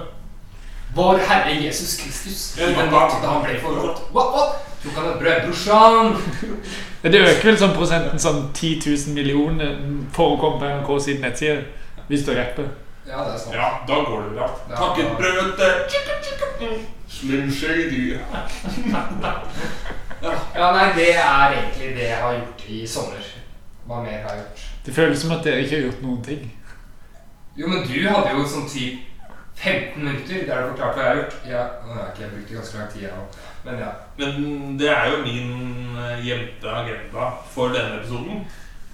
Vår 0.95 1.21
Herre 1.29 1.53
Jesus 1.55 1.93
Kristus 2.01 2.41
i 2.59 2.67
den 2.67 2.91
natt 2.91 3.15
da 3.23 3.37
han 3.37 3.45
ble 3.45 3.55
forrådt. 3.63 4.01
What, 4.11 4.33
what? 4.35 4.57
Tok 4.83 4.97
han 4.99 5.11
et 5.13 5.21
brød, 5.21 5.43
brorsan? 5.47 6.17
Det 7.03 7.21
øker 7.21 7.47
vel 7.47 7.59
sånn 7.61 7.77
prosenten 7.77 8.21
sånn 8.21 8.41
10 8.51 8.83
000 8.83 9.15
millioner 9.15 9.77
komme 10.17 10.59
på 10.59 10.67
NRK 10.67 10.91
sin 11.05 11.23
nettside. 11.23 11.63
Hvis 12.11 12.27
du 12.27 12.35
rapper. 12.35 12.67
Ja, 13.07 13.25
det 13.25 13.35
er 13.35 13.39
sant. 13.39 13.55
Ja, 13.55 13.69
da 13.89 13.95
går 14.05 14.23
det 14.23 14.31
bra. 14.37 14.49
Ja. 14.71 14.77
Takket 14.77 15.17
brød 15.17 15.57
til 15.57 16.87
Slim 17.09 17.51
Shady. 17.51 18.03
Ja, 20.55 20.67
nei, 20.77 20.93
det 20.93 21.15
er 21.17 21.53
egentlig 21.55 21.95
det 21.97 22.09
jeg 22.11 22.17
har 22.21 22.35
gjort 22.35 22.65
i 22.69 22.87
sommer. 22.87 23.29
Hva 23.87 24.03
mer 24.05 24.19
har 24.27 24.35
jeg 24.35 24.43
gjort? 24.43 24.65
Det 24.87 24.95
føles 24.95 25.23
som 25.23 25.31
at 25.33 25.45
dere 25.47 25.63
ikke 25.63 25.77
har 25.79 25.87
gjort 25.87 26.03
noen 26.05 26.25
ting. 26.25 26.43
Jo, 27.57 27.71
men 27.71 27.87
du 27.89 27.97
hadde 28.05 28.35
jo 28.37 28.45
sånn 28.49 28.69
typ 28.69 29.07
15 29.61 29.97
minutter 30.05 30.45
der 30.49 30.61
du 30.67 30.75
forklarte 30.75 30.99
hva 30.99 31.07
jeg 31.07 31.11
har 31.11 31.21
gjort. 31.23 31.39
Ja, 31.49 31.63
nå 31.87 31.97
har 31.97 32.03
jeg 32.03 32.13
ikke 32.15 32.31
brukt 32.35 32.53
ganske 32.59 32.79
lang 32.79 32.93
tid, 32.93 33.03
jeg 33.07 33.17
òg. 33.17 33.41
Men 33.65 33.81
ja. 33.81 33.89
Men 34.21 34.77
det 34.81 34.93
er 34.93 35.09
jo 35.11 35.23
min 35.25 35.97
eh, 36.05 36.23
gjemte 36.29 36.77
agenda 36.83 37.31
for 37.55 37.73
denne 37.75 37.99
episoden. 38.03 38.45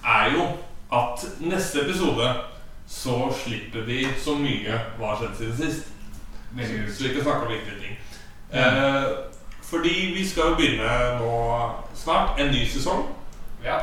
Er 0.03 0.31
jo 0.35 0.47
at 0.95 1.27
neste 1.43 1.83
episode 1.83 2.31
så 2.87 3.33
slipper 3.43 3.81
vi 3.87 4.07
så 4.23 4.35
mye 4.39 4.79
hva 4.97 5.13
har 5.13 5.21
skjedd 5.21 5.37
siden 5.37 5.57
sist. 5.57 5.93
Så 6.97 7.03
vi 7.03 7.13
kan 7.13 7.23
snakke 7.23 7.45
om 7.45 7.51
viktige 7.51 7.79
ting. 7.81 7.97
Eh, 8.51 9.03
fordi 9.61 10.13
vi 10.15 10.27
skal 10.27 10.51
jo 10.51 10.55
begynne 10.55 11.19
nå 11.19 11.33
snart 11.95 12.39
en 12.39 12.51
ny 12.51 12.63
sesong. 12.65 13.03
Ja. 13.63 13.79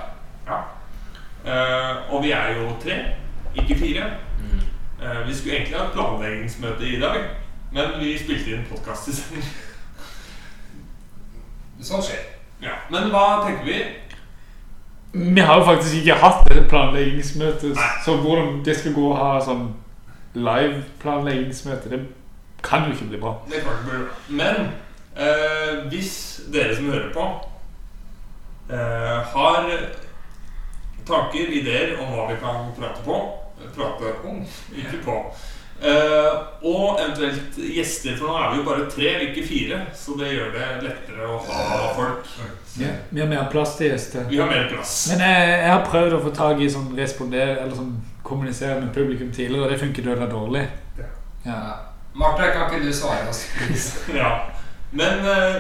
Eh, 1.45 2.15
og 2.15 2.23
vi 2.25 2.31
er 2.31 2.57
jo 2.57 2.71
tre, 2.83 2.97
ikke 3.55 3.79
fire. 3.79 4.05
Mm. 4.41 4.61
Eh, 5.05 5.29
vi 5.29 5.35
skulle 5.35 5.57
egentlig 5.57 5.77
ha 5.77 5.85
et 5.85 5.93
planleggingsmøte 5.93 6.89
i 6.89 7.01
dag, 7.01 7.21
men 7.73 8.01
vi 8.01 8.19
spilte 8.19 8.57
inn 8.57 8.65
podkast 8.71 9.09
isteden. 9.13 9.45
Sånn 11.85 12.03
skjer. 12.03 12.25
Ja. 12.65 12.79
Men 12.89 13.11
hva 13.13 13.45
tenker 13.45 13.67
vi? 13.69 13.77
Vi 15.15 15.41
har 15.41 15.59
jo 15.59 15.65
faktisk 15.65 15.95
ikke 15.95 16.15
hatt 16.19 16.51
et 16.51 16.69
planleggingsmøte, 16.69 17.69
Nei. 17.77 17.91
så 18.05 18.17
hvordan 18.19 18.65
det 18.67 18.75
skal 18.77 18.95
gå 18.97 19.05
å 19.13 19.19
ha 19.19 19.35
sånn 19.47 19.69
live 20.35 20.81
planleggingsmøte, 21.03 21.91
det 21.93 22.01
kan 22.67 22.89
jo 22.89 22.97
ikke 22.97 23.13
bli 23.13 23.21
bra. 23.23 23.37
Det 23.47 23.61
kan 23.63 23.77
ikke 23.77 23.91
bli 23.91 24.01
bra. 24.01 24.17
Men 24.41 24.73
eh, 25.15 25.85
hvis 25.93 26.17
dere 26.51 26.75
som 26.75 26.91
hører 26.91 27.13
på, 27.15 27.29
eh, 28.75 29.21
har 29.37 29.71
tanker, 31.07 31.55
ideer 31.61 31.95
om 32.01 32.11
hva 32.17 32.27
vi 32.33 32.41
kan 32.43 32.75
prate 32.79 33.07
på 33.07 33.23
Prate 33.75 34.11
om, 34.27 34.43
ikke 34.77 34.99
på. 35.05 35.15
Eh, 35.83 36.33
og 36.65 37.01
eventuelt 37.01 37.59
gjester, 37.59 38.17
for 38.19 38.31
nå 38.31 38.37
er 38.39 38.53
vi 38.53 38.61
jo 38.61 38.67
bare 38.69 38.87
tre, 38.91 39.11
ikke 39.29 39.47
fire. 39.49 39.81
Så 39.97 40.17
det 40.21 40.33
gjør 40.33 40.53
det 40.55 40.69
lettere 40.87 41.29
å 41.29 41.39
ha 41.49 41.93
folk. 41.97 42.31
Ja, 42.81 42.91
vi 43.11 43.23
har 43.23 43.31
mer 43.31 43.47
plass 43.53 43.77
til 43.79 43.93
gjester. 43.93 44.27
Vi 44.31 44.41
har 44.41 44.51
mer 44.51 44.69
plass. 44.73 44.97
Men 45.13 45.25
jeg, 45.27 45.51
jeg 45.61 45.71
har 45.73 45.87
prøvd 45.91 46.19
å 46.19 46.23
få 46.25 46.35
tak 46.35 46.63
i 46.63 46.71
sånn 46.73 46.91
respondere 46.99 47.59
eller 47.61 47.77
sånn 47.79 47.95
kommunisere 48.25 48.81
med 48.81 48.95
publikum 48.95 49.31
tidligere, 49.33 49.67
og 49.67 49.73
det 49.75 49.81
funker 49.83 50.09
dødelig 50.09 50.31
dårlig. 50.33 50.67
Ja. 50.99 51.11
Ja. 51.45 51.61
Martha, 52.15 52.51
kan 52.55 52.71
ikke 52.71 52.87
du 52.87 52.93
svare 52.95 53.29
oss? 53.29 53.45
Ja. 54.21 54.31
Men 54.95 55.27
eh, 55.27 55.57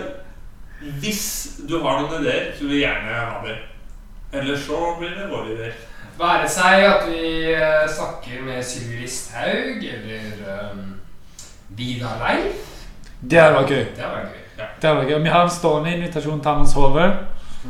hvis 1.02 1.24
du 1.68 1.80
har 1.82 2.02
noen 2.02 2.22
ideer, 2.22 2.52
så 2.54 2.64
vil 2.64 2.76
vi 2.76 2.84
gjerne 2.84 3.18
ha 3.18 3.40
det. 3.44 3.56
Eller 4.34 4.56
så 4.58 4.78
blir 4.98 5.14
det 5.18 5.30
våre 5.30 5.52
ideer. 5.54 5.74
Være 6.18 6.48
seg 6.48 6.84
at 6.86 7.08
vi 7.10 7.52
eh, 7.52 7.88
snakker 7.90 8.42
med 8.46 8.62
Sylvi 8.62 9.00
Listhaug 9.00 9.82
eller 9.82 10.68
um, 10.72 10.94
Vidar 11.68 12.20
Leif. 12.22 12.68
Det 13.30 13.40
hadde 13.40 13.56
vært 13.56 13.72
gøy. 13.72 13.80
Det 13.96 14.04
hadde 14.04 14.20
vært 14.20 14.36
gøy. 14.36 14.44
Det 14.56 14.88
hadde 14.88 15.00
vært 15.00 15.10
gøy. 15.10 15.18
Vi 15.24 15.32
har 15.34 15.42
en 15.42 15.50
stående 15.50 15.94
invitasjon 15.96 16.40
til 16.44 16.52
Anders 16.52 16.76
Hove. 16.78 17.08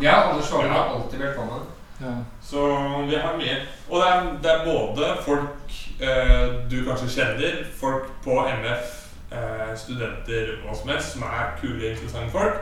Ja, 0.03 0.19
Anders 0.29 0.51
Hove 0.53 0.69
er 0.69 0.77
alltid 0.83 1.19
velkommen. 1.19 1.65
Ja. 2.01 2.13
Så 2.43 2.67
vi 3.09 3.17
har 3.17 3.37
mye. 3.41 3.57
Og 3.89 4.03
det 4.03 4.13
er, 4.13 4.29
det 4.43 4.53
er 4.53 4.65
både 4.69 5.11
folk 5.25 5.81
eh, 6.01 6.47
du 6.71 6.79
kanskje 6.85 7.11
kjenner, 7.17 7.65
folk 7.81 8.13
på 8.25 8.41
MF, 8.61 8.95
eh, 9.33 9.73
studenter 9.77 10.57
hva 10.67 10.77
som 10.77 10.93
helst, 10.93 11.17
som 11.17 11.25
er 11.31 11.55
kule, 11.63 11.95
interessante 11.95 12.35
folk, 12.35 12.61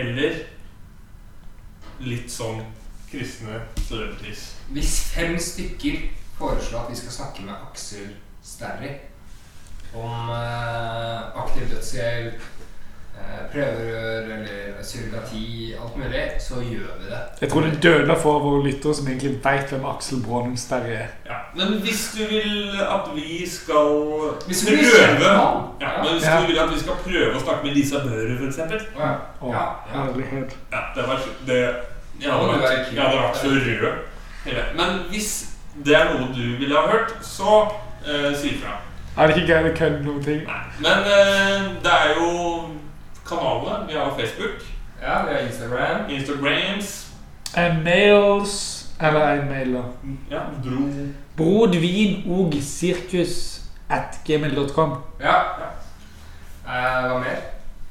eller 0.00 0.44
litt 2.00 2.32
sånn 2.32 2.62
kristne 3.10 3.60
celebrities. 3.88 4.56
Hvis 4.70 4.94
fem 5.14 5.38
stykker 5.38 5.98
foreslår 6.38 6.78
at 6.86 6.90
vi 6.90 6.96
skal 6.96 7.12
snakke 7.12 7.42
med 7.44 7.54
Aksel 7.70 8.08
Sterry 8.44 8.92
om 9.94 10.30
eh, 10.30 11.42
aktiv 11.42 11.62
dødshjelp, 11.72 12.34
eh, 13.18 13.40
prøverør 13.52 14.20
eller 14.36 14.82
surrogati, 14.86 15.74
alt 15.82 15.96
mulig, 15.96 16.22
så 16.40 16.54
gjør 16.54 16.92
vi 17.00 17.10
det. 17.10 17.18
Jeg 17.40 17.50
tror 17.50 17.60
det 17.66 17.82
døler 17.82 18.18
for 18.22 18.38
våre 18.38 18.62
lyttere 18.68 18.94
som 18.94 19.08
egentlig 19.10 19.32
vet 19.44 19.66
hvem 19.74 19.84
Aksel 19.90 20.22
Brånum 20.26 20.56
Sterry 20.56 20.92
er. 21.02 21.10
Ja. 21.26 21.40
Men 21.56 21.80
hvis 21.82 22.04
du 22.18 22.22
vil 22.30 22.78
at 22.80 23.10
vi 23.14 23.42
skal 23.50 23.90
Hvis 24.46 24.60
du 24.60 24.70
vil 24.70 24.78
prøve 24.94 25.32
ja, 25.80 26.02
men 26.02 26.12
Hvis 26.14 26.24
Ja. 26.24 26.40
du 26.40 26.46
vil 26.46 26.58
at 26.58 26.70
vi 26.74 26.80
skal 26.80 26.94
prøve 27.04 27.34
å 27.36 27.40
snakke 27.44 27.64
med 27.66 27.74
Lisa 27.74 27.98
Børud, 28.06 28.38
f.eks. 28.46 28.58
Ja. 28.98 29.10
Å, 29.42 29.52
Ja, 29.52 29.66
ja. 29.94 30.04
herlighet. 30.04 30.56
Ja, 30.72 30.80
det 30.96 31.08
var 31.08 31.20
det, 31.46 31.62
Jeg 32.20 32.32
hadde 32.32 32.48
vært, 32.48 32.92
jeg 32.94 33.02
hadde 33.02 33.18
vært 33.22 33.36
så 33.36 33.48
rød. 33.48 33.98
Men 34.76 34.98
hvis 35.08 35.30
det 35.84 35.96
er 35.96 36.10
noe 36.12 36.28
du 36.34 36.56
ville 36.60 36.76
ha 36.76 36.90
hørt, 36.90 37.14
så 37.24 37.62
uh, 38.06 38.36
si 38.36 38.56
ifra. 38.56 38.76
Er 39.16 39.26
det 39.26 39.36
ikke 39.36 39.46
greit 39.52 39.70
å 39.70 39.76
kødde 39.78 40.02
noen 40.04 40.24
ting? 40.24 40.42
Nei. 40.48 40.64
Men 40.84 41.06
uh, 41.06 41.70
det 41.84 41.94
er 41.94 42.12
jo 42.18 42.32
kanalene. 43.28 43.86
Vi 43.88 43.96
har 43.96 44.12
Facebook, 44.18 44.66
ja, 45.00 45.22
vi 45.26 45.34
har 45.34 45.46
Instagram. 45.46 46.10
Instagrams 46.10 46.90
En 47.56 47.80
mails 47.82 48.52
Eller 49.00 49.40
en 49.40 49.48
mail, 49.48 49.72
da. 49.74 49.82
Ja, 50.30 50.42
Bro 51.36 51.66
vin 51.72 52.20
og 52.28 52.54
sirkus 52.62 53.62
at 53.88 54.20
gmail.com. 54.24 54.92
Ja. 55.20 55.38
Eh, 56.68 57.08
hva 57.08 57.16
mer? 57.18 57.40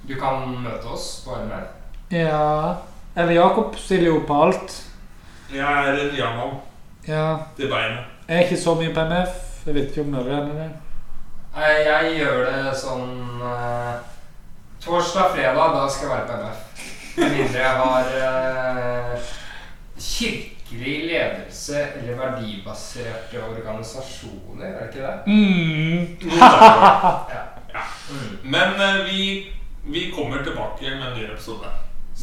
Du 0.08 0.14
kan 0.22 0.46
møte 0.62 0.94
oss 0.94 1.10
på 1.26 1.36
MR. 1.36 1.66
Ja 2.14 2.78
Eller 3.16 3.32
Jakob 3.34 3.76
stiller 3.78 4.08
jo 4.08 4.20
på 4.28 4.44
alt. 4.44 4.76
Jeg 5.54 5.88
er 5.88 5.94
en 5.94 6.16
ja-mann 6.16 6.60
Ja. 7.08 7.38
til 7.58 7.68
beinet. 7.72 8.06
Jeg 8.28 8.38
er 8.38 8.44
ikke 8.44 8.62
så 8.62 8.76
mye 8.76 8.94
på 8.94 9.02
MF. 9.02 9.66
Jeg 9.66 9.76
vet 9.76 9.90
ikke 9.90 10.02
om 10.02 10.12
dere 10.14 10.36
er 10.38 10.46
det. 10.46 10.70
Nei, 11.56 11.72
jeg 11.88 12.12
gjør 12.20 12.44
det 12.46 12.76
sånn 12.78 13.42
uh, 13.42 13.96
Torsdag, 14.80 15.34
fredag, 15.34 15.74
da 15.76 15.88
skal 15.90 16.08
jeg 16.08 16.14
være 16.14 16.28
på 16.30 16.38
MF. 16.44 16.86
Med 17.18 17.34
mindre 17.36 17.60
jeg 17.60 17.74
har 17.82 18.06
uh, 18.22 19.34
kirkelig 20.00 20.96
ledelse 21.10 21.82
eller 21.98 22.22
verdibaserte 22.22 23.42
organisasjoner, 23.50 24.66
er 24.70 24.80
det 24.80 24.88
ikke 24.94 25.08
det? 25.08 25.18
Mm. 25.28 26.30
ja. 26.38 27.42
Ja. 27.74 27.84
Mm. 28.14 28.38
Men 28.44 28.78
uh, 28.80 29.04
vi, 29.10 29.50
vi 29.84 30.12
kommer 30.16 30.44
tilbake 30.46 30.96
med 30.96 31.08
en 31.12 31.18
ny 31.18 31.26
episode. 31.34 31.74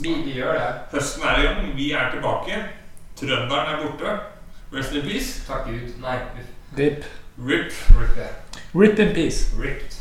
Vi, 0.03 0.14
vi 0.24 0.32
gjør 0.32 0.53
det. 0.53 0.72
Høsten 0.92 1.22
er 1.22 1.38
i 1.38 1.47
gang. 1.47 1.76
Vi 1.76 1.92
er 1.92 2.11
tilbake. 2.12 2.62
Trønderen 3.16 3.74
er 3.74 3.82
borte. 3.82 4.16
Rest 4.72 4.92
in 4.92 5.03
peace. 5.03 5.47
Takk 5.49 5.64
Gud. 5.64 5.94
Nei. 6.01 6.18
Rip. 6.78 7.05
Rip. 7.38 7.72
Rip. 8.01 8.18
Rip 8.74 8.99
in 8.99 9.14
peace. 9.14 9.47
Ripped. 9.62 9.97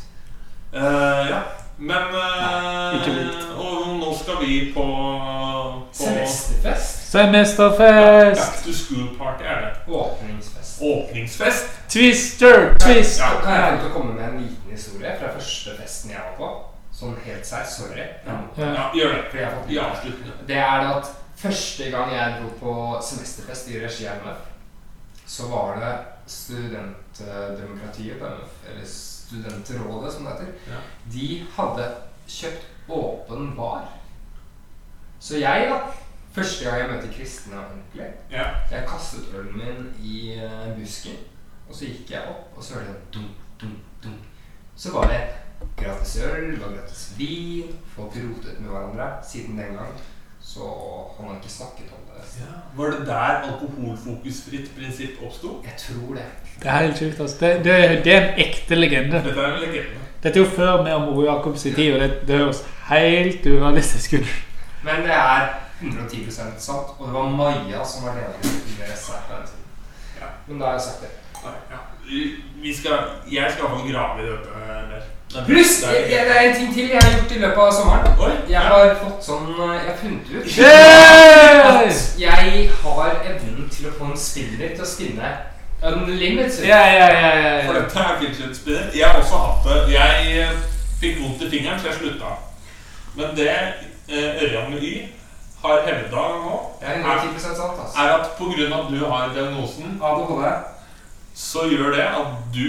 Uh, 0.73 1.29
ja. 1.29 1.39
Men 1.77 1.95
uh, 1.95 2.95
ikke 2.99 3.11
vilt. 3.19 3.47
Og 3.55 3.97
nå 3.99 4.17
skal 4.23 4.47
vi 4.47 4.73
på, 4.73 4.83
på 4.83 5.93
Semesterfest. 5.93 7.11
Semesterfest. 7.11 8.41
Back 8.41 8.63
to 8.65 8.73
school 8.73 9.17
party 9.17 9.43
er 9.43 9.59
det. 9.61 9.93
Åpningsfest. 9.93 10.81
Åpningsfest. 10.81 11.65
Twister. 11.89 12.75
Twist. 12.79 13.19
Ja. 13.19 13.41
Kan 13.43 13.53
jeg 13.53 13.91
komme 13.93 14.13
med 14.13 14.23
en 14.23 14.41
liten 14.41 14.71
historie 14.71 15.15
fra 15.19 15.33
første 15.33 15.69
festen 15.81 16.11
jeg 16.11 16.19
var 16.19 16.35
på? 16.37 16.74
Sånn 16.95 17.15
helt 17.25 17.45
sær. 17.47 17.65
Sorry. 17.67 18.05
Ja. 18.25 18.35
Ja, 18.57 18.85
gjør 18.95 19.13
det. 19.17 19.23
For 19.31 19.37
jeg 19.41 19.45
har 19.49 19.55
fått 19.57 19.77
avslutter. 19.85 20.35
Det 20.47 20.59
er 20.63 20.83
det 20.85 20.91
at 20.95 21.09
første 21.41 21.89
gang 21.91 22.13
jeg 22.15 22.37
dro 22.39 22.51
på 22.61 22.75
semesterfest 23.03 23.71
i 23.73 23.81
regi 23.83 24.07
av 24.07 24.21
MF, 24.23 24.45
så 25.27 25.49
var 25.51 25.75
det 25.81 25.93
studentdemokratiet 26.31 28.19
på 28.19 28.25
MF, 28.25 28.55
eller 28.71 28.85
Studentrådet 29.25 30.13
som 30.13 30.25
det 30.27 30.31
heter. 30.35 30.53
Ja. 30.69 30.79
De 31.13 31.27
hadde 31.57 31.85
kjøpt 32.29 32.65
åpen 32.93 33.55
bar. 33.57 33.87
Så 35.19 35.39
jeg, 35.41 35.69
da 35.71 35.79
Første 36.35 36.65
gang 36.65 36.79
jeg 36.81 36.89
møtte 36.91 37.07
kristne 37.15 37.55
ordentlig, 37.61 38.07
Ja. 38.31 38.43
jeg 38.71 38.83
kastet 38.87 39.29
ølen 39.33 39.55
min 39.57 39.93
i 40.03 40.33
eh, 40.35 40.73
busken, 40.77 41.15
og 41.69 41.75
så 41.75 41.85
gikk 41.87 42.11
jeg 42.11 42.27
opp, 42.27 42.57
og 42.57 42.63
så 42.63 42.73
hørte 42.73 42.89
jeg 42.91 43.13
dunk, 43.13 43.37
dunk, 43.61 43.77
dunk. 44.03 44.25
Så 44.75 44.91
var 44.91 45.07
det 45.07 45.21
gratis 45.77 46.17
øl 46.23 46.63
og 46.63 46.73
gratis 46.73 47.13
vin. 47.17 47.75
Folk 47.95 48.15
rotet 48.15 48.59
med 48.59 48.69
hverandre. 48.69 49.09
Siden 49.31 49.57
den 49.57 49.73
gang 49.79 49.95
så 50.45 50.61
han 51.17 51.27
har 51.27 51.35
ikke 51.35 51.49
snakket 51.49 51.85
om 51.97 52.01
det. 52.07 52.45
Var 52.75 52.85
det 52.91 53.07
der 53.07 53.13
alkoholfokusfritt 53.13 54.71
prinsipp 54.77 55.23
oppsto? 55.25 55.47
Jeg 55.63 55.73
tror 55.77 56.13
det. 56.15 56.25
Det 56.63 56.67
er 56.67 56.77
helt 56.77 56.97
sjukt. 56.97 57.19
Altså. 57.19 57.37
Det, 57.39 57.65
det, 57.65 58.03
det 58.05 58.13
er 58.13 58.21
en 58.21 58.39
ekte 58.47 58.75
legende. 58.75 59.23
Dette 59.25 59.41
er 59.41 59.53
en 59.53 59.59
legende. 59.61 60.03
Dette 60.23 60.39
er 60.39 60.43
jo 60.43 60.49
før 60.49 60.83
meg 60.83 60.93
og 60.93 61.01
Moro 61.01 61.25
Jakobs 61.25 61.61
tid, 61.61 61.93
og 61.93 61.99
det, 61.99 62.11
det 62.27 62.37
høres 62.37 62.61
helt 62.89 63.45
urealistisk 63.45 64.13
ut. 64.13 64.31
Men 64.85 65.03
det 65.07 65.17
er 65.17 65.49
110% 65.81 66.61
sant, 66.67 66.93
og 66.99 67.07
det 67.07 67.13
var 67.13 67.29
Maja 67.29 67.83
som 67.85 68.07
var 68.07 68.15
leder 68.15 68.45
i 68.45 68.77
RSR 68.85 69.25
på 69.27 69.35
den 69.35 69.45
tiden. 69.49 69.67
Ja. 70.21 70.31
Men 70.47 70.59
da 70.59 70.65
har 70.65 70.73
jeg 70.73 70.81
sagt 70.81 71.01
det. 71.01 71.11
Ja. 71.73 71.81
Vi 72.61 72.75
skal, 72.75 72.97
jeg 73.31 73.51
skal 73.51 73.69
få 73.69 73.91
grave 73.91 74.23
i 74.23 74.31
dette 74.31 74.49
mer. 74.91 75.14
Pluss, 75.45 75.81
Det 75.81 76.19
er- 76.19 76.41
en 76.49 76.55
ting 76.55 76.73
til 76.73 76.87
jeg 76.89 76.99
har 77.01 77.11
gjort 77.19 77.31
i 77.31 77.39
løpet 77.39 77.57
av 77.57 77.71
sommeren. 77.71 78.19
Oi, 78.19 78.31
Jeg 78.49 78.59
har 78.59 78.95
fått 78.95 79.23
sånn 79.25 79.47
Jeg 79.57 79.89
har 79.89 79.97
funnet 80.01 80.29
ut 80.31 80.45
at 80.45 82.19
jeg 82.19 82.69
har 82.83 83.11
evnen 83.25 83.69
til 83.69 83.85
å 83.89 83.91
få 83.99 84.11
en 84.11 84.17
spinner 84.17 84.69
til 84.75 84.81
å 84.83 84.85
spinne 84.87 85.31
unlimited. 85.83 86.65
Ja, 86.67 86.77
ja, 86.77 87.09
ja, 87.09 87.35
ja, 87.37 87.65
For 87.65 87.73
ja. 87.73 87.79
dette 87.81 87.99
er 87.99 88.19
fidget 88.19 88.55
spinner. 88.55 88.91
Jeg 88.95 89.07
har 89.07 89.19
også 89.21 89.37
hatt 89.37 89.63
det. 89.87 89.93
Jeg 89.93 90.39
eh, 90.39 90.49
fikk 91.01 91.19
vondt 91.21 91.41
i 91.41 91.49
fingeren, 91.49 91.79
så 91.79 91.87
jeg 91.87 91.95
slutta. 91.99 92.31
Men 93.15 93.35
det 93.35 93.49
eh, 93.49 94.43
Ørjan 94.43 94.71
med 94.71 94.83
Y 94.83 95.09
har 95.65 95.81
hevda 95.85 96.23
nå, 96.45 96.59
er 96.81 96.99
110 97.01 97.39
sant, 97.39 97.79
er 97.97 98.09
at 98.13 98.27
pga. 98.37 98.65
at 98.79 98.89
du 98.91 99.05
har 99.05 99.29
diagnosen, 99.33 99.99
ADHD. 100.03 100.51
så 101.35 101.59
gjør 101.69 101.91
det 101.95 102.01
at 102.01 102.27
du 102.53 102.67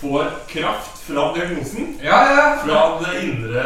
får 0.00 0.24
kraft 0.48 0.98
fra 1.06 1.32
diagnosen. 1.36 1.98
Ja, 2.04 2.18
ja. 2.34 2.46
Fra 2.64 2.80
det 3.02 3.22
indre 3.22 3.62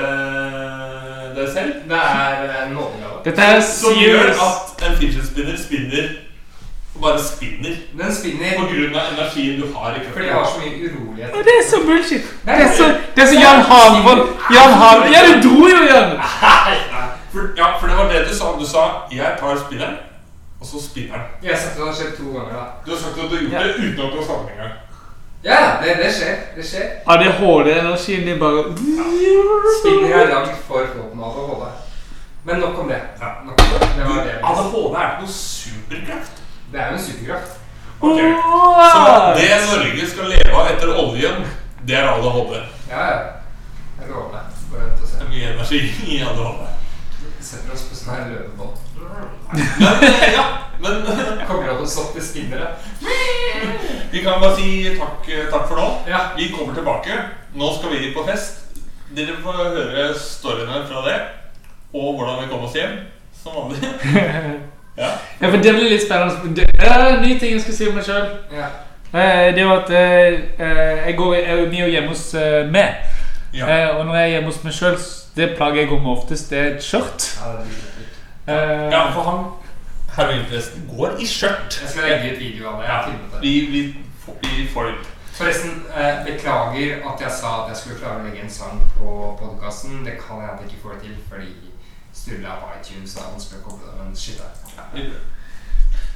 deg 1.37 1.49
selv. 1.55 1.72
Det 1.89 1.99
er 1.99 2.45
eh, 2.45 2.70
nådegave. 2.72 3.16
Dette 3.24 3.43
er 3.43 3.61
Som 3.61 3.93
gjør 3.99 4.30
at 4.47 4.85
en 4.89 4.97
fidget 5.01 5.26
spinner 5.26 5.57
spinner 5.66 6.09
bare 7.03 7.18
spinner. 7.22 7.74
Den 7.99 8.14
spinner 8.14 8.53
På 8.59 8.66
grunn 8.70 8.95
av 8.95 9.07
energien 9.14 9.61
du 9.61 9.66
har 9.74 9.91
i 9.97 9.99
kroppen. 9.99 10.12
fordi 10.12 10.26
jeg 10.26 10.35
har 10.35 10.45
så 10.47 10.59
mye 10.62 10.91
urolighet. 10.91 11.32
Det 11.49 11.55
er 11.61 11.64
så 11.70 11.78
bullshit. 11.87 12.24
Det 12.47 12.55
er 12.66 12.70
så, 12.78 12.85
det 13.16 13.22
er 13.24 13.26
så 13.32 13.39
Jan 13.45 13.62
Halvor 13.70 14.18
Jan 14.57 14.74
Halvor 14.82 15.09
Ja, 15.14 15.20
du 15.26 15.35
dro 15.49 15.66
jo, 15.74 15.80
Jan! 15.91 16.11
For, 17.32 17.43
ja, 17.59 17.66
for 17.80 17.87
det 17.91 17.97
var 17.99 18.07
det 18.12 18.20
du 18.30 18.35
sa. 18.39 18.45
Du 18.61 18.66
sa 18.74 18.82
'jeg 19.11 19.30
tar 19.41 19.57
spinneren', 19.64 19.99
og 20.61 20.66
så 20.66 20.76
spinner 20.89 21.14
den. 21.18 21.26
Jeg 21.43 21.51
har 21.55 21.59
sagt 21.62 21.72
at 21.74 21.78
det 21.78 21.87
har 21.91 21.95
skjedd 21.99 22.12
to 22.20 22.26
ganger, 22.37 22.53
da. 22.61 22.64
Du 22.87 22.89
har 22.95 22.99
sagt 23.03 23.14
at 23.18 23.30
du 23.30 23.35
har 23.37 23.43
gjort 23.43 23.53
Ja. 23.53 23.62
det 23.66 23.74
uten 23.85 24.01
at 24.07 24.12
du 24.12 24.16
har 24.20 24.26
sagt 24.30 24.43
det 24.47 24.53
engang. 24.55 24.74
Ja, 25.45 25.76
det, 25.82 25.95
det 26.03 26.12
skjer. 26.12 26.36
Det 26.57 26.64
skjer. 26.64 26.86
ADHD-energien 27.07 28.26
din 28.26 28.38
bare 28.40 28.62
Spinning 29.80 30.12
er 30.12 30.30
lagd 30.30 30.55
for 30.66 30.86
folk 30.95 31.14
med 31.14 31.24
ADHD. 31.24 31.64
Men 32.45 32.57
nok 32.61 32.78
om 32.78 32.88
det. 32.88 33.01
Ja. 33.20 33.28
Nok 33.47 33.61
om 33.61 33.66
det. 33.72 33.88
det, 33.97 34.05
var 34.09 34.24
det. 34.24 34.38
ADHD 34.42 34.97
er 35.01 35.11
ikke 35.11 35.20
noe 35.20 35.34
superkraft. 35.34 36.42
det 36.72 36.80
er 36.80 36.86
jo 36.90 36.97
en 36.97 37.05
superkraft. 37.09 37.53
Ok. 38.01 38.20
Så 38.92 39.01
det 39.36 39.51
Norge 39.72 40.09
skal 40.11 40.32
leve 40.32 40.57
av 40.61 40.72
etter 40.72 40.97
oljen, 41.05 41.47
det 41.86 41.97
er 42.01 42.09
ADHD. 42.14 42.57
Ja, 42.90 43.05
ja. 43.12 43.18
Jeg 44.01 44.09
lover 44.11 44.30
deg. 44.32 44.64
Bare 44.72 44.86
vent 44.86 45.03
og 45.03 45.09
se. 45.09 45.20
Det 45.20 45.26
er 45.26 45.32
mye 45.34 45.53
energi 45.53 45.82
i 46.09 46.22
ADHD. 46.24 46.64
Vi 47.20 47.51
setter 47.51 47.76
oss 47.76 47.84
på 47.90 48.01
sånn 48.01 48.14
her 48.16 48.26
løvebånd. 48.32 48.80
Men 49.55 50.05
eh, 50.09 50.32
ja, 50.34 50.44
men 50.82 51.02
og 51.84 51.88
stopp 51.90 52.12
til 52.14 52.22
spinnere. 52.24 52.66
vi 54.12 54.20
kan 54.24 54.40
bare 54.40 54.57
si 54.57 54.96
takk, 54.98 55.26
takk 55.52 55.66
for 55.68 55.76
nå. 55.76 55.88
Ja. 56.09 56.20
Vi 56.36 56.48
kommer 56.55 56.74
tilbake. 56.74 57.18
Nå 57.55 57.72
skal 57.78 57.92
vi 57.92 58.12
på 58.14 58.24
fest. 58.28 58.62
Dere 59.14 59.36
får 59.44 59.59
høre 59.61 60.07
storyene 60.18 60.80
fra 60.88 61.02
det, 61.07 61.18
og 61.94 62.16
hvordan 62.16 62.40
vi 62.42 62.48
kom 62.50 62.64
oss 62.64 62.78
hjem. 62.78 62.96
Som 63.42 63.61
vanlig. 63.61 63.82
Ja. 64.94 65.09
Ja, 65.40 65.48
for 65.50 65.59
det 65.59 65.72
blir 65.74 65.88
litt 65.90 66.05
spennende. 66.05 66.52
Det 66.55 66.68
er 66.78 67.00
en 67.09 67.22
ny 67.24 67.32
ting 67.34 67.57
jeg 67.57 67.62
skal 67.64 67.74
si 67.74 67.86
om 67.90 67.96
meg 67.98 68.05
sjøl. 68.07 68.28
Ja. 68.55 68.68
Det 69.11 69.24
er 69.59 69.59
jo 69.59 69.72
at 69.74 69.88
eh, 69.90 70.36
eh, 70.55 71.00
jeg 71.09 71.16
går 71.18 71.32
jeg 71.34 71.48
er 71.50 71.72
mye 71.72 71.88
hjemme 71.90 72.12
hos 72.12 72.22
eh, 72.38 72.61
meg. 72.70 73.00
Ja. 73.55 73.66
Eh, 73.66 73.88
Og 73.96 74.05
når 74.07 74.20
jeg 74.20 74.28
er 74.28 74.32
hjemme 74.36 74.52
hos 74.52 74.61
meg 74.62 74.76
sjøl, 74.76 74.94
det 75.34 75.48
plagget 75.59 75.82
jeg 75.82 75.90
går 75.90 76.00
med 76.05 76.12
oftest, 76.12 76.46
det 76.55 76.61
er 76.61 76.70
et 76.76 76.86
skjørt. 76.86 77.26
ja, 77.40 77.50
det 77.57 77.66
litt. 77.72 77.93
Eh, 78.47 78.90
ja, 78.92 79.11
for 79.14 79.22
han 79.30 79.45
heroinpresten 80.16 80.84
går 80.97 81.16
i 81.18 81.26
skjørt. 81.26 81.78
Jeg 81.82 81.90
skal 81.90 82.03
legge 82.09 82.32
ut 82.34 82.40
video 82.40 82.68
av 82.68 82.80
det. 82.80 82.86
Jeg 82.88 82.95
har 82.95 83.05
filmet 83.09 83.32
det. 83.32 83.40
Vi, 83.42 83.55
vi, 83.74 83.82
får- 84.24 84.38
vi 84.42 84.66
får 84.74 84.82
det 84.88 84.92
ut. 84.99 85.11
Forresten, 85.34 85.70
eh, 85.99 86.24
beklager 86.26 86.97
at 87.11 87.20
jeg 87.24 87.30
sa 87.40 87.55
at 87.64 87.68
jeg 87.72 87.76
skulle 87.76 87.99
klare 87.99 88.20
å 88.20 88.24
legge 88.26 88.42
en 88.45 88.51
sang 88.51 88.82
på 88.99 89.14
podkasten. 89.40 90.05
Det 90.07 90.18
kan 90.20 90.42
jeg 90.45 90.68
ikke 90.68 90.82
få 90.82 90.92
det 90.95 91.01
til 91.09 91.16
fordi 91.30 91.51
Sturle 92.14 92.47
er 92.47 92.61
på 92.62 92.68
iTunes. 92.78 93.14
Det 93.14 93.22
er 93.24 93.32
vanskelig 93.32 93.59
å 93.61 93.64
koble 93.70 93.86
det, 93.90 93.95
men 94.05 94.16
shit 94.16 94.38
der. 94.38 95.09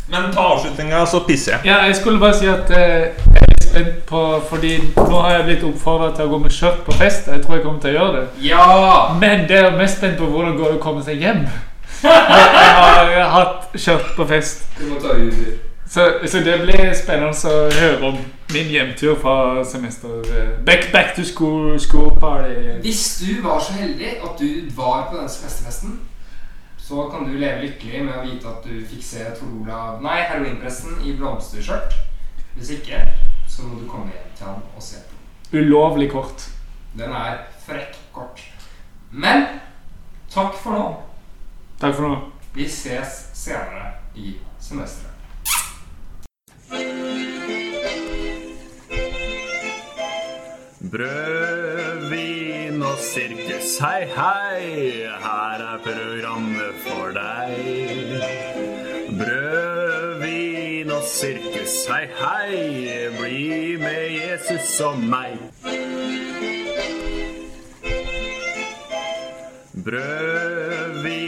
Men 0.09 0.31
ta 0.33 0.41
avslutninga, 0.55 1.01
så 1.07 1.21
pisser 1.27 1.53
jeg. 1.57 1.61
Ja, 1.69 1.81
jeg 1.85 1.97
skulle 1.97 2.21
bare 2.23 2.35
si 2.39 2.47
at 2.49 2.71
eh, 2.71 3.11
jeg 3.35 3.43
er 3.43 3.65
spent 3.67 3.99
på 4.09 4.21
Fordi 4.49 4.71
nå 4.97 5.19
har 5.21 5.33
jeg 5.35 5.45
blitt 5.49 5.65
oppfordra 5.69 6.13
til 6.17 6.25
å 6.25 6.31
gå 6.33 6.39
med 6.47 6.55
skjørt 6.55 6.85
på 6.87 6.95
fest. 6.97 7.27
Jeg 7.29 7.43
tror 7.45 7.59
jeg 7.59 7.65
kommer 7.67 7.81
til 7.83 7.91
å 7.91 7.99
gjøre 7.99 8.21
det. 8.21 8.29
Ja! 8.47 8.63
Men 9.21 9.45
det 9.51 9.59
er 9.65 9.77
mest 9.77 9.99
spent 9.99 10.17
på 10.23 10.31
hvordan 10.31 10.57
går 10.57 10.71
det 10.73 10.79
å 10.79 10.85
komme 10.87 11.03
seg 11.05 11.21
hjem. 11.27 11.43
Jeg 12.03 13.25
har 13.25 13.31
hatt 13.33 13.73
kjørt 13.75 14.13
på 14.17 14.27
fest. 14.29 14.67
Du 14.79 14.85
må 14.93 15.01
ta 15.03 15.15
Uber. 15.19 15.57
Så, 15.89 16.05
så 16.29 16.43
det 16.45 16.59
blir 16.67 16.91
spennende 16.95 17.33
å 17.33 17.53
høre 17.73 18.11
om 18.11 18.19
min 18.53 18.69
hjemtur 18.69 19.15
fra 19.23 19.65
semester. 19.65 20.21
eh, 20.37 20.51
Back, 20.67 20.91
back 20.93 21.15
to 21.17 21.25
school, 21.25 21.79
school 21.81 22.11
party. 22.21 22.77
Hvis 22.85 23.03
du 23.23 23.41
var 23.43 23.61
så 23.65 23.73
heldig 23.79 24.11
at 24.21 24.35
du 24.39 24.69
var 24.77 25.09
på 25.11 25.17
den 25.17 25.29
semesterfesten, 25.33 25.97
så 26.79 27.09
kan 27.13 27.25
du 27.25 27.39
leve 27.41 27.65
lykkelig 27.65 28.05
med 28.05 28.19
å 28.21 28.27
vite 28.27 28.49
at 28.53 28.69
du 28.69 28.85
fikk 28.89 29.03
se 29.05 29.25
Tor 29.37 29.49
Olav 29.63 29.99
Nei, 30.05 30.21
heroinpresten 30.29 31.01
i 31.05 31.17
blomsterskjørt. 31.17 31.97
Hvis 32.57 32.71
ikke, 32.79 33.01
så 33.49 33.65
må 33.65 33.81
du 33.81 33.89
komme 33.89 34.13
hjem 34.13 34.31
til 34.37 34.47
han 34.47 34.63
og 34.77 34.85
se 34.85 35.01
på. 35.09 35.57
Ulovlig 35.57 36.11
kort. 36.13 36.49
Den 36.97 37.13
er 37.17 37.47
frekk 37.65 37.97
kort. 38.13 38.41
Men 39.11 39.47
takk 40.33 40.57
for 40.61 40.77
nå. 40.77 40.87
Takk 41.79 41.95
for 41.95 42.03
nå. 42.03 42.15
Vi 42.55 42.65
ses 42.69 43.21
senere 43.39 43.93
i 44.15 44.35
semesteret. 44.59 45.15
Brød, 50.93 52.09
vin 52.11 52.83
og 52.83 52.99
sirkus, 52.99 53.77
hei, 53.79 54.09
hei, 54.17 54.65
her 55.23 55.63
er 55.69 55.79
programmet 55.85 56.83
for 56.83 57.15
deg. 57.15 57.55
Brød, 59.21 60.19
vin 60.25 60.91
og 60.91 61.07
sirkus, 61.07 61.79
hei, 61.93 62.09
hei, 62.25 62.59
bli 63.21 63.77
med 63.79 64.19
Jesus 64.19 64.81
og 64.81 64.99
meg. 64.99 65.39
Brød, 69.85 71.03
vin 71.03 71.28